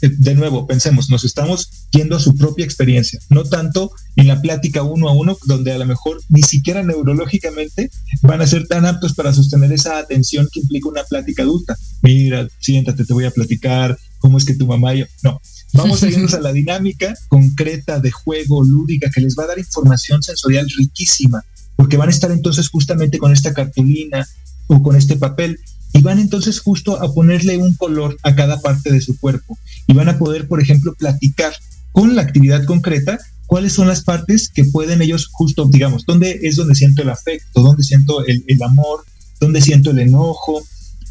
de 0.00 0.34
nuevo, 0.34 0.66
pensemos, 0.66 1.08
nos 1.10 1.24
estamos 1.24 1.70
yendo 1.90 2.16
a 2.16 2.20
su 2.20 2.34
propia 2.34 2.64
experiencia, 2.64 3.20
no 3.30 3.44
tanto 3.44 3.92
en 4.16 4.26
la 4.26 4.40
plática 4.40 4.82
uno 4.82 5.08
a 5.08 5.12
uno, 5.12 5.36
donde 5.44 5.72
a 5.72 5.78
lo 5.78 5.86
mejor 5.86 6.20
ni 6.28 6.42
siquiera 6.42 6.82
neurológicamente 6.82 7.90
van 8.22 8.40
a 8.40 8.46
ser 8.46 8.66
tan 8.66 8.86
aptos 8.86 9.14
para 9.14 9.32
sostener 9.32 9.72
esa 9.72 9.98
atención 9.98 10.48
que 10.52 10.60
implica 10.60 10.88
una 10.88 11.04
plática 11.04 11.42
adulta. 11.42 11.76
Mira, 12.02 12.48
siéntate, 12.60 13.04
te 13.04 13.12
voy 13.12 13.24
a 13.24 13.30
platicar 13.30 13.96
cómo 14.18 14.38
es 14.38 14.44
que 14.44 14.54
tu 14.54 14.66
mamá 14.66 14.94
y 14.94 15.00
yo. 15.00 15.06
No, 15.22 15.40
vamos 15.72 16.02
a 16.02 16.08
irnos 16.10 16.34
a 16.34 16.40
la 16.40 16.52
dinámica 16.52 17.14
concreta 17.28 18.00
de 18.00 18.10
juego, 18.10 18.64
lúdica, 18.64 19.10
que 19.14 19.20
les 19.20 19.36
va 19.36 19.44
a 19.44 19.48
dar 19.48 19.58
información 19.58 20.22
sensorial 20.22 20.68
riquísima, 20.76 21.44
porque 21.76 21.96
van 21.96 22.08
a 22.08 22.12
estar 22.12 22.30
entonces 22.30 22.68
justamente 22.68 23.18
con 23.18 23.32
esta 23.32 23.54
cartulina 23.54 24.26
o 24.66 24.82
con 24.82 24.96
este 24.96 25.16
papel 25.16 25.58
y 25.98 26.00
van 26.00 26.20
entonces 26.20 26.60
justo 26.60 27.02
a 27.02 27.12
ponerle 27.12 27.58
un 27.58 27.74
color 27.74 28.16
a 28.22 28.32
cada 28.36 28.60
parte 28.60 28.92
de 28.92 29.00
su 29.00 29.18
cuerpo 29.18 29.58
y 29.88 29.94
van 29.94 30.08
a 30.08 30.16
poder, 30.16 30.46
por 30.46 30.62
ejemplo, 30.62 30.94
platicar 30.94 31.52
con 31.90 32.14
la 32.14 32.22
actividad 32.22 32.64
concreta 32.66 33.18
cuáles 33.46 33.72
son 33.72 33.88
las 33.88 34.04
partes 34.04 34.48
que 34.48 34.64
pueden 34.64 35.02
ellos 35.02 35.28
justo, 35.32 35.68
digamos, 35.68 36.04
dónde 36.06 36.38
es 36.42 36.54
donde 36.54 36.76
siento 36.76 37.02
el 37.02 37.10
afecto, 37.10 37.62
dónde 37.62 37.82
siento 37.82 38.24
el, 38.24 38.62
amor, 38.62 39.04
dónde 39.40 39.60
siento 39.60 39.90
el 39.90 39.98
enojo, 39.98 40.62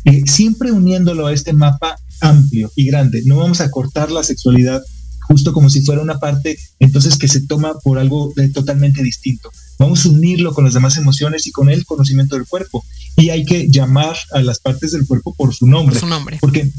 eh, 0.06 0.22
siempre 0.26 0.72
uniéndolo 0.72 1.28
a 1.28 1.34
este 1.34 1.52
mapa 1.52 1.98
amplio 2.22 2.72
y 2.78 2.86
grande. 2.86 3.24
No 3.26 3.36
vamos 3.36 3.60
a 3.60 3.70
cortar 3.70 4.10
la 4.10 4.24
sexualidad 4.24 4.82
justo 5.28 5.54
como 5.54 5.70
si 5.70 5.82
fuera 5.82 6.02
una 6.02 6.20
parte 6.20 6.58
entonces 6.80 7.18
que 7.18 7.28
se 7.28 7.42
toma 7.42 7.74
por 7.84 8.00
algo 8.00 8.34
de, 8.36 8.50
totalmente 8.50 9.04
distinto. 9.04 9.52
Vamos 9.78 10.06
a 10.06 10.10
unirlo 10.10 10.54
con 10.54 10.66
las 10.66 10.74
demás 10.74 10.98
emociones 10.98 11.46
y 11.48 11.52
con 11.52 11.70
el 11.70 11.86
conocimiento 11.86 12.36
del 12.36 12.48
cuerpo. 12.48 12.84
Y 13.16 13.30
hay 13.30 13.46
que 13.46 13.68
llamar 13.70 14.16
a 14.32 14.42
las 14.42 14.60
partes 14.60 14.92
del 14.92 15.06
cuerpo 15.06 15.34
por 15.36 15.54
su 15.54 15.68
nombre. 15.68 15.94
Por 15.94 16.02
su 16.02 16.08
nombre. 16.08 16.38
Porque 16.42 16.72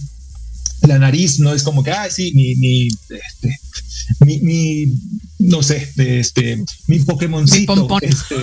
la 0.82 0.98
nariz 0.98 1.40
no 1.40 1.52
es 1.52 1.62
como 1.62 1.82
que, 1.82 1.90
ah, 1.90 2.08
sí, 2.10 2.32
mi, 2.34 2.54
mi, 2.56 2.86
este, 2.86 3.58
mi, 4.20 4.38
mi, 4.40 4.94
no 5.38 5.62
sé, 5.62 5.90
este, 5.96 6.64
mi 6.86 7.00
Pokémoncito, 7.00 7.74
mi 7.74 7.80
pompón. 7.80 8.00
Este, 8.02 8.36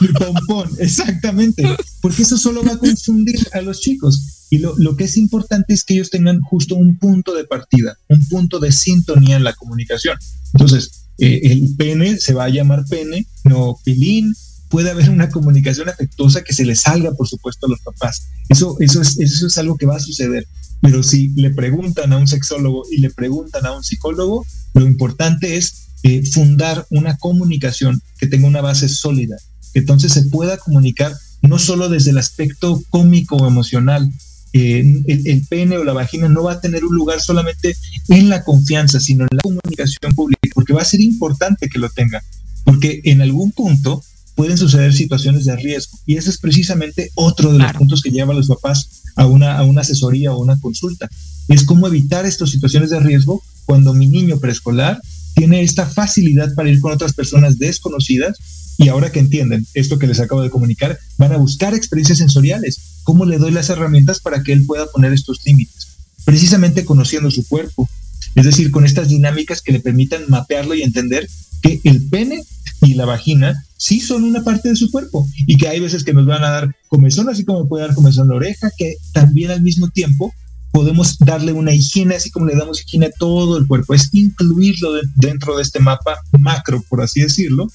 mi 0.00 0.08
pompón, 0.08 0.70
exactamente, 0.78 1.76
porque 2.00 2.22
eso 2.22 2.38
solo 2.38 2.64
va 2.64 2.72
a 2.72 2.78
confundir 2.78 3.36
a 3.52 3.60
los 3.60 3.80
chicos. 3.80 4.33
Y 4.54 4.58
lo, 4.58 4.96
que 4.96 5.02
es 5.02 5.16
importante 5.16 5.74
es 5.74 5.82
que 5.82 5.94
ellos 5.94 6.10
tengan 6.10 6.40
justo 6.40 6.76
un 6.76 6.96
punto 6.96 7.34
de 7.34 7.42
partida, 7.42 7.98
un 8.08 8.24
punto 8.28 8.60
de 8.60 8.70
sintonía 8.70 9.34
en 9.34 9.42
la 9.42 9.52
comunicación. 9.52 10.16
Entonces, 10.52 11.08
eh, 11.18 11.40
el 11.42 11.74
pene 11.76 12.18
se 12.18 12.34
va 12.34 12.44
a 12.44 12.50
llamar 12.50 12.84
pene, 12.88 13.26
no 13.42 13.76
pilín. 13.82 14.32
Puede 14.68 14.92
haber 14.92 15.10
una 15.10 15.28
comunicación 15.28 15.88
afectuosa 15.88 16.44
que 16.44 16.54
se 16.54 16.64
le 16.64 16.76
salga, 16.76 17.10
por 17.14 17.26
supuesto, 17.26 17.66
a 17.66 17.70
los 17.70 17.80
papás. 17.80 18.28
Eso, 18.48 18.76
eso, 18.78 19.02
es, 19.02 19.18
eso 19.18 19.48
es 19.48 19.58
algo 19.58 19.76
que 19.76 19.86
va 19.86 19.96
a 19.96 20.00
suceder. 20.00 20.46
Pero 20.80 21.02
si 21.02 21.30
le 21.30 21.50
preguntan 21.50 22.12
a 22.12 22.18
un 22.18 22.28
sexólogo 22.28 22.84
y 22.92 23.00
le 23.00 23.10
preguntan 23.10 23.66
a 23.66 23.72
un 23.72 23.82
psicólogo, 23.82 24.46
lo 24.74 24.86
importante 24.86 25.56
es 25.56 25.88
eh, 26.04 26.24
fundar 26.26 26.86
una 26.90 27.16
comunicación 27.16 28.00
que 28.20 28.28
tenga 28.28 28.46
una 28.46 28.60
base 28.60 28.88
sólida, 28.88 29.36
que 29.72 29.80
entonces 29.80 30.12
se 30.12 30.22
pueda 30.26 30.58
comunicar 30.58 31.12
no 31.42 31.58
solo 31.58 31.88
desde 31.88 32.12
el 32.12 32.18
aspecto 32.18 32.80
cómico 32.90 33.34
o 33.34 33.48
emocional, 33.48 34.08
eh, 34.54 35.02
el, 35.08 35.26
el, 35.26 35.46
pene 35.48 35.76
o 35.78 35.84
la 35.84 35.92
vagina 35.92 36.28
no 36.28 36.44
va 36.44 36.52
a 36.52 36.60
tener 36.60 36.84
un 36.84 36.94
lugar 36.94 37.20
solamente 37.20 37.76
en 38.08 38.28
la 38.28 38.44
confianza, 38.44 39.00
sino 39.00 39.24
en 39.24 39.36
la 39.36 39.42
comunicación 39.42 40.14
pública, 40.14 40.48
porque 40.54 40.72
va 40.72 40.82
a 40.82 40.84
ser 40.84 41.00
importante 41.00 41.68
que 41.68 41.80
lo 41.80 41.90
tenga, 41.90 42.22
porque 42.64 43.00
en 43.02 43.20
algún 43.20 43.50
punto 43.50 44.00
pueden 44.36 44.56
suceder 44.56 44.94
situaciones 44.94 45.44
de 45.44 45.56
riesgo 45.56 45.98
y 46.06 46.16
ese 46.16 46.30
es 46.30 46.38
precisamente 46.38 47.10
otro 47.16 47.52
de 47.52 47.58
los 47.58 47.66
claro. 47.66 47.80
puntos 47.80 48.00
que 48.00 48.10
lleva 48.10 48.32
a 48.32 48.36
los 48.36 48.46
papás 48.46 49.02
a 49.16 49.26
una, 49.26 49.58
a 49.58 49.64
una 49.64 49.80
asesoría 49.80 50.32
o 50.32 50.40
una 50.40 50.58
consulta. 50.60 51.08
Es 51.48 51.64
cómo 51.64 51.88
evitar 51.88 52.24
estas 52.24 52.50
situaciones 52.50 52.90
de 52.90 53.00
riesgo 53.00 53.42
cuando 53.66 53.92
mi 53.92 54.06
niño 54.06 54.38
preescolar 54.38 55.00
tiene 55.34 55.62
esta 55.62 55.84
facilidad 55.84 56.54
para 56.54 56.70
ir 56.70 56.78
con 56.78 56.92
otras 56.92 57.12
personas 57.12 57.58
desconocidas 57.58 58.38
y 58.78 58.88
ahora 58.88 59.10
que 59.10 59.18
entienden 59.18 59.66
esto 59.74 59.98
que 59.98 60.06
les 60.06 60.20
acabo 60.20 60.42
de 60.42 60.50
comunicar, 60.50 60.96
van 61.18 61.32
a 61.32 61.38
buscar 61.38 61.74
experiencias 61.74 62.18
sensoriales. 62.18 62.93
¿Cómo 63.04 63.24
le 63.24 63.38
doy 63.38 63.52
las 63.52 63.70
herramientas 63.70 64.20
para 64.20 64.42
que 64.42 64.52
él 64.52 64.64
pueda 64.66 64.86
poner 64.86 65.12
estos 65.12 65.44
límites? 65.44 65.88
Precisamente 66.24 66.84
conociendo 66.84 67.30
su 67.30 67.46
cuerpo, 67.46 67.88
es 68.34 68.44
decir, 68.44 68.70
con 68.70 68.84
estas 68.84 69.08
dinámicas 69.08 69.62
que 69.62 69.72
le 69.72 69.80
permitan 69.80 70.24
mapearlo 70.28 70.74
y 70.74 70.82
entender 70.82 71.28
que 71.62 71.80
el 71.84 72.08
pene 72.08 72.42
y 72.82 72.94
la 72.94 73.04
vagina 73.04 73.64
sí 73.76 74.00
son 74.00 74.24
una 74.24 74.42
parte 74.42 74.68
de 74.68 74.76
su 74.76 74.90
cuerpo 74.90 75.26
y 75.46 75.56
que 75.56 75.68
hay 75.68 75.80
veces 75.80 76.04
que 76.04 76.12
nos 76.12 76.26
van 76.26 76.42
a 76.42 76.50
dar 76.50 76.76
comezón, 76.88 77.28
así 77.28 77.44
como 77.44 77.68
puede 77.68 77.86
dar 77.86 77.94
comezón 77.94 78.28
la 78.28 78.36
oreja, 78.36 78.70
que 78.76 78.96
también 79.12 79.50
al 79.50 79.62
mismo 79.62 79.88
tiempo 79.90 80.32
podemos 80.72 81.18
darle 81.18 81.52
una 81.52 81.72
higiene, 81.72 82.16
así 82.16 82.30
como 82.30 82.46
le 82.46 82.56
damos 82.56 82.82
higiene 82.82 83.06
a 83.06 83.12
todo 83.18 83.58
el 83.58 83.66
cuerpo, 83.66 83.94
es 83.94 84.10
incluirlo 84.12 84.94
de, 84.94 85.02
dentro 85.14 85.56
de 85.56 85.62
este 85.62 85.78
mapa 85.78 86.16
macro, 86.38 86.82
por 86.88 87.00
así 87.00 87.20
decirlo, 87.20 87.68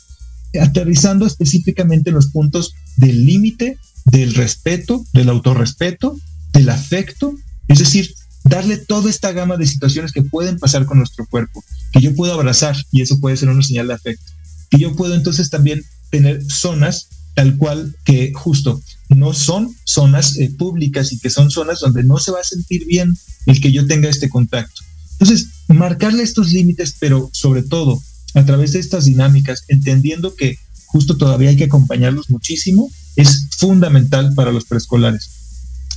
aterrizando 0.60 1.26
específicamente 1.26 2.10
en 2.10 2.18
los 2.18 2.28
puntos 2.28 2.74
del 2.98 3.26
límite, 3.26 3.78
del 4.12 4.34
respeto, 4.34 5.06
del 5.14 5.30
autorrespeto, 5.30 6.18
del 6.54 6.70
afecto, 6.70 7.34
es 7.68 7.80
decir, 7.80 8.14
darle 8.44 8.78
toda 8.78 9.10
esta 9.10 9.32
gama 9.32 9.58
de 9.58 9.68
situaciones 9.68 10.12
que 10.12 10.24
pueden 10.24 10.58
pasar 10.58 10.86
con 10.86 10.98
nuestro 10.98 11.26
cuerpo, 11.28 11.64
que 11.92 12.02
yo 12.02 12.16
puedo 12.16 12.34
abrazar 12.34 12.76
y 12.92 13.02
eso 13.02 13.20
puede 13.20 13.38
ser 13.38 13.50
una 13.50 13.62
señal 13.62 13.88
de 13.88 13.94
afecto, 13.94 14.32
que 14.70 14.80
yo 14.80 14.96
puedo 14.96 15.16
entonces 15.16 15.50
también 15.50 15.84
tener 16.10 16.44
zonas 16.46 17.08
tal 17.36 17.58
cual 17.58 17.96
que 18.04 18.34
justo 18.34 18.82
no 19.10 19.34
son 19.34 19.74
zonas 19.86 20.38
eh, 20.38 20.52
públicas 20.58 21.12
y 21.14 21.20
que 21.20 21.30
son 21.30 21.52
zonas 21.52 21.80
donde 21.80 22.04
no 22.04 22.18
se 22.18 22.32
va 22.32 22.42
a 22.42 22.44
sentir 22.44 22.86
bien 22.86 23.16
el 23.46 23.62
que 23.62 23.72
yo 23.72 23.88
tenga 23.88 24.10
este 24.10 24.30
contacto. 24.30 24.82
Entonces, 25.14 25.48
marcarle 25.68 26.24
estos 26.24 26.52
límites, 26.52 26.96
pero 27.00 27.30
sobre 27.34 27.64
todo 27.64 28.02
a 28.34 28.46
través 28.46 28.74
de 28.74 28.80
estas 28.80 29.06
dinámicas, 29.06 29.64
entendiendo 29.68 30.36
que 30.36 30.58
justo 30.92 31.18
todavía 31.18 31.50
hay 31.50 31.56
que 31.56 31.66
acompañarlos 31.66 32.30
muchísimo, 32.30 32.90
es 33.16 33.48
fundamental 33.58 34.34
para 34.34 34.52
los 34.52 34.66
preescolares. 34.66 35.30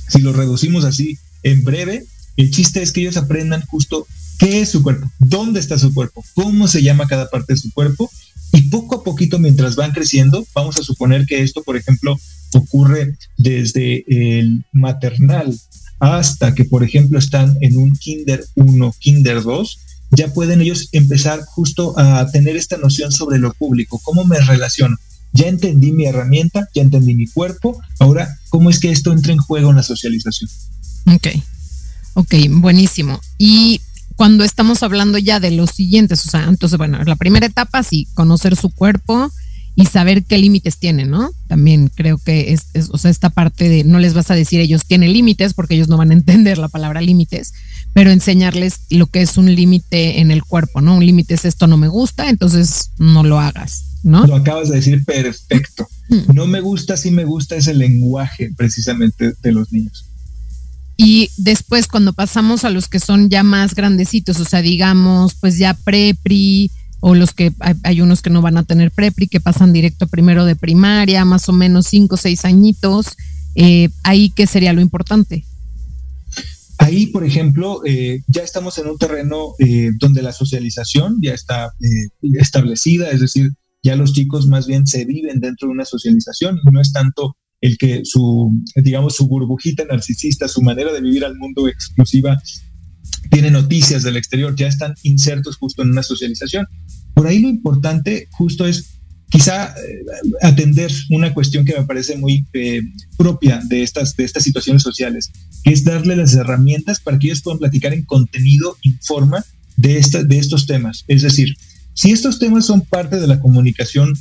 Si 0.07 0.19
lo 0.19 0.33
reducimos 0.33 0.85
así 0.85 1.17
en 1.41 1.63
breve, 1.63 2.05
el 2.37 2.51
chiste 2.51 2.81
es 2.81 2.91
que 2.91 3.01
ellos 3.01 3.17
aprendan 3.17 3.65
justo 3.65 4.07
qué 4.37 4.61
es 4.61 4.69
su 4.69 4.83
cuerpo, 4.83 5.11
dónde 5.19 5.59
está 5.59 5.79
su 5.79 5.93
cuerpo, 5.93 6.23
cómo 6.35 6.67
se 6.67 6.83
llama 6.83 7.07
cada 7.07 7.29
parte 7.29 7.53
de 7.53 7.59
su 7.59 7.71
cuerpo 7.71 8.09
y 8.51 8.69
poco 8.69 8.95
a 8.95 9.03
poquito 9.03 9.39
mientras 9.39 9.75
van 9.75 9.91
creciendo, 9.91 10.45
vamos 10.53 10.77
a 10.77 10.83
suponer 10.83 11.25
que 11.25 11.41
esto, 11.41 11.63
por 11.63 11.75
ejemplo, 11.75 12.19
ocurre 12.53 13.17
desde 13.37 14.05
el 14.07 14.63
maternal 14.71 15.57
hasta 15.99 16.53
que, 16.53 16.65
por 16.65 16.83
ejemplo, 16.83 17.17
están 17.17 17.57
en 17.61 17.77
un 17.77 17.93
kinder 17.93 18.45
1, 18.55 18.95
kinder 18.99 19.41
2, 19.41 19.79
ya 20.15 20.33
pueden 20.33 20.61
ellos 20.61 20.89
empezar 20.91 21.43
justo 21.45 21.97
a 21.97 22.29
tener 22.31 22.55
esta 22.55 22.77
noción 22.77 23.11
sobre 23.11 23.39
lo 23.39 23.53
público, 23.53 23.99
cómo 24.03 24.25
me 24.25 24.39
relaciono. 24.39 24.97
Ya 25.31 25.47
entendí 25.47 25.91
mi 25.91 26.05
herramienta, 26.05 26.67
ya 26.75 26.83
entendí 26.83 27.15
mi 27.15 27.27
cuerpo, 27.27 27.81
ahora, 27.99 28.37
¿cómo 28.49 28.69
es 28.69 28.79
que 28.79 28.91
esto 28.91 29.11
entra 29.11 29.33
en 29.33 29.39
juego 29.39 29.71
en 29.71 29.77
la 29.77 29.83
socialización? 29.83 30.49
Ok, 31.13 31.27
ok, 32.13 32.35
buenísimo. 32.49 33.19
Y 33.37 33.81
cuando 34.15 34.43
estamos 34.43 34.83
hablando 34.83 35.17
ya 35.17 35.39
de 35.39 35.51
los 35.51 35.71
siguientes, 35.71 36.25
o 36.25 36.29
sea, 36.29 36.45
entonces, 36.45 36.77
bueno, 36.77 37.03
la 37.03 37.15
primera 37.15 37.47
etapa, 37.47 37.81
sí, 37.81 38.07
conocer 38.13 38.55
su 38.55 38.69
cuerpo, 38.69 39.31
y 39.75 39.85
saber 39.85 40.23
qué 40.23 40.37
límites 40.37 40.77
tienen, 40.77 41.09
¿no? 41.09 41.31
También 41.47 41.89
creo 41.93 42.17
que 42.17 42.53
es, 42.53 42.89
o 42.91 42.97
sea, 42.97 43.09
esta 43.09 43.29
parte 43.29 43.69
de 43.69 43.83
no 43.83 43.99
les 43.99 44.13
vas 44.13 44.29
a 44.29 44.35
decir 44.35 44.59
ellos 44.59 44.85
tienen 44.85 45.13
límites 45.13 45.53
porque 45.53 45.73
ellos 45.75 45.87
no 45.87 45.97
van 45.97 46.11
a 46.11 46.13
entender 46.23 46.57
la 46.57 46.67
palabra 46.67 47.01
límites, 47.01 47.53
pero 47.93 48.11
enseñarles 48.11 48.81
lo 48.89 49.07
que 49.07 49.21
es 49.21 49.37
un 49.37 49.53
límite 49.53 50.19
en 50.19 50.31
el 50.31 50.43
cuerpo, 50.43 50.81
¿no? 50.81 50.97
Un 50.97 51.05
límite 51.05 51.35
es 51.35 51.45
esto 51.45 51.67
no 51.67 51.77
me 51.77 51.87
gusta, 51.87 52.29
entonces 52.29 52.91
no 52.97 53.23
lo 53.23 53.39
hagas, 53.39 53.85
¿no? 54.03 54.25
Lo 54.25 54.35
acabas 54.35 54.69
de 54.69 54.75
decir 54.75 55.05
perfecto. 55.05 55.87
Mm. 56.09 56.33
No 56.33 56.47
me 56.47 56.59
gusta, 56.59 56.97
sí 56.97 57.11
me 57.11 57.25
gusta 57.25 57.55
es 57.55 57.67
el 57.67 57.77
lenguaje 57.77 58.51
precisamente 58.57 59.33
de 59.41 59.51
los 59.51 59.71
niños. 59.71 60.05
Y 60.97 61.29
después 61.37 61.87
cuando 61.87 62.13
pasamos 62.13 62.65
a 62.65 62.69
los 62.69 62.87
que 62.87 62.99
son 62.99 63.29
ya 63.29 63.43
más 63.43 63.75
grandecitos, 63.75 64.39
o 64.39 64.45
sea, 64.45 64.61
digamos, 64.61 65.35
pues 65.35 65.57
ya 65.57 65.73
pre-pri, 65.73 66.71
o 67.05 67.15
los 67.15 67.33
que 67.33 67.51
hay, 67.83 67.99
unos 67.99 68.21
que 68.21 68.29
no 68.29 68.41
van 68.41 68.57
a 68.57 68.63
tener 68.63 68.89
prepri, 68.89 69.27
que 69.27 69.41
pasan 69.41 69.73
directo 69.73 70.07
primero 70.07 70.45
de 70.45 70.55
primaria, 70.55 71.25
más 71.25 71.49
o 71.49 71.51
menos 71.51 71.87
cinco 71.87 72.15
o 72.15 72.17
seis 72.17 72.45
añitos. 72.45 73.07
Eh, 73.55 73.89
ahí, 74.03 74.29
¿qué 74.29 74.47
sería 74.47 74.71
lo 74.71 74.79
importante? 74.79 75.43
Ahí, 76.83 77.07
por 77.07 77.23
ejemplo, 77.23 77.81
eh, 77.85 78.23
ya 78.27 78.43
estamos 78.43 78.77
en 78.77 78.87
un 78.87 78.97
terreno 78.97 79.53
eh, 79.57 79.91
donde 79.99 80.21
la 80.21 80.33
socialización 80.33 81.17
ya 81.21 81.33
está 81.33 81.71
establecida, 82.21 83.09
es 83.09 83.21
decir, 83.21 83.51
ya 83.81 83.95
los 83.95 84.11
chicos 84.11 84.47
más 84.47 84.67
bien 84.67 84.85
se 84.85 85.05
viven 85.05 85.39
dentro 85.39 85.69
de 85.69 85.75
una 85.75 85.85
socialización 85.85 86.59
no 86.69 86.81
es 86.81 86.91
tanto 86.91 87.37
el 87.61 87.77
que 87.77 88.01
su, 88.03 88.51
digamos, 88.75 89.15
su 89.15 89.27
burbujita 89.27 89.85
narcisista, 89.85 90.49
su 90.49 90.61
manera 90.61 90.91
de 90.91 90.99
vivir 90.99 91.23
al 91.23 91.37
mundo 91.37 91.69
exclusiva 91.69 92.37
tiene 93.31 93.49
noticias 93.49 94.03
del 94.03 94.17
exterior, 94.17 94.53
ya 94.53 94.67
están 94.67 94.93
insertos 95.03 95.55
justo 95.55 95.83
en 95.83 95.91
una 95.91 96.03
socialización. 96.03 96.67
Por 97.13 97.27
ahí 97.27 97.39
lo 97.39 97.47
importante 97.47 98.27
justo 98.31 98.67
es 98.67 98.92
quizá 99.33 99.73
eh, 99.73 100.05
atender 100.43 100.91
una 101.09 101.33
cuestión 101.33 101.65
que 101.65 101.75
me 101.75 101.85
parece 101.85 102.15
muy 102.17 102.45
eh, 102.53 102.83
propia 103.17 103.59
de 103.67 103.81
estas, 103.81 104.15
de 104.15 104.25
estas 104.25 104.43
situaciones 104.43 104.83
sociales, 104.83 105.31
que 105.63 105.73
es 105.73 105.83
darle 105.83 106.15
las 106.15 106.35
herramientas 106.35 106.99
para 106.99 107.17
que 107.17 107.27
ellos 107.27 107.41
puedan 107.41 107.57
platicar 107.57 107.95
en 107.95 108.03
contenido, 108.03 108.77
en 108.83 108.99
forma 109.01 109.43
de, 109.75 109.97
esta, 109.97 110.23
de 110.23 110.37
estos 110.37 110.67
temas. 110.67 111.03
Es 111.07 111.23
decir, 111.23 111.55
si 111.95 112.11
estos 112.11 112.37
temas 112.37 112.67
son 112.67 112.81
parte 112.81 113.19
de 113.19 113.25
la 113.25 113.39
comunicación 113.39 114.13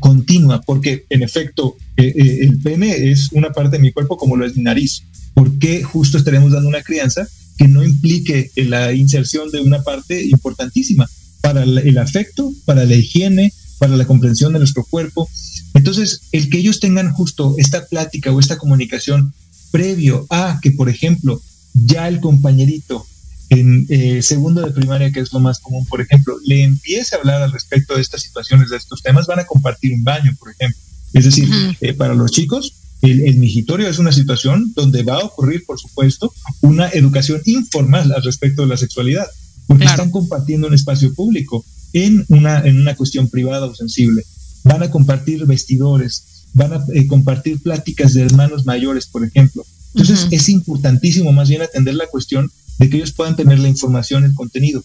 continua, 0.00 0.62
porque 0.62 1.04
en 1.10 1.22
efecto 1.22 1.76
eh, 1.98 2.14
el 2.40 2.58
pene 2.62 3.10
es 3.10 3.30
una 3.32 3.50
parte 3.50 3.76
de 3.76 3.82
mi 3.82 3.92
cuerpo 3.92 4.16
como 4.16 4.36
lo 4.36 4.46
es 4.46 4.56
mi 4.56 4.62
nariz, 4.62 5.02
¿por 5.34 5.58
qué 5.58 5.82
justo 5.82 6.16
estaremos 6.16 6.50
dando 6.52 6.70
una 6.70 6.82
crianza 6.82 7.28
que 7.58 7.68
no 7.68 7.84
implique 7.84 8.50
la 8.56 8.94
inserción 8.94 9.50
de 9.50 9.60
una 9.60 9.82
parte 9.82 10.24
importantísima 10.24 11.06
para 11.42 11.62
el 11.62 11.98
afecto, 11.98 12.54
para 12.64 12.86
la 12.86 12.94
higiene, 12.94 13.52
para 13.78 13.96
la 13.96 14.06
comprensión 14.06 14.52
de 14.52 14.58
nuestro 14.58 14.84
cuerpo. 14.84 15.28
Entonces, 15.74 16.22
el 16.32 16.48
que 16.48 16.58
ellos 16.58 16.80
tengan 16.80 17.12
justo 17.12 17.54
esta 17.58 17.86
plática 17.86 18.32
o 18.32 18.40
esta 18.40 18.58
comunicación 18.58 19.32
previo 19.70 20.26
a 20.30 20.58
que, 20.62 20.70
por 20.70 20.88
ejemplo, 20.88 21.40
ya 21.74 22.08
el 22.08 22.20
compañerito 22.20 23.06
en 23.48 23.86
eh, 23.88 24.22
segundo 24.22 24.62
de 24.62 24.72
primaria, 24.72 25.12
que 25.12 25.20
es 25.20 25.32
lo 25.32 25.40
más 25.40 25.60
común, 25.60 25.86
por 25.86 26.00
ejemplo, 26.00 26.36
le 26.44 26.62
empiece 26.62 27.14
a 27.14 27.18
hablar 27.18 27.42
al 27.42 27.52
respecto 27.52 27.94
de 27.94 28.02
estas 28.02 28.22
situaciones, 28.22 28.70
de 28.70 28.76
estos 28.76 29.02
temas, 29.02 29.26
van 29.26 29.40
a 29.40 29.44
compartir 29.44 29.92
un 29.92 30.02
baño, 30.02 30.32
por 30.38 30.50
ejemplo. 30.50 30.80
Es 31.12 31.24
decir, 31.24 31.48
eh, 31.80 31.94
para 31.94 32.14
los 32.14 32.32
chicos, 32.32 32.74
el, 33.02 33.22
el, 33.22 33.36
migitorio 33.36 33.88
es 33.88 33.98
una 33.98 34.10
situación 34.10 34.72
donde 34.74 35.02
va 35.02 35.16
a 35.16 35.24
ocurrir, 35.24 35.64
por 35.64 35.78
supuesto, 35.78 36.32
una 36.60 36.88
educación 36.88 37.40
informal 37.44 38.12
al 38.12 38.22
respecto 38.22 38.62
de 38.62 38.68
la 38.68 38.76
sexualidad, 38.76 39.26
porque 39.66 39.84
están 39.84 40.10
compartiendo 40.10 40.68
un 40.68 40.74
espacio 40.74 41.12
público 41.14 41.64
en 41.92 42.24
una, 42.28 42.60
en 42.60 42.76
una 42.80 42.94
cuestión 42.94 43.28
privada 43.28 43.66
o 43.66 43.74
sensible. 43.74 44.24
Van 44.64 44.82
a 44.82 44.90
compartir 44.90 45.46
vestidores, 45.46 46.46
van 46.52 46.72
a 46.74 46.84
eh, 46.94 47.06
compartir 47.06 47.60
pláticas 47.62 48.14
de 48.14 48.22
hermanos 48.22 48.64
mayores, 48.64 49.06
por 49.06 49.24
ejemplo. 49.24 49.64
Entonces, 49.94 50.26
es 50.30 50.48
importantísimo 50.50 51.32
más 51.32 51.48
bien 51.48 51.62
atender 51.62 51.94
la 51.94 52.06
cuestión 52.06 52.50
de 52.78 52.90
que 52.90 52.98
ellos 52.98 53.12
puedan 53.12 53.34
tener 53.34 53.58
la 53.58 53.68
información, 53.68 54.24
el 54.24 54.34
contenido. 54.34 54.84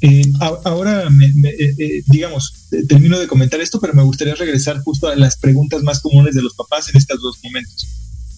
Eh, 0.00 0.22
ahora, 0.64 1.08
eh, 1.08 2.02
digamos, 2.06 2.68
termino 2.88 3.18
de 3.18 3.26
comentar 3.26 3.60
esto, 3.60 3.80
pero 3.80 3.94
me 3.94 4.02
gustaría 4.02 4.34
regresar 4.34 4.80
justo 4.82 5.08
a 5.08 5.16
las 5.16 5.36
preguntas 5.36 5.82
más 5.82 6.00
comunes 6.00 6.34
de 6.34 6.42
los 6.42 6.54
papás 6.54 6.88
en 6.88 6.96
estos 6.96 7.20
dos 7.20 7.38
momentos. 7.42 7.88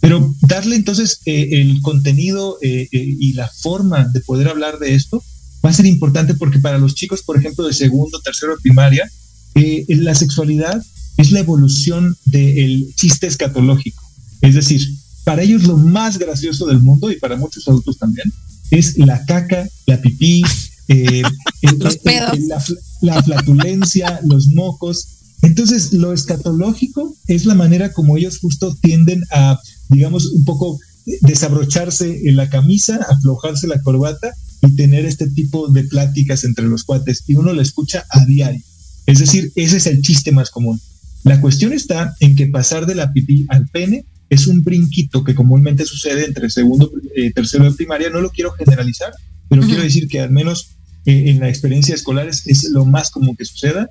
Pero 0.00 0.34
darle 0.42 0.76
entonces 0.76 1.20
el 1.24 1.82
contenido 1.82 2.58
y 2.62 3.32
la 3.32 3.48
forma 3.48 4.06
de 4.12 4.20
poder 4.20 4.48
hablar 4.48 4.78
de 4.78 4.94
esto 4.94 5.22
va 5.66 5.70
a 5.70 5.74
ser 5.74 5.86
importante 5.86 6.34
porque 6.34 6.60
para 6.60 6.78
los 6.78 6.94
chicos, 6.94 7.22
por 7.22 7.36
ejemplo, 7.36 7.66
de 7.66 7.74
segundo, 7.74 8.20
tercero 8.20 8.54
primaria, 8.62 9.10
eh, 9.56 9.84
la 9.88 10.14
sexualidad 10.14 10.80
es 11.16 11.32
la 11.32 11.40
evolución 11.40 12.16
del 12.24 12.94
chiste 12.94 13.26
escatológico. 13.26 14.00
Es 14.42 14.54
decir, 14.54 14.80
para 15.24 15.42
ellos 15.42 15.64
lo 15.64 15.76
más 15.76 16.18
gracioso 16.18 16.66
del 16.66 16.80
mundo 16.80 17.10
y 17.10 17.18
para 17.18 17.36
muchos 17.36 17.66
adultos 17.66 17.98
también 17.98 18.32
es 18.70 18.96
la 18.96 19.24
caca, 19.24 19.68
la 19.86 20.00
pipí, 20.00 20.44
eh, 20.86 21.22
la, 23.00 23.22
flatulencia, 23.24 24.20
los 24.24 24.46
mocos. 24.48 25.08
Entonces, 25.42 25.92
lo 25.92 26.12
escatológico 26.12 27.16
es 27.26 27.44
la 27.44 27.56
manera 27.56 27.92
como 27.92 28.16
ellos 28.16 28.38
justo 28.38 28.72
tienden 28.80 29.24
a, 29.32 29.58
digamos, 29.88 30.26
un 30.26 30.44
poco 30.44 30.78
desabrocharse 31.22 32.20
la 32.26 32.48
camisa, 32.50 33.04
aflojarse 33.10 33.66
la 33.66 33.82
corbata 33.82 34.32
y 34.62 34.76
tener 34.76 35.04
este 35.04 35.28
tipo 35.28 35.68
de 35.68 35.84
pláticas 35.84 36.44
entre 36.44 36.66
los 36.66 36.84
cuates 36.84 37.24
y 37.26 37.34
uno 37.34 37.52
lo 37.52 37.62
escucha 37.62 38.04
a 38.10 38.24
diario. 38.24 38.62
Es 39.06 39.20
decir, 39.20 39.52
ese 39.54 39.76
es 39.76 39.86
el 39.86 40.02
chiste 40.02 40.32
más 40.32 40.50
común. 40.50 40.80
La 41.24 41.40
cuestión 41.40 41.72
está 41.72 42.14
en 42.20 42.36
que 42.36 42.46
pasar 42.46 42.86
de 42.86 42.94
la 42.94 43.12
pipí 43.12 43.46
al 43.48 43.66
pene 43.68 44.04
es 44.28 44.46
un 44.46 44.62
brinquito 44.62 45.24
que 45.24 45.34
comúnmente 45.34 45.84
sucede 45.84 46.24
entre 46.24 46.50
segundo 46.50 46.90
y 47.16 47.26
eh, 47.26 47.32
tercero 47.32 47.64
de 47.64 47.72
primaria. 47.72 48.10
No 48.10 48.20
lo 48.20 48.30
quiero 48.30 48.52
generalizar, 48.52 49.12
pero 49.48 49.62
quiero 49.62 49.82
decir 49.82 50.08
que 50.08 50.20
al 50.20 50.30
menos 50.30 50.76
eh, 51.04 51.30
en 51.30 51.40
la 51.40 51.48
experiencia 51.48 51.94
escolar 51.94 52.28
es, 52.28 52.46
es, 52.46 52.70
lo 52.70 52.84
más 52.84 53.10
común 53.10 53.36
que 53.36 53.44
suceda. 53.44 53.88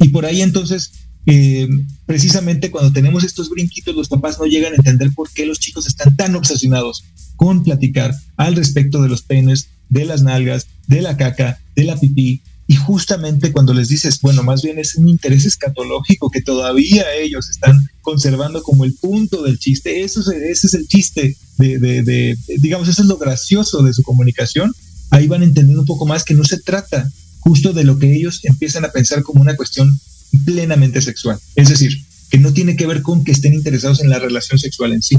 Y 0.00 0.08
por 0.08 0.26
ahí 0.26 0.42
entonces, 0.42 0.92
eh, 1.26 1.68
precisamente 2.06 2.70
cuando 2.70 2.92
tenemos 2.92 3.24
estos 3.24 3.48
brinquitos, 3.48 3.94
los 3.94 4.08
papás 4.08 4.38
no 4.38 4.46
llegan 4.46 4.72
a 4.72 4.76
entender 4.76 5.10
por 5.14 5.30
qué 5.30 5.46
los 5.46 5.58
chicos 5.58 5.86
están 5.86 6.16
tan 6.16 6.36
obsesionados 6.36 7.04
con 7.36 7.62
platicar 7.62 8.14
al 8.36 8.56
respecto 8.56 9.02
de 9.02 9.08
los 9.08 9.22
penes, 9.22 9.68
de 9.88 10.04
las 10.04 10.22
nalgas, 10.22 10.66
de 10.86 11.02
la 11.02 11.16
caca, 11.16 11.60
de 11.74 11.84
la 11.84 11.98
pipí. 11.98 12.42
Y 12.66 12.76
justamente 12.76 13.52
cuando 13.52 13.74
les 13.74 13.88
dices, 13.88 14.20
bueno, 14.22 14.42
más 14.42 14.62
bien 14.62 14.78
es 14.78 14.94
un 14.94 15.08
interés 15.08 15.44
escatológico 15.44 16.30
que 16.30 16.40
todavía 16.40 17.04
ellos 17.14 17.50
están 17.50 17.90
conservando 18.00 18.62
como 18.62 18.84
el 18.84 18.94
punto 18.94 19.42
del 19.42 19.58
chiste, 19.58 20.02
eso 20.02 20.20
es, 20.20 20.28
ese 20.28 20.66
es 20.68 20.74
el 20.74 20.88
chiste 20.88 21.36
de, 21.58 21.78
de, 21.78 22.38
digamos, 22.58 22.88
eso 22.88 23.02
es 23.02 23.08
lo 23.08 23.18
gracioso 23.18 23.82
de 23.82 23.92
su 23.92 24.02
comunicación, 24.02 24.72
ahí 25.10 25.26
van 25.26 25.42
entendiendo 25.42 25.82
un 25.82 25.86
poco 25.86 26.06
más 26.06 26.24
que 26.24 26.32
no 26.32 26.44
se 26.44 26.58
trata 26.58 27.10
justo 27.40 27.74
de 27.74 27.84
lo 27.84 27.98
que 27.98 28.14
ellos 28.14 28.40
empiezan 28.44 28.86
a 28.86 28.92
pensar 28.92 29.22
como 29.22 29.42
una 29.42 29.56
cuestión 29.56 30.00
plenamente 30.44 31.00
sexual. 31.02 31.38
Es 31.54 31.68
decir, 31.68 31.92
que 32.30 32.38
no 32.38 32.52
tiene 32.52 32.76
que 32.76 32.86
ver 32.86 33.02
con 33.02 33.24
que 33.24 33.32
estén 33.32 33.54
interesados 33.54 34.00
en 34.00 34.10
la 34.10 34.18
relación 34.18 34.58
sexual 34.58 34.92
en 34.92 35.02
sí, 35.02 35.16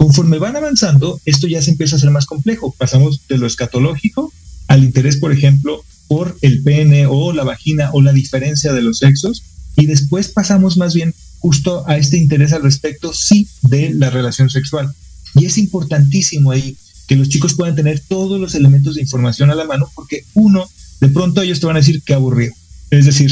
Conforme 0.00 0.38
van 0.38 0.56
avanzando, 0.56 1.20
esto 1.26 1.46
ya 1.46 1.60
se 1.60 1.72
empieza 1.72 1.96
a 1.96 1.98
ser 1.98 2.10
más 2.10 2.24
complejo. 2.24 2.74
Pasamos 2.78 3.20
de 3.28 3.36
lo 3.36 3.46
escatológico 3.46 4.32
al 4.66 4.82
interés, 4.82 5.18
por 5.18 5.30
ejemplo, 5.30 5.84
por 6.08 6.38
el 6.40 6.62
pene 6.62 7.04
o 7.04 7.34
la 7.34 7.44
vagina 7.44 7.90
o 7.92 8.00
la 8.00 8.14
diferencia 8.14 8.72
de 8.72 8.80
los 8.80 8.96
sexos. 8.96 9.42
Y 9.76 9.84
después 9.84 10.28
pasamos 10.28 10.78
más 10.78 10.94
bien 10.94 11.14
justo 11.40 11.86
a 11.86 11.98
este 11.98 12.16
interés 12.16 12.54
al 12.54 12.62
respecto, 12.62 13.12
sí, 13.12 13.46
de 13.60 13.92
la 13.92 14.08
relación 14.08 14.48
sexual. 14.48 14.90
Y 15.34 15.44
es 15.44 15.58
importantísimo 15.58 16.50
ahí 16.50 16.78
que 17.06 17.16
los 17.16 17.28
chicos 17.28 17.52
puedan 17.52 17.76
tener 17.76 18.00
todos 18.00 18.40
los 18.40 18.54
elementos 18.54 18.94
de 18.94 19.02
información 19.02 19.50
a 19.50 19.54
la 19.54 19.66
mano, 19.66 19.92
porque 19.94 20.24
uno, 20.32 20.66
de 21.02 21.08
pronto 21.08 21.42
ellos 21.42 21.60
te 21.60 21.66
van 21.66 21.76
a 21.76 21.80
decir 21.80 22.00
que 22.00 22.14
aburrido. 22.14 22.54
Es 22.88 23.04
decir, 23.04 23.30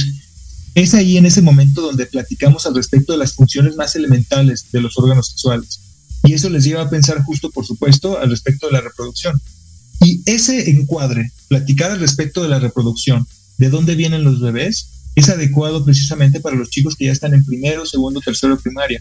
es 0.83 0.95
ahí 0.95 1.17
en 1.17 1.27
ese 1.27 1.43
momento 1.43 1.81
donde 1.81 2.07
platicamos 2.07 2.67
al 2.67 2.75
respecto 2.75 3.13
de 3.13 3.19
las 3.19 3.33
funciones 3.33 3.77
más 3.77 3.97
elementales 3.97 4.67
de 4.73 4.81
los 4.81 4.99
órganos 4.99 5.29
sexuales 5.29 5.81
y 6.25 6.35
eso 6.35 6.51
les 6.51 6.65
lleva 6.65 6.83
a 6.83 6.91
pensar 6.91 7.23
justo, 7.23 7.51
por 7.51 7.65
supuesto, 7.65 8.19
al 8.19 8.31
respecto 8.31 8.67
de 8.67 8.73
la 8.73 8.81
reproducción. 8.81 9.41
Y 10.01 10.23
ese 10.27 10.71
encuadre, 10.71 11.33
platicar 11.49 11.91
al 11.91 12.01
respecto 12.01 12.43
de 12.43 12.49
la 12.49 12.59
reproducción, 12.59 13.27
de 13.57 13.71
dónde 13.71 13.95
vienen 13.95 14.25
los 14.25 14.41
bebés, 14.41 14.91
es 15.15 15.29
adecuado 15.29 15.85
precisamente 15.85 16.41
para 16.41 16.57
los 16.57 16.71
chicos 16.71 16.95
que 16.97 17.07
ya 17.07 17.13
están 17.13 17.35
en 17.35 17.45
primero, 17.45 17.87
segundo, 17.87 18.21
tercero 18.21 18.59
primaria. 18.59 19.01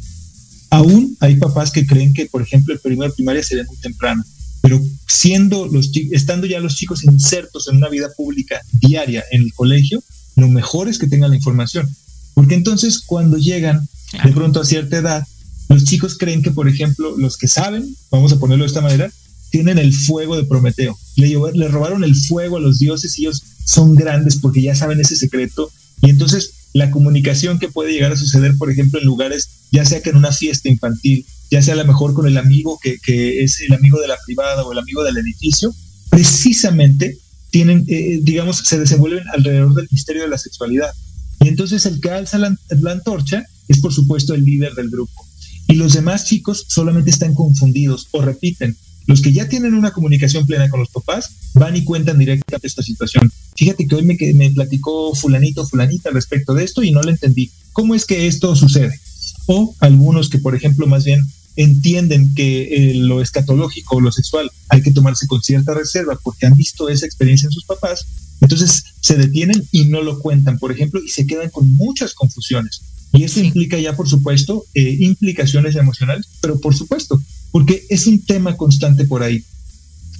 Aún 0.69 1.15
hay 1.19 1.35
papás 1.35 1.71
que 1.71 1.85
creen 1.85 2.13
que, 2.13 2.25
por 2.25 2.41
ejemplo, 2.41 2.73
el 2.73 2.79
primero 2.79 3.13
primaria 3.13 3.43
sería 3.43 3.63
muy 3.65 3.77
temprano. 3.77 4.23
pero 4.61 4.81
siendo 5.07 5.67
los 5.67 5.91
estando 6.11 6.45
ya 6.45 6.59
los 6.59 6.75
chicos 6.75 7.03
insertos 7.03 7.67
en 7.67 7.77
una 7.77 7.89
vida 7.89 8.09
pública 8.17 8.59
diaria 8.73 9.23
en 9.31 9.43
el 9.43 9.53
colegio, 9.53 10.03
lo 10.37 10.47
mejor 10.47 10.87
es 10.87 10.99
que 10.99 11.07
tengan 11.07 11.31
la 11.31 11.35
información, 11.35 11.89
porque 12.35 12.55
entonces 12.55 13.01
cuando 13.05 13.37
llegan 13.37 13.87
de 14.23 14.31
pronto 14.31 14.61
a 14.61 14.65
cierta 14.65 14.97
edad, 14.97 15.27
los 15.67 15.83
chicos 15.83 16.17
creen 16.17 16.43
que, 16.43 16.51
por 16.51 16.69
ejemplo, 16.69 17.17
los 17.17 17.37
que 17.37 17.47
saben, 17.47 17.95
vamos 18.11 18.31
a 18.31 18.39
ponerlo 18.39 18.63
de 18.63 18.67
esta 18.67 18.81
manera, 18.81 19.11
tienen 19.49 19.79
el 19.79 19.93
fuego 19.93 20.37
de 20.37 20.43
Prometeo. 20.43 20.97
Le, 21.15 21.35
le 21.53 21.67
robaron 21.67 22.03
el 22.03 22.15
fuego 22.15 22.57
a 22.57 22.59
los 22.59 22.77
dioses 22.77 23.17
y 23.17 23.23
ellos 23.23 23.41
son 23.65 23.95
grandes 23.95 24.37
porque 24.37 24.61
ya 24.61 24.75
saben 24.75 25.01
ese 25.01 25.15
secreto. 25.15 25.71
Y 26.01 26.11
entonces 26.11 26.51
la 26.73 26.91
comunicación 26.91 27.57
que 27.57 27.69
puede 27.69 27.91
llegar 27.91 28.11
a 28.11 28.17
suceder, 28.17 28.55
por 28.57 28.69
ejemplo, 28.69 28.99
en 28.99 29.05
lugares, 29.05 29.49
ya 29.71 29.83
sea 29.85 30.01
que 30.01 30.11
en 30.11 30.17
una 30.17 30.31
fiesta 30.31 30.69
infantil, 30.69 31.25
ya 31.49 31.63
sea 31.63 31.73
a 31.73 31.77
lo 31.77 31.85
mejor 31.85 32.13
con 32.13 32.27
el 32.27 32.37
amigo 32.37 32.79
que, 32.81 32.97
que 32.99 33.43
es 33.43 33.59
el 33.61 33.73
amigo 33.73 33.99
de 33.99 34.07
la 34.07 34.17
privada 34.25 34.63
o 34.63 34.71
el 34.71 34.77
amigo 34.77 35.03
del 35.03 35.17
edificio, 35.17 35.73
precisamente 36.11 37.17
tienen, 37.49 37.85
eh, 37.87 38.19
digamos, 38.21 38.57
se 38.57 38.79
desenvuelven 38.79 39.23
alrededor 39.33 39.73
del 39.73 39.87
misterio 39.91 40.23
de 40.23 40.29
la 40.29 40.37
sexualidad. 40.37 40.91
Y 41.39 41.47
entonces 41.47 41.85
el 41.85 42.01
que 42.01 42.11
alza 42.11 42.37
la, 42.37 42.55
la 42.69 42.91
antorcha 42.91 43.45
es, 43.67 43.79
por 43.79 43.93
supuesto, 43.93 44.33
el 44.33 44.43
líder 44.43 44.73
del 44.73 44.89
grupo. 44.89 45.25
Y 45.67 45.75
los 45.75 45.93
demás 45.93 46.25
chicos 46.25 46.65
solamente 46.67 47.09
están 47.09 47.33
confundidos 47.33 48.07
o 48.11 48.21
repiten. 48.21 48.75
Los 49.05 49.21
que 49.21 49.31
ya 49.31 49.47
tienen 49.47 49.73
una 49.73 49.91
comunicación 49.91 50.45
plena 50.45 50.69
con 50.69 50.81
los 50.81 50.89
papás 50.89 51.31
van 51.53 51.75
y 51.75 51.83
cuentan 51.83 52.19
directamente 52.19 52.67
esta 52.67 52.83
situación. 52.83 53.31
Fíjate 53.55 53.87
que 53.87 53.95
hoy 53.95 54.03
me, 54.03 54.17
me 54.33 54.49
platicó 54.51 55.15
fulanito, 55.15 55.65
fulanita 55.65 56.09
respecto 56.09 56.53
de 56.53 56.65
esto 56.65 56.83
y 56.83 56.91
no 56.91 57.01
lo 57.01 57.09
entendí. 57.09 57.49
¿Cómo 57.71 57.95
es 57.95 58.05
que 58.05 58.27
esto 58.27 58.55
sucede? 58.55 58.99
O 59.45 59.75
algunos 59.79 60.29
que, 60.29 60.39
por 60.39 60.55
ejemplo, 60.55 60.87
más 60.87 61.05
bien 61.05 61.21
entienden 61.57 62.33
que 62.33 62.91
eh, 62.91 62.93
lo 62.93 63.21
escatológico 63.21 63.97
o 63.97 64.01
lo 64.01 64.11
sexual 64.11 64.49
hay 64.69 64.81
que 64.81 64.91
tomarse 64.91 65.27
con 65.27 65.41
cierta 65.41 65.73
reserva 65.73 66.17
porque 66.23 66.45
han 66.45 66.55
visto 66.55 66.87
esa 66.87 67.05
experiencia 67.05 67.47
en 67.47 67.51
sus 67.51 67.65
papás, 67.65 68.05
entonces 68.39 68.83
se 69.01 69.17
detienen 69.17 69.67
y 69.71 69.85
no 69.85 70.01
lo 70.01 70.19
cuentan, 70.19 70.59
por 70.59 70.71
ejemplo, 70.71 71.03
y 71.03 71.09
se 71.09 71.25
quedan 71.25 71.49
con 71.49 71.69
muchas 71.75 72.13
confusiones. 72.13 72.81
Y 73.13 73.23
eso 73.23 73.39
implica 73.39 73.79
ya, 73.79 73.95
por 73.95 74.07
supuesto, 74.07 74.65
eh, 74.75 74.97
implicaciones 74.99 75.75
emocionales, 75.75 76.27
pero 76.41 76.59
por 76.59 76.75
supuesto, 76.75 77.21
porque 77.51 77.85
es 77.89 78.05
un 78.05 78.23
tema 78.23 78.55
constante 78.55 79.05
por 79.05 79.23
ahí, 79.23 79.43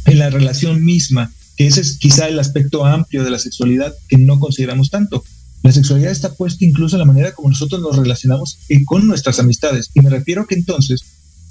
en 0.06 0.20
la 0.20 0.30
relación 0.30 0.84
misma, 0.84 1.32
que 1.56 1.68
ese 1.68 1.82
es 1.82 1.98
quizá 1.98 2.28
el 2.28 2.40
aspecto 2.40 2.86
amplio 2.86 3.24
de 3.24 3.30
la 3.30 3.40
sexualidad 3.40 3.94
que 4.08 4.18
no 4.18 4.40
consideramos 4.40 4.90
tanto. 4.90 5.24
La 5.64 5.72
sexualidad 5.72 6.12
está 6.12 6.34
puesta 6.34 6.64
incluso 6.64 6.96
en 6.96 7.00
la 7.00 7.06
manera 7.06 7.34
como 7.34 7.50
nosotros 7.50 7.82
nos 7.82 7.98
relacionamos 7.98 8.58
con 8.86 9.06
nuestras 9.06 9.40
amistades. 9.40 9.90
Y 9.94 10.02
me 10.02 10.10
refiero 10.10 10.44
a 10.44 10.48
que 10.48 10.56
entonces, 10.56 11.02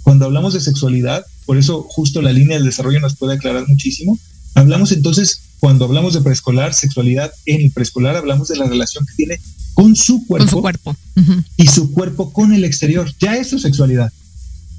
cuando 0.07 0.25
hablamos 0.25 0.55
de 0.55 0.61
sexualidad, 0.61 1.27
por 1.47 1.59
eso 1.59 1.83
justo 1.83 2.23
la 2.23 2.31
línea 2.31 2.59
del 2.59 2.65
desarrollo 2.65 3.01
nos 3.01 3.17
puede 3.17 3.35
aclarar 3.35 3.67
muchísimo, 3.67 4.17
hablamos 4.55 4.93
entonces, 4.93 5.41
cuando 5.59 5.85
hablamos 5.85 6.15
de 6.15 6.21
preescolar, 6.21 6.75
sexualidad 6.75 7.33
en 7.45 7.63
el 7.63 7.73
preescolar, 7.73 8.15
hablamos 8.15 8.47
de 8.47 8.55
la 8.55 8.67
relación 8.67 9.05
que 9.05 9.15
tiene 9.17 9.41
con 9.75 9.97
su 9.97 10.25
cuerpo, 10.25 10.49
su 10.49 10.61
cuerpo. 10.61 10.97
y 11.57 11.67
su 11.67 11.91
cuerpo 11.91 12.33
con 12.33 12.55
el 12.55 12.63
exterior. 12.63 13.13
Ya 13.19 13.35
es 13.35 13.49
su 13.49 13.59
sexualidad. 13.59 14.13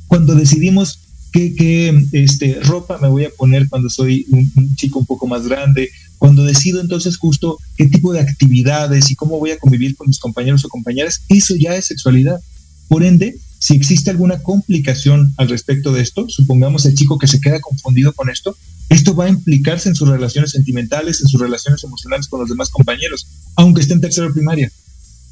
Cuando 0.08 0.34
decidimos 0.34 1.00
qué, 1.34 2.08
este, 2.14 2.62
ropa 2.62 2.98
me 3.00 3.10
voy 3.10 3.26
a 3.26 3.30
poner 3.30 3.68
cuando 3.68 3.90
soy 3.90 4.26
un, 4.30 4.76
chico 4.78 5.00
un 5.00 5.06
poco 5.06 5.28
más 5.28 5.46
grande, 5.46 5.90
cuando 6.20 6.46
decido 6.46 6.80
entonces 6.80 7.18
justo 7.18 7.58
qué 7.76 7.88
tipo 7.88 8.14
de 8.14 8.22
actividades 8.22 9.12
y 9.12 9.16
cómo 9.16 9.40
voy 9.40 9.52
a 9.52 9.60
convivir 9.60 9.98
con 9.98 10.08
mis 10.08 10.20
compañeros 10.20 10.64
o 10.64 10.70
compañeras, 10.70 11.24
eso 11.28 11.54
ya 11.58 11.76
es 11.76 11.88
sexualidad. 11.88 12.40
Por 12.88 13.04
ende, 13.04 13.36
si 13.60 13.76
existe 13.76 14.12
alguna 14.12 14.42
complicación 14.44 15.34
al 15.38 15.50
respecto 15.50 15.92
de 15.92 16.02
esto, 16.02 16.28
supongamos 16.30 16.86
el 16.86 16.96
chico 16.96 17.18
que 17.18 17.28
se 17.28 17.42
queda 17.42 17.60
confundido 17.60 18.14
con 18.14 18.30
esto, 18.30 18.56
esto 18.90 19.16
va 19.16 19.26
a 19.26 19.30
implicarse 19.30 19.90
en 19.90 19.96
sus 19.96 20.08
relaciones 20.08 20.52
sentimentales, 20.52 21.22
en 21.22 21.28
sus 21.28 21.42
relaciones 21.42 21.84
emocionales 21.84 22.28
con 22.28 22.40
los 22.40 22.50
demás 22.50 22.70
compañeros, 22.70 23.28
aunque 23.56 23.82
esté 23.82 23.94
en 23.94 24.02
tercero 24.02 24.34
primaria. 24.34 24.72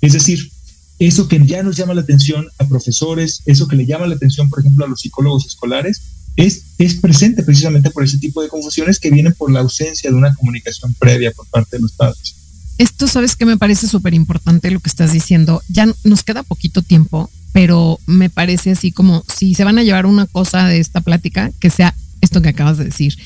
Es 0.01 0.13
decir, 0.13 0.51
eso 0.99 1.27
que 1.27 1.45
ya 1.45 1.63
nos 1.63 1.75
llama 1.75 1.93
la 1.93 2.01
atención 2.01 2.47
a 2.57 2.67
profesores, 2.67 3.41
eso 3.45 3.67
que 3.67 3.75
le 3.75 3.85
llama 3.85 4.07
la 4.07 4.15
atención, 4.15 4.49
por 4.49 4.59
ejemplo, 4.59 4.85
a 4.85 4.87
los 4.87 5.01
psicólogos 5.01 5.45
escolares, 5.45 6.01
es, 6.35 6.63
es 6.77 6.95
presente 6.95 7.43
precisamente 7.43 7.91
por 7.91 8.03
ese 8.03 8.17
tipo 8.17 8.41
de 8.41 8.49
confusiones 8.49 8.99
que 8.99 9.11
vienen 9.11 9.33
por 9.33 9.51
la 9.51 9.61
ausencia 9.61 10.09
de 10.09 10.15
una 10.15 10.33
comunicación 10.35 10.93
previa 10.93 11.31
por 11.31 11.47
parte 11.47 11.77
de 11.77 11.81
los 11.81 11.93
padres. 11.93 12.34
Esto, 12.77 13.07
sabes 13.07 13.35
que 13.35 13.45
me 13.45 13.57
parece 13.57 13.87
súper 13.87 14.13
importante 14.13 14.71
lo 14.71 14.79
que 14.79 14.89
estás 14.89 15.13
diciendo. 15.13 15.61
Ya 15.69 15.87
nos 16.03 16.23
queda 16.23 16.43
poquito 16.43 16.81
tiempo, 16.81 17.29
pero 17.53 17.99
me 18.05 18.29
parece 18.29 18.71
así 18.71 18.91
como 18.91 19.23
si 19.33 19.55
se 19.55 19.63
van 19.63 19.77
a 19.77 19.83
llevar 19.83 20.05
una 20.05 20.25
cosa 20.25 20.67
de 20.67 20.79
esta 20.79 21.01
plática, 21.01 21.51
que 21.59 21.69
sea 21.69 21.93
esto 22.21 22.41
que 22.41 22.49
acabas 22.49 22.77
de 22.77 22.85
decir, 22.85 23.17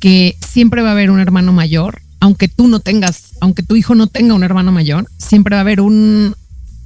que 0.00 0.36
siempre 0.46 0.82
va 0.82 0.90
a 0.90 0.92
haber 0.92 1.10
un 1.10 1.20
hermano 1.20 1.52
mayor 1.52 2.02
aunque 2.20 2.48
tú 2.48 2.68
no 2.68 2.80
tengas, 2.80 3.34
aunque 3.40 3.62
tu 3.62 3.76
hijo 3.76 3.94
no 3.94 4.06
tenga 4.06 4.34
un 4.34 4.42
hermano 4.42 4.72
mayor, 4.72 5.08
siempre 5.18 5.54
va 5.54 5.60
a 5.60 5.62
haber 5.62 5.80
un 5.80 6.34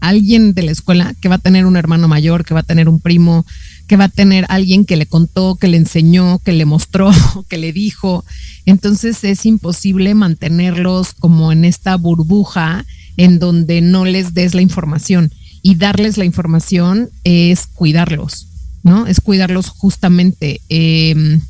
alguien 0.00 0.52
de 0.52 0.62
la 0.62 0.72
escuela 0.72 1.14
que 1.20 1.28
va 1.28 1.36
a 1.36 1.38
tener 1.38 1.64
un 1.64 1.76
hermano 1.76 2.08
mayor, 2.08 2.44
que 2.44 2.54
va 2.54 2.60
a 2.60 2.64
tener 2.64 2.88
un 2.88 3.00
primo, 3.00 3.46
que 3.86 3.96
va 3.96 4.04
a 4.04 4.08
tener 4.08 4.46
alguien 4.48 4.84
que 4.84 4.96
le 4.96 5.06
contó, 5.06 5.56
que 5.56 5.68
le 5.68 5.76
enseñó, 5.76 6.38
que 6.38 6.52
le 6.52 6.64
mostró, 6.64 7.10
que 7.48 7.58
le 7.58 7.72
dijo. 7.72 8.24
Entonces 8.66 9.22
es 9.24 9.46
imposible 9.46 10.14
mantenerlos 10.14 11.14
como 11.14 11.52
en 11.52 11.64
esta 11.64 11.96
burbuja 11.96 12.84
en 13.16 13.38
donde 13.38 13.80
no 13.80 14.04
les 14.04 14.34
des 14.34 14.54
la 14.54 14.62
información. 14.62 15.32
Y 15.62 15.76
darles 15.76 16.16
la 16.16 16.24
información 16.24 17.10
es 17.22 17.66
cuidarlos, 17.66 18.48
¿no? 18.82 19.06
Es 19.06 19.20
cuidarlos 19.20 19.68
justamente. 19.68 20.60
Em, 20.68 21.40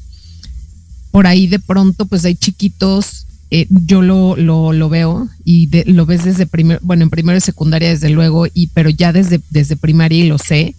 por 1.11 1.27
ahí 1.27 1.47
de 1.47 1.59
pronto, 1.59 2.07
pues 2.07 2.25
hay 2.25 2.35
chiquitos 2.35 3.27
eh, 3.55 3.67
yo 3.69 4.01
lo, 4.01 4.35
lo, 4.35 4.89
veo 4.89 5.29
y 5.45 5.69
lo 5.93 6.07
ves 6.07 6.25
desde 6.25 6.47
primero, 6.47 6.81
bueno, 6.83 7.03
en 7.03 7.11
primero 7.11 7.37
y 7.37 7.43
secundaria 7.43 7.91
desde 7.91 8.09
luego, 8.09 8.47
y 8.47 8.69
pero 8.69 8.89
ya 8.89 9.13
desde, 9.13 9.43
desde 9.51 9.77
primaria 9.77 10.25
y 10.25 10.27
lo 10.27 10.39
sé, 10.39 10.75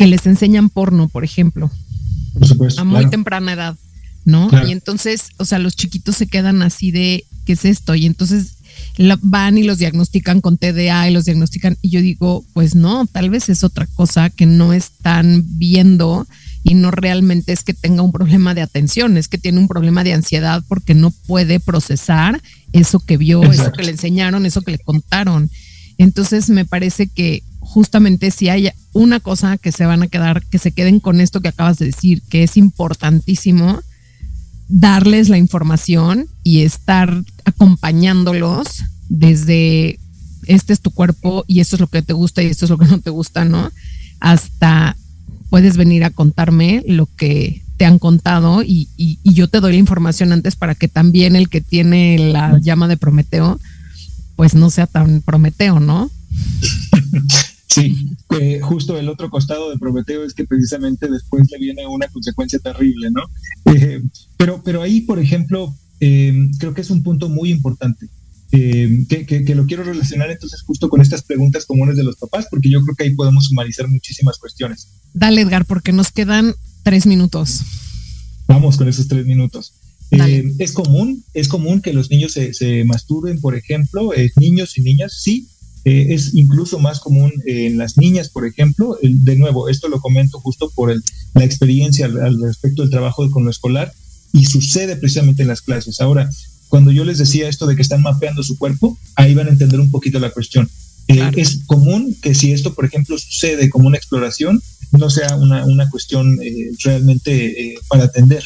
que 0.00 0.06
les 0.06 0.24
enseñan 0.24 0.70
porno, 0.70 1.08
por 1.08 1.24
ejemplo. 1.24 1.70
Por 2.32 2.48
supuesto. 2.48 2.80
A 2.80 2.84
muy 2.84 3.10
temprana 3.10 3.52
edad, 3.52 3.76
¿no? 4.24 4.48
Y 4.66 4.72
entonces, 4.72 5.28
o 5.36 5.44
sea, 5.44 5.58
los 5.58 5.76
chiquitos 5.76 6.16
se 6.16 6.26
quedan 6.26 6.62
así 6.62 6.90
de, 6.90 7.26
¿qué 7.44 7.52
es 7.52 7.66
esto? 7.66 7.94
Y 7.94 8.06
entonces 8.06 8.54
van 9.20 9.58
y 9.58 9.62
los 9.62 9.76
diagnostican 9.76 10.40
con 10.40 10.56
TDA 10.56 11.10
y 11.10 11.12
los 11.12 11.26
diagnostican, 11.26 11.76
y 11.82 11.90
yo 11.90 12.00
digo, 12.00 12.46
pues 12.54 12.74
no, 12.74 13.06
tal 13.08 13.28
vez 13.28 13.50
es 13.50 13.62
otra 13.62 13.86
cosa 13.88 14.30
que 14.30 14.46
no 14.46 14.72
están 14.72 15.44
viendo 15.58 16.26
y 16.62 16.72
no 16.72 16.90
realmente 16.90 17.52
es 17.52 17.62
que 17.62 17.74
tenga 17.74 18.00
un 18.00 18.12
problema 18.12 18.54
de 18.54 18.62
atención, 18.62 19.18
es 19.18 19.28
que 19.28 19.36
tiene 19.36 19.58
un 19.58 19.68
problema 19.68 20.02
de 20.02 20.14
ansiedad 20.14 20.64
porque 20.66 20.94
no 20.94 21.10
puede 21.10 21.60
procesar 21.60 22.40
eso 22.72 23.00
que 23.00 23.18
vio, 23.18 23.42
eso 23.42 23.70
que 23.72 23.82
le 23.82 23.90
enseñaron, 23.90 24.46
eso 24.46 24.62
que 24.62 24.72
le 24.72 24.78
contaron. 24.78 25.50
Entonces 25.98 26.48
me 26.48 26.64
parece 26.64 27.06
que 27.06 27.42
justamente 27.70 28.32
si 28.32 28.48
hay 28.48 28.70
una 28.92 29.20
cosa 29.20 29.56
que 29.56 29.70
se 29.70 29.86
van 29.86 30.02
a 30.02 30.08
quedar, 30.08 30.44
que 30.46 30.58
se 30.58 30.72
queden 30.72 30.98
con 30.98 31.20
esto 31.20 31.40
que 31.40 31.48
acabas 31.48 31.78
de 31.78 31.86
decir, 31.86 32.20
que 32.28 32.42
es 32.42 32.56
importantísimo, 32.56 33.80
darles 34.66 35.28
la 35.28 35.38
información 35.38 36.26
y 36.42 36.62
estar 36.62 37.22
acompañándolos 37.44 38.66
desde 39.08 40.00
este 40.46 40.72
es 40.72 40.80
tu 40.80 40.90
cuerpo 40.90 41.44
y 41.46 41.60
esto 41.60 41.76
es 41.76 41.80
lo 41.80 41.86
que 41.86 42.02
te 42.02 42.12
gusta 42.12 42.42
y 42.42 42.46
esto 42.46 42.64
es 42.64 42.70
lo 42.70 42.78
que 42.78 42.86
no 42.86 42.98
te 42.98 43.10
gusta, 43.10 43.44
¿no? 43.44 43.70
Hasta 44.18 44.96
puedes 45.48 45.76
venir 45.76 46.02
a 46.02 46.10
contarme 46.10 46.82
lo 46.88 47.06
que 47.06 47.62
te 47.76 47.84
han 47.84 48.00
contado 48.00 48.64
y, 48.64 48.88
yo 49.22 49.46
te 49.46 49.60
doy 49.60 49.74
la 49.74 49.78
información 49.78 50.32
antes 50.32 50.56
para 50.56 50.74
que 50.74 50.88
también 50.88 51.36
el 51.36 51.48
que 51.48 51.60
tiene 51.60 52.18
la 52.18 52.58
llama 52.58 52.88
de 52.88 52.96
Prometeo, 52.96 53.60
pues 54.34 54.54
no 54.54 54.70
sea 54.70 54.88
tan 54.88 55.22
Prometeo, 55.22 55.78
¿no? 55.78 56.10
Sí, 57.72 58.16
justo 58.62 58.98
el 58.98 59.08
otro 59.08 59.30
costado 59.30 59.70
de 59.70 59.78
Prometeo 59.78 60.24
es 60.24 60.34
que 60.34 60.44
precisamente 60.44 61.08
después 61.08 61.48
le 61.52 61.58
viene 61.58 61.86
una 61.86 62.08
consecuencia 62.08 62.58
terrible, 62.58 63.10
¿no? 63.12 63.22
Eh, 63.72 64.02
pero, 64.36 64.60
pero 64.64 64.82
ahí, 64.82 65.02
por 65.02 65.20
ejemplo, 65.20 65.72
eh, 66.00 66.32
creo 66.58 66.74
que 66.74 66.80
es 66.80 66.90
un 66.90 67.04
punto 67.04 67.28
muy 67.28 67.50
importante. 67.50 68.08
Eh, 68.52 69.06
que, 69.08 69.54
lo 69.54 69.64
quiero 69.64 69.84
relacionar 69.84 70.28
entonces 70.28 70.62
justo 70.62 70.88
con 70.88 71.00
estas 71.00 71.22
preguntas 71.22 71.66
comunes 71.66 71.96
de 71.96 72.02
los 72.02 72.16
papás, 72.16 72.46
porque 72.50 72.68
yo 72.68 72.82
creo 72.82 72.96
que 72.96 73.04
ahí 73.04 73.14
podemos 73.14 73.46
sumarizar 73.46 73.86
muchísimas 73.86 74.38
cuestiones. 74.38 74.88
Dale, 75.14 75.42
Edgar, 75.42 75.64
porque 75.66 75.92
nos 75.92 76.10
quedan 76.10 76.54
tres 76.82 77.06
minutos. 77.06 77.60
Vamos 78.48 78.76
con 78.76 78.88
esos 78.88 79.06
tres 79.06 79.24
minutos. 79.26 79.74
Eh, 80.10 80.42
es 80.58 80.72
común, 80.72 81.24
es 81.34 81.46
común 81.46 81.80
que 81.80 81.92
los 81.92 82.10
niños 82.10 82.32
se, 82.32 82.84
masturben, 82.84 83.40
por 83.40 83.54
ejemplo, 83.54 84.12
eh, 84.12 84.32
niños 84.36 84.76
y 84.76 84.82
niñas, 84.82 85.20
sí. 85.22 85.48
Es 85.84 86.34
incluso 86.34 86.78
más 86.78 87.00
común 87.00 87.32
en 87.46 87.78
las 87.78 87.96
niñas, 87.96 88.28
por 88.28 88.46
ejemplo. 88.46 88.98
de 89.02 89.36
nuevo, 89.36 89.68
esto 89.68 89.88
lo 89.88 90.00
comento 90.00 90.38
justo 90.40 90.70
por 90.74 90.94
la 91.34 91.44
experiencia 91.44 92.06
al, 92.06 92.20
al 92.20 92.40
respecto 92.40 92.82
del 92.82 92.90
trabajo 92.90 93.28
con 93.30 93.44
lo 93.44 93.50
escolar 93.50 93.92
y 94.32 94.44
sucede 94.44 94.96
precisamente 94.96 95.42
en 95.42 95.48
las 95.48 95.62
clases. 95.62 96.00
Ahora, 96.00 96.28
cuando 96.68 96.92
yo 96.92 97.04
les 97.04 97.18
decía 97.18 97.48
esto 97.48 97.66
de 97.66 97.76
que 97.76 97.82
están 97.82 98.02
mapeando 98.02 98.42
su 98.42 98.56
cuerpo, 98.58 98.96
ahí 99.16 99.34
van 99.34 99.48
a 99.48 99.50
entender 99.50 99.80
un 99.80 99.90
poquito 99.90 100.20
la 100.20 100.30
cuestión. 100.30 100.68
Eh, 101.08 101.30
es 101.36 101.60
común 101.66 102.16
que 102.22 102.34
si 102.34 102.52
esto, 102.52 102.74
por 102.74 102.84
ejemplo, 102.84 103.18
sucede 103.18 103.68
como 103.68 103.88
una 103.88 103.96
exploración, 103.96 104.62
no 104.92 105.10
sea 105.10 105.34
una, 105.36 105.64
una 105.64 105.88
cuestión 105.90 106.38
eh, 106.42 106.70
realmente 106.84 107.72
eh, 107.72 107.74
para 107.88 108.04
atender. 108.04 108.44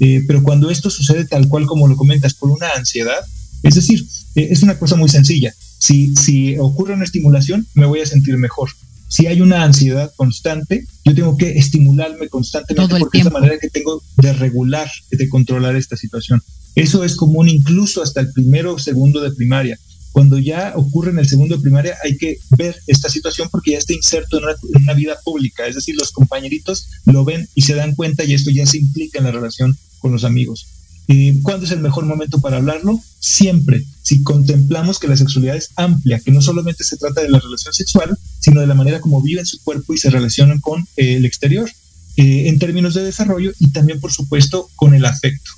Eh, 0.00 0.22
pero 0.26 0.42
cuando 0.42 0.70
esto 0.70 0.90
sucede 0.90 1.24
tal 1.24 1.48
cual 1.48 1.66
como 1.66 1.88
lo 1.88 1.96
comentas, 1.96 2.34
por 2.34 2.50
una 2.50 2.68
ansiedad, 2.76 3.18
es 3.62 3.74
decir, 3.74 4.06
eh, 4.34 4.48
es 4.50 4.62
una 4.62 4.78
cosa 4.78 4.96
muy 4.96 5.08
sencilla. 5.08 5.54
Si, 5.84 6.16
si 6.16 6.56
ocurre 6.58 6.94
una 6.94 7.04
estimulación, 7.04 7.66
me 7.74 7.84
voy 7.84 8.00
a 8.00 8.06
sentir 8.06 8.38
mejor. 8.38 8.70
Si 9.06 9.26
hay 9.26 9.42
una 9.42 9.64
ansiedad 9.64 10.10
constante, 10.16 10.86
yo 11.04 11.14
tengo 11.14 11.36
que 11.36 11.58
estimularme 11.58 12.30
constantemente 12.30 12.96
porque 12.98 13.18
es 13.18 13.24
la 13.24 13.30
manera 13.30 13.58
que 13.60 13.68
tengo 13.68 14.02
de 14.16 14.32
regular, 14.32 14.90
de 15.10 15.28
controlar 15.28 15.76
esta 15.76 15.98
situación. 15.98 16.40
Eso 16.74 17.04
es 17.04 17.16
común 17.16 17.50
incluso 17.50 18.02
hasta 18.02 18.22
el 18.22 18.32
primero 18.32 18.72
o 18.72 18.78
segundo 18.78 19.20
de 19.20 19.32
primaria. 19.32 19.78
Cuando 20.12 20.38
ya 20.38 20.72
ocurre 20.74 21.10
en 21.10 21.18
el 21.18 21.28
segundo 21.28 21.56
de 21.56 21.60
primaria, 21.60 21.98
hay 22.02 22.16
que 22.16 22.38
ver 22.56 22.74
esta 22.86 23.10
situación 23.10 23.48
porque 23.52 23.72
ya 23.72 23.78
está 23.78 23.92
inserto 23.92 24.38
en 24.38 24.44
una, 24.80 24.94
vida 24.94 25.18
pública. 25.22 25.66
Es 25.66 25.74
decir, 25.74 25.96
los 25.98 26.12
compañeritos 26.12 26.88
lo 27.04 27.26
ven 27.26 27.46
y 27.54 27.60
se 27.60 27.74
dan 27.74 27.94
cuenta 27.94 28.24
y 28.24 28.32
esto 28.32 28.50
ya 28.50 28.64
se 28.64 28.78
implica 28.78 29.18
en 29.18 29.24
la 29.24 29.32
relación 29.32 29.76
con 29.98 30.12
los 30.12 30.24
amigos. 30.24 30.66
Eh, 31.06 31.38
¿Cuándo 31.42 31.66
es 31.66 31.72
el 31.72 31.80
mejor 31.80 32.06
momento 32.06 32.40
para 32.40 32.56
hablarlo? 32.56 32.98
Siempre, 33.18 33.84
si 34.02 34.22
contemplamos 34.22 34.98
que 34.98 35.08
la 35.08 35.16
sexualidad 35.16 35.56
es 35.56 35.70
amplia, 35.76 36.18
que 36.20 36.30
no 36.30 36.40
solamente 36.40 36.84
se 36.84 36.96
trata 36.96 37.20
de 37.20 37.28
la 37.28 37.40
relación 37.40 37.74
sexual, 37.74 38.16
sino 38.40 38.60
de 38.60 38.66
la 38.66 38.74
manera 38.74 39.00
como 39.00 39.20
viven 39.20 39.44
su 39.44 39.60
cuerpo 39.62 39.92
y 39.92 39.98
se 39.98 40.10
relacionan 40.10 40.60
con 40.60 40.80
eh, 40.96 41.16
el 41.16 41.24
exterior, 41.24 41.70
eh, 42.16 42.48
en 42.48 42.58
términos 42.58 42.94
de 42.94 43.04
desarrollo 43.04 43.52
y 43.58 43.70
también, 43.70 44.00
por 44.00 44.12
supuesto, 44.12 44.70
con 44.76 44.94
el 44.94 45.04
afecto. 45.04 45.50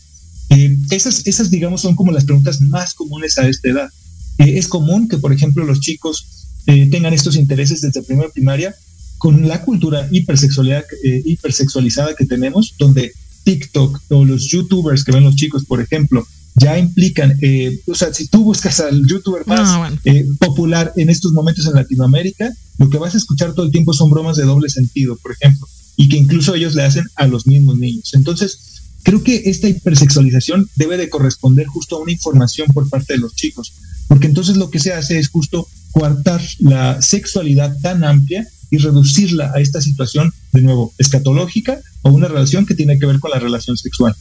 esas, 0.90 1.26
esas, 1.26 1.50
digamos, 1.50 1.82
son 1.82 1.94
como 1.94 2.12
las 2.12 2.24
preguntas 2.24 2.60
más 2.60 2.94
comunes 2.94 3.38
a 3.38 3.48
esta 3.48 3.68
edad. 3.68 3.90
es 4.38 4.68
común 4.68 5.08
que, 5.08 5.18
por 5.18 5.32
ejemplo, 5.32 5.64
los 5.64 5.80
chicos 5.80 6.26
tengan 6.64 7.12
estos 7.12 7.36
intereses 7.36 7.80
desde 7.80 8.02
primera 8.02 8.30
primaria 8.30 8.74
con 9.18 9.46
la 9.46 9.62
cultura 9.62 10.08
hipersexualidad, 10.10 10.84
hipersexualizada 11.02 12.14
que 12.14 12.26
tenemos, 12.26 12.74
donde 12.78 13.12
TikTok 13.46 14.02
o 14.10 14.24
los 14.24 14.48
YouTubers 14.48 15.04
que 15.04 15.12
ven 15.12 15.22
los 15.22 15.36
chicos, 15.36 15.64
por 15.64 15.80
ejemplo, 15.80 16.26
ya 16.56 16.76
implican, 16.78 17.38
eh, 17.42 17.80
o 17.86 17.94
sea, 17.94 18.12
si 18.12 18.26
tú 18.26 18.42
buscas 18.42 18.80
al 18.80 19.06
youtuber 19.06 19.46
más 19.46 19.68
ah, 19.68 19.92
eh, 20.04 20.26
popular 20.40 20.92
en 20.96 21.10
estos 21.10 21.32
momentos 21.32 21.66
en 21.66 21.74
Latinoamérica, 21.74 22.52
lo 22.78 22.90
que 22.90 22.98
vas 22.98 23.14
a 23.14 23.18
escuchar 23.18 23.54
todo 23.54 23.64
el 23.64 23.72
tiempo 23.72 23.92
son 23.92 24.10
bromas 24.10 24.36
de 24.36 24.44
doble 24.44 24.68
sentido, 24.68 25.16
por 25.22 25.32
ejemplo, 25.32 25.68
y 25.96 26.08
que 26.08 26.16
incluso 26.16 26.54
ellos 26.54 26.74
le 26.74 26.82
hacen 26.82 27.04
a 27.14 27.28
los 27.28 27.46
mismos 27.46 27.78
niños. 27.78 28.14
Entonces, 28.14 28.58
creo 29.04 29.22
que 29.22 29.42
esta 29.46 29.68
hipersexualización 29.68 30.68
debe 30.74 30.96
de 30.96 31.08
corresponder 31.08 31.66
justo 31.66 31.96
a 31.96 32.00
una 32.00 32.12
información 32.12 32.66
por 32.74 32.88
parte 32.88 33.12
de 33.12 33.20
los 33.20 33.36
chicos, 33.36 33.74
porque 34.08 34.26
entonces 34.26 34.56
lo 34.56 34.70
que 34.70 34.80
se 34.80 34.92
hace 34.92 35.18
es 35.18 35.28
justo 35.28 35.68
coartar 35.92 36.42
la 36.58 37.00
sexualidad 37.00 37.76
tan 37.80 38.02
amplia 38.02 38.46
y 38.70 38.78
reducirla 38.78 39.52
a 39.54 39.60
esta 39.60 39.80
situación, 39.80 40.32
de 40.52 40.62
nuevo, 40.62 40.92
escatológica 40.98 41.80
o 42.02 42.10
una 42.10 42.28
relación 42.28 42.66
que 42.66 42.74
tiene 42.74 42.98
que 42.98 43.06
ver 43.06 43.20
con 43.20 43.30
la 43.30 43.38
relación 43.38 43.76
sexual. 43.76 44.14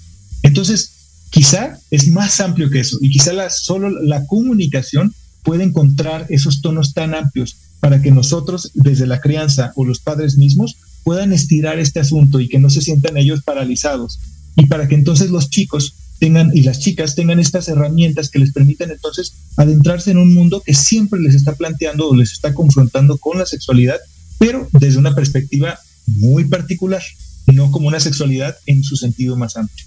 Entonces, 0.43 0.91
quizá 1.29 1.79
es 1.91 2.07
más 2.07 2.39
amplio 2.39 2.69
que 2.69 2.79
eso 2.79 2.97
y 3.01 3.09
quizá 3.09 3.31
solo 3.49 3.89
la 3.89 4.25
comunicación 4.25 5.13
puede 5.43 5.63
encontrar 5.63 6.25
esos 6.29 6.61
tonos 6.61 6.93
tan 6.93 7.13
amplios 7.13 7.57
para 7.79 8.01
que 8.01 8.11
nosotros, 8.11 8.71
desde 8.73 9.05
la 9.05 9.21
crianza 9.21 9.71
o 9.75 9.85
los 9.85 9.99
padres 9.99 10.37
mismos, 10.37 10.77
puedan 11.03 11.33
estirar 11.33 11.77
este 11.77 11.99
asunto 11.99 12.39
y 12.39 12.49
que 12.49 12.57
no 12.57 12.69
se 12.69 12.81
sientan 12.81 13.17
ellos 13.17 13.41
paralizados. 13.43 14.19
Y 14.55 14.65
para 14.65 14.87
que 14.87 14.95
entonces 14.95 15.29
los 15.29 15.49
chicos 15.49 15.93
tengan 16.19 16.51
y 16.53 16.61
las 16.61 16.79
chicas 16.79 17.15
tengan 17.15 17.39
estas 17.39 17.67
herramientas 17.67 18.29
que 18.29 18.39
les 18.39 18.53
permitan 18.53 18.89
entonces 18.89 19.33
adentrarse 19.57 20.11
en 20.11 20.17
un 20.17 20.33
mundo 20.33 20.63
que 20.65 20.73
siempre 20.73 21.19
les 21.19 21.35
está 21.35 21.53
planteando 21.53 22.09
o 22.09 22.15
les 22.15 22.31
está 22.31 22.53
confrontando 22.53 23.17
con 23.17 23.37
la 23.37 23.45
sexualidad 23.45 23.97
pero 24.38 24.67
desde 24.73 24.99
una 24.99 25.15
perspectiva 25.15 25.79
muy 26.07 26.45
particular, 26.45 27.01
no 27.47 27.71
como 27.71 27.88
una 27.88 27.99
sexualidad 27.99 28.55
en 28.65 28.83
su 28.83 28.95
sentido 28.95 29.36
más 29.36 29.57
amplio. 29.57 29.86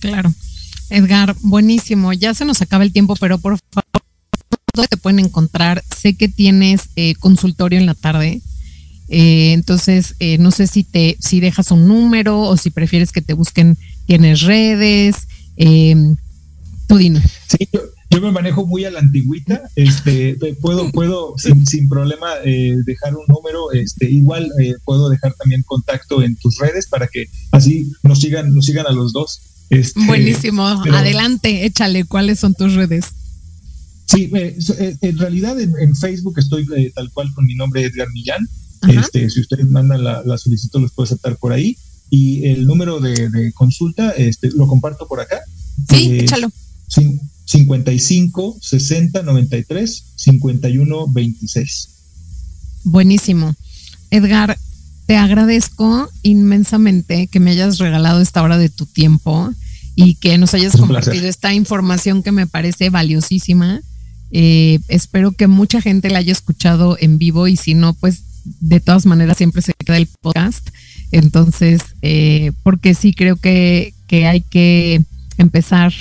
Claro. 0.00 0.32
Edgar, 0.90 1.34
buenísimo. 1.40 2.12
Ya 2.12 2.34
se 2.34 2.44
nos 2.44 2.60
acaba 2.62 2.84
el 2.84 2.92
tiempo, 2.92 3.16
pero 3.16 3.38
por 3.38 3.58
favor, 3.72 4.02
¿dónde 4.74 4.88
te 4.88 4.96
pueden 4.96 5.18
encontrar? 5.18 5.82
Sé 5.96 6.14
que 6.14 6.28
tienes 6.28 6.88
eh, 6.96 7.14
consultorio 7.16 7.78
en 7.78 7.86
la 7.86 7.94
tarde. 7.94 8.42
Eh, 9.08 9.52
entonces, 9.52 10.14
eh, 10.18 10.38
no 10.38 10.50
sé 10.50 10.66
si 10.66 10.84
te, 10.84 11.16
si 11.20 11.40
dejas 11.40 11.70
un 11.70 11.88
número 11.88 12.40
o 12.40 12.56
si 12.56 12.70
prefieres 12.70 13.12
que 13.12 13.22
te 13.22 13.34
busquen, 13.34 13.78
tienes 14.06 14.42
redes. 14.42 15.26
tú 16.86 16.96
dime. 16.96 17.22
Sí, 17.48 17.68
yo, 17.72 17.80
yo 18.14 18.20
me 18.20 18.30
manejo 18.30 18.64
muy 18.64 18.84
a 18.84 18.92
la 18.92 19.00
antigüita, 19.00 19.62
este, 19.74 20.36
puedo, 20.60 20.90
puedo 20.92 21.34
sin, 21.36 21.66
sin 21.66 21.88
problema 21.88 22.28
eh, 22.44 22.76
dejar 22.86 23.16
un 23.16 23.24
número, 23.26 23.72
este, 23.72 24.08
igual 24.08 24.48
eh, 24.60 24.74
puedo 24.84 25.08
dejar 25.08 25.34
también 25.34 25.62
contacto 25.66 26.22
en 26.22 26.36
tus 26.36 26.58
redes 26.58 26.86
para 26.86 27.08
que 27.08 27.26
así 27.50 27.92
nos 28.04 28.20
sigan, 28.20 28.54
nos 28.54 28.66
sigan 28.66 28.86
a 28.86 28.92
los 28.92 29.12
dos. 29.12 29.40
Este, 29.70 29.98
Buenísimo, 30.06 30.64
adelante, 30.64 31.66
échale, 31.66 32.04
¿cuáles 32.04 32.38
son 32.38 32.54
tus 32.54 32.74
redes? 32.74 33.06
Sí, 34.06 34.30
eh, 34.34 34.56
en 35.00 35.18
realidad 35.18 35.58
en, 35.58 35.96
Facebook 35.96 36.38
estoy 36.38 36.66
tal 36.94 37.10
cual 37.12 37.32
con 37.34 37.46
mi 37.46 37.56
nombre 37.56 37.82
Edgar 37.82 38.08
Millán. 38.12 38.46
Este, 38.86 39.28
si 39.30 39.40
ustedes 39.40 39.68
mandan 39.70 40.04
la, 40.04 40.22
la, 40.24 40.36
solicitud, 40.36 40.82
los 40.82 40.92
puedo 40.92 41.06
aceptar 41.06 41.36
por 41.38 41.52
ahí. 41.52 41.76
Y 42.10 42.46
el 42.46 42.66
número 42.66 43.00
de, 43.00 43.50
consulta 43.54 44.10
este, 44.10 44.50
lo 44.50 44.68
comparto 44.68 45.08
por 45.08 45.20
acá. 45.20 45.40
Sí, 45.88 46.18
échalo. 46.20 46.48
Sí, 46.86 47.18
55 47.44 48.58
60 48.60 49.22
93 49.22 50.04
51 50.16 51.06
26. 51.08 51.88
Buenísimo. 52.84 53.54
Edgar, 54.10 54.56
te 55.06 55.16
agradezco 55.16 56.08
inmensamente 56.22 57.26
que 57.26 57.40
me 57.40 57.50
hayas 57.50 57.78
regalado 57.78 58.20
esta 58.20 58.42
hora 58.42 58.58
de 58.58 58.68
tu 58.68 58.86
tiempo 58.86 59.52
y 59.96 60.14
que 60.16 60.38
nos 60.38 60.54
hayas 60.54 60.76
compartido 60.76 61.28
esta 61.28 61.54
información 61.54 62.22
que 62.22 62.32
me 62.32 62.46
parece 62.46 62.90
valiosísima. 62.90 63.80
Eh, 64.30 64.80
espero 64.88 65.32
que 65.32 65.46
mucha 65.46 65.80
gente 65.80 66.10
la 66.10 66.18
haya 66.18 66.32
escuchado 66.32 66.96
en 66.98 67.18
vivo 67.18 67.46
y 67.48 67.56
si 67.56 67.74
no, 67.74 67.94
pues 67.94 68.22
de 68.60 68.80
todas 68.80 69.06
maneras 69.06 69.36
siempre 69.36 69.62
se 69.62 69.72
queda 69.74 69.96
el 69.96 70.08
podcast. 70.20 70.70
Entonces, 71.12 71.82
eh, 72.02 72.52
porque 72.62 72.94
sí 72.94 73.14
creo 73.14 73.36
que, 73.36 73.94
que 74.06 74.26
hay 74.26 74.40
que 74.40 75.02
empezar 75.38 75.92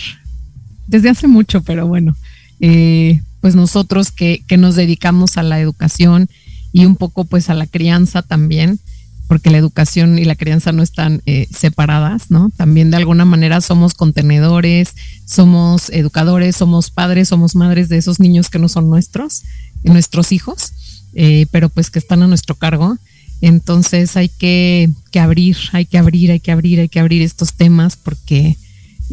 desde 0.88 1.10
hace 1.10 1.28
mucho, 1.28 1.62
pero 1.62 1.88
bueno, 1.88 2.16
eh, 2.60 3.22
pues 3.42 3.56
nosotros 3.56 4.12
que, 4.12 4.44
que, 4.48 4.58
nos 4.58 4.76
dedicamos 4.76 5.38
a 5.38 5.44
la 5.44 5.60
educación 5.60 6.30
y 6.72 6.86
un 6.86 6.96
poco 6.96 7.26
pues 7.26 7.50
a 7.50 7.54
la 7.54 7.68
crianza 7.68 8.22
también, 8.22 8.80
porque 9.28 9.50
la 9.50 9.58
educación 9.58 10.20
y 10.20 10.26
la 10.26 10.36
crianza 10.36 10.72
no 10.72 10.84
están 10.84 11.22
eh, 11.26 11.48
separadas, 11.52 12.30
¿no? 12.30 12.52
También 12.56 12.92
de 12.92 12.98
alguna 12.98 13.26
manera 13.26 13.62
somos 13.62 13.94
contenedores, 13.94 14.96
somos 15.26 15.90
educadores, 15.90 16.56
somos 16.56 16.92
padres, 16.92 17.30
somos 17.30 17.56
madres 17.56 17.90
de 17.90 17.98
esos 17.98 18.20
niños 18.20 18.50
que 18.50 18.60
no 18.60 18.70
son 18.70 18.90
nuestros, 18.90 19.44
nuestros 19.84 20.32
hijos, 20.32 20.74
eh, 21.14 21.48
pero 21.52 21.70
pues 21.70 21.90
que 21.90 22.00
están 22.00 22.22
a 22.24 22.28
nuestro 22.28 22.56
cargo. 22.56 22.98
Entonces 23.42 24.16
hay 24.18 24.30
que 24.30 24.90
abrir, 25.16 25.58
hay 25.72 25.86
que 25.86 25.98
abrir, 25.98 26.32
hay 26.32 26.40
que 26.40 26.52
abrir, 26.52 26.80
hay 26.80 26.90
que 26.90 27.00
abrir 27.00 27.22
estos 27.22 27.54
temas 27.54 27.96
porque 27.98 28.58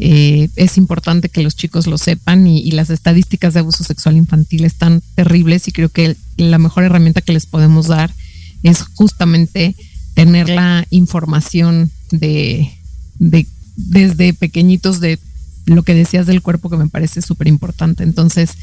eh, 0.03 0.49
es 0.55 0.79
importante 0.79 1.29
que 1.29 1.43
los 1.43 1.55
chicos 1.55 1.85
lo 1.85 1.99
sepan 1.99 2.47
y, 2.47 2.71
las 2.71 2.89
estadísticas 2.89 3.53
de 3.53 3.59
abuso 3.59 3.83
sexual 3.83 4.17
infantil 4.17 4.65
están 4.65 5.03
terribles 5.13 5.67
y 5.67 5.71
creo 5.71 5.89
que 5.89 6.17
la 6.37 6.57
mejor 6.57 6.83
herramienta 6.83 7.21
que 7.21 7.33
les 7.33 7.45
podemos 7.45 7.85
dar 7.85 8.11
es 8.63 8.81
justamente 8.95 9.75
tener 10.15 10.49
la 10.49 10.87
información 10.89 11.91
de, 12.09 12.71
desde 13.19 14.33
pequeñitos 14.33 15.01
de 15.01 15.19
lo 15.67 15.83
que 15.83 15.93
decías 15.93 16.25
del 16.25 16.41
cuerpo 16.41 16.71
que 16.71 16.77
me 16.77 16.89
parece 16.89 17.21
súper 17.21 17.47
importante. 17.47 18.03
Entonces, 18.03 18.53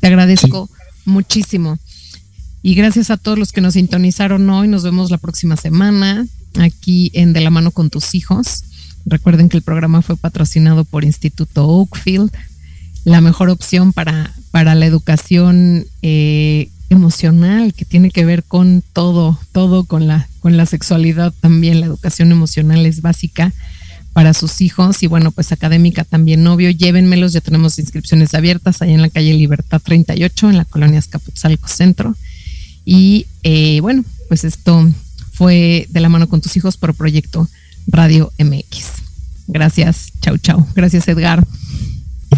te 0.00 0.08
agradezco 0.08 0.68
muchísimo. 1.06 1.78
Y 2.62 2.74
gracias 2.74 3.10
a 3.10 3.16
todos 3.16 3.38
los 3.38 3.52
que 3.52 3.62
nos 3.62 3.74
sintonizaron 3.74 4.48
hoy. 4.50 4.68
Nos 4.68 4.82
vemos 4.82 5.10
la 5.10 5.16
próxima 5.16 5.56
semana 5.56 6.26
aquí 6.58 7.10
en 7.14 7.32
De 7.32 7.40
la 7.40 7.48
mano 7.48 7.70
con 7.70 7.88
tus 7.88 8.14
hijos. 8.14 8.64
Recuerden 9.04 9.48
que 9.48 9.56
el 9.56 9.62
programa 9.62 10.02
fue 10.02 10.16
patrocinado 10.16 10.84
por 10.84 11.04
Instituto 11.04 11.66
Oakfield, 11.66 12.30
la 13.04 13.20
mejor 13.20 13.50
opción 13.50 13.92
para, 13.92 14.32
para 14.50 14.74
la 14.74 14.86
educación 14.86 15.86
eh, 16.02 16.68
emocional, 16.88 17.74
que 17.74 17.84
tiene 17.84 18.10
que 18.10 18.24
ver 18.24 18.44
con 18.44 18.82
todo, 18.92 19.38
todo 19.50 19.84
con 19.84 20.06
la, 20.06 20.28
con 20.40 20.56
la 20.56 20.66
sexualidad 20.66 21.32
también. 21.40 21.80
La 21.80 21.86
educación 21.86 22.30
emocional 22.30 22.86
es 22.86 23.02
básica 23.02 23.52
para 24.12 24.34
sus 24.34 24.60
hijos 24.60 25.02
y 25.02 25.06
bueno, 25.06 25.32
pues 25.32 25.52
académica 25.52 26.04
también, 26.04 26.44
novio, 26.44 26.70
llévenmelos, 26.70 27.32
ya 27.32 27.40
tenemos 27.40 27.78
inscripciones 27.78 28.34
abiertas 28.34 28.82
ahí 28.82 28.92
en 28.92 29.02
la 29.02 29.08
calle 29.08 29.32
Libertad 29.32 29.80
38, 29.82 30.50
en 30.50 30.56
la 30.58 30.64
colonia 30.64 30.98
Escapotzalco 30.98 31.66
Centro. 31.66 32.14
Y 32.84 33.26
eh, 33.42 33.80
bueno, 33.80 34.04
pues 34.28 34.44
esto 34.44 34.88
fue 35.32 35.86
de 35.90 36.00
la 36.00 36.08
mano 36.08 36.28
con 36.28 36.40
tus 36.40 36.56
hijos 36.56 36.76
por 36.76 36.94
proyecto 36.94 37.48
Radio 37.86 38.32
MX. 38.38 39.02
Gracias, 39.48 40.12
chau, 40.20 40.38
chau. 40.38 40.66
Gracias, 40.74 41.08
Edgar. 41.08 41.44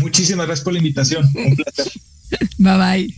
Muchísimas 0.01 0.47
gracias 0.47 0.64
por 0.64 0.72
la 0.72 0.78
invitación. 0.78 1.28
Un 1.34 1.57
placer. 1.57 1.92
bye 2.59 2.76
bye. 2.76 3.14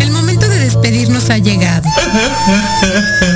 El 0.00 0.10
momento 0.10 0.48
de 0.48 0.58
despedirnos 0.58 1.30
ha 1.30 1.38
llegado. 1.38 1.88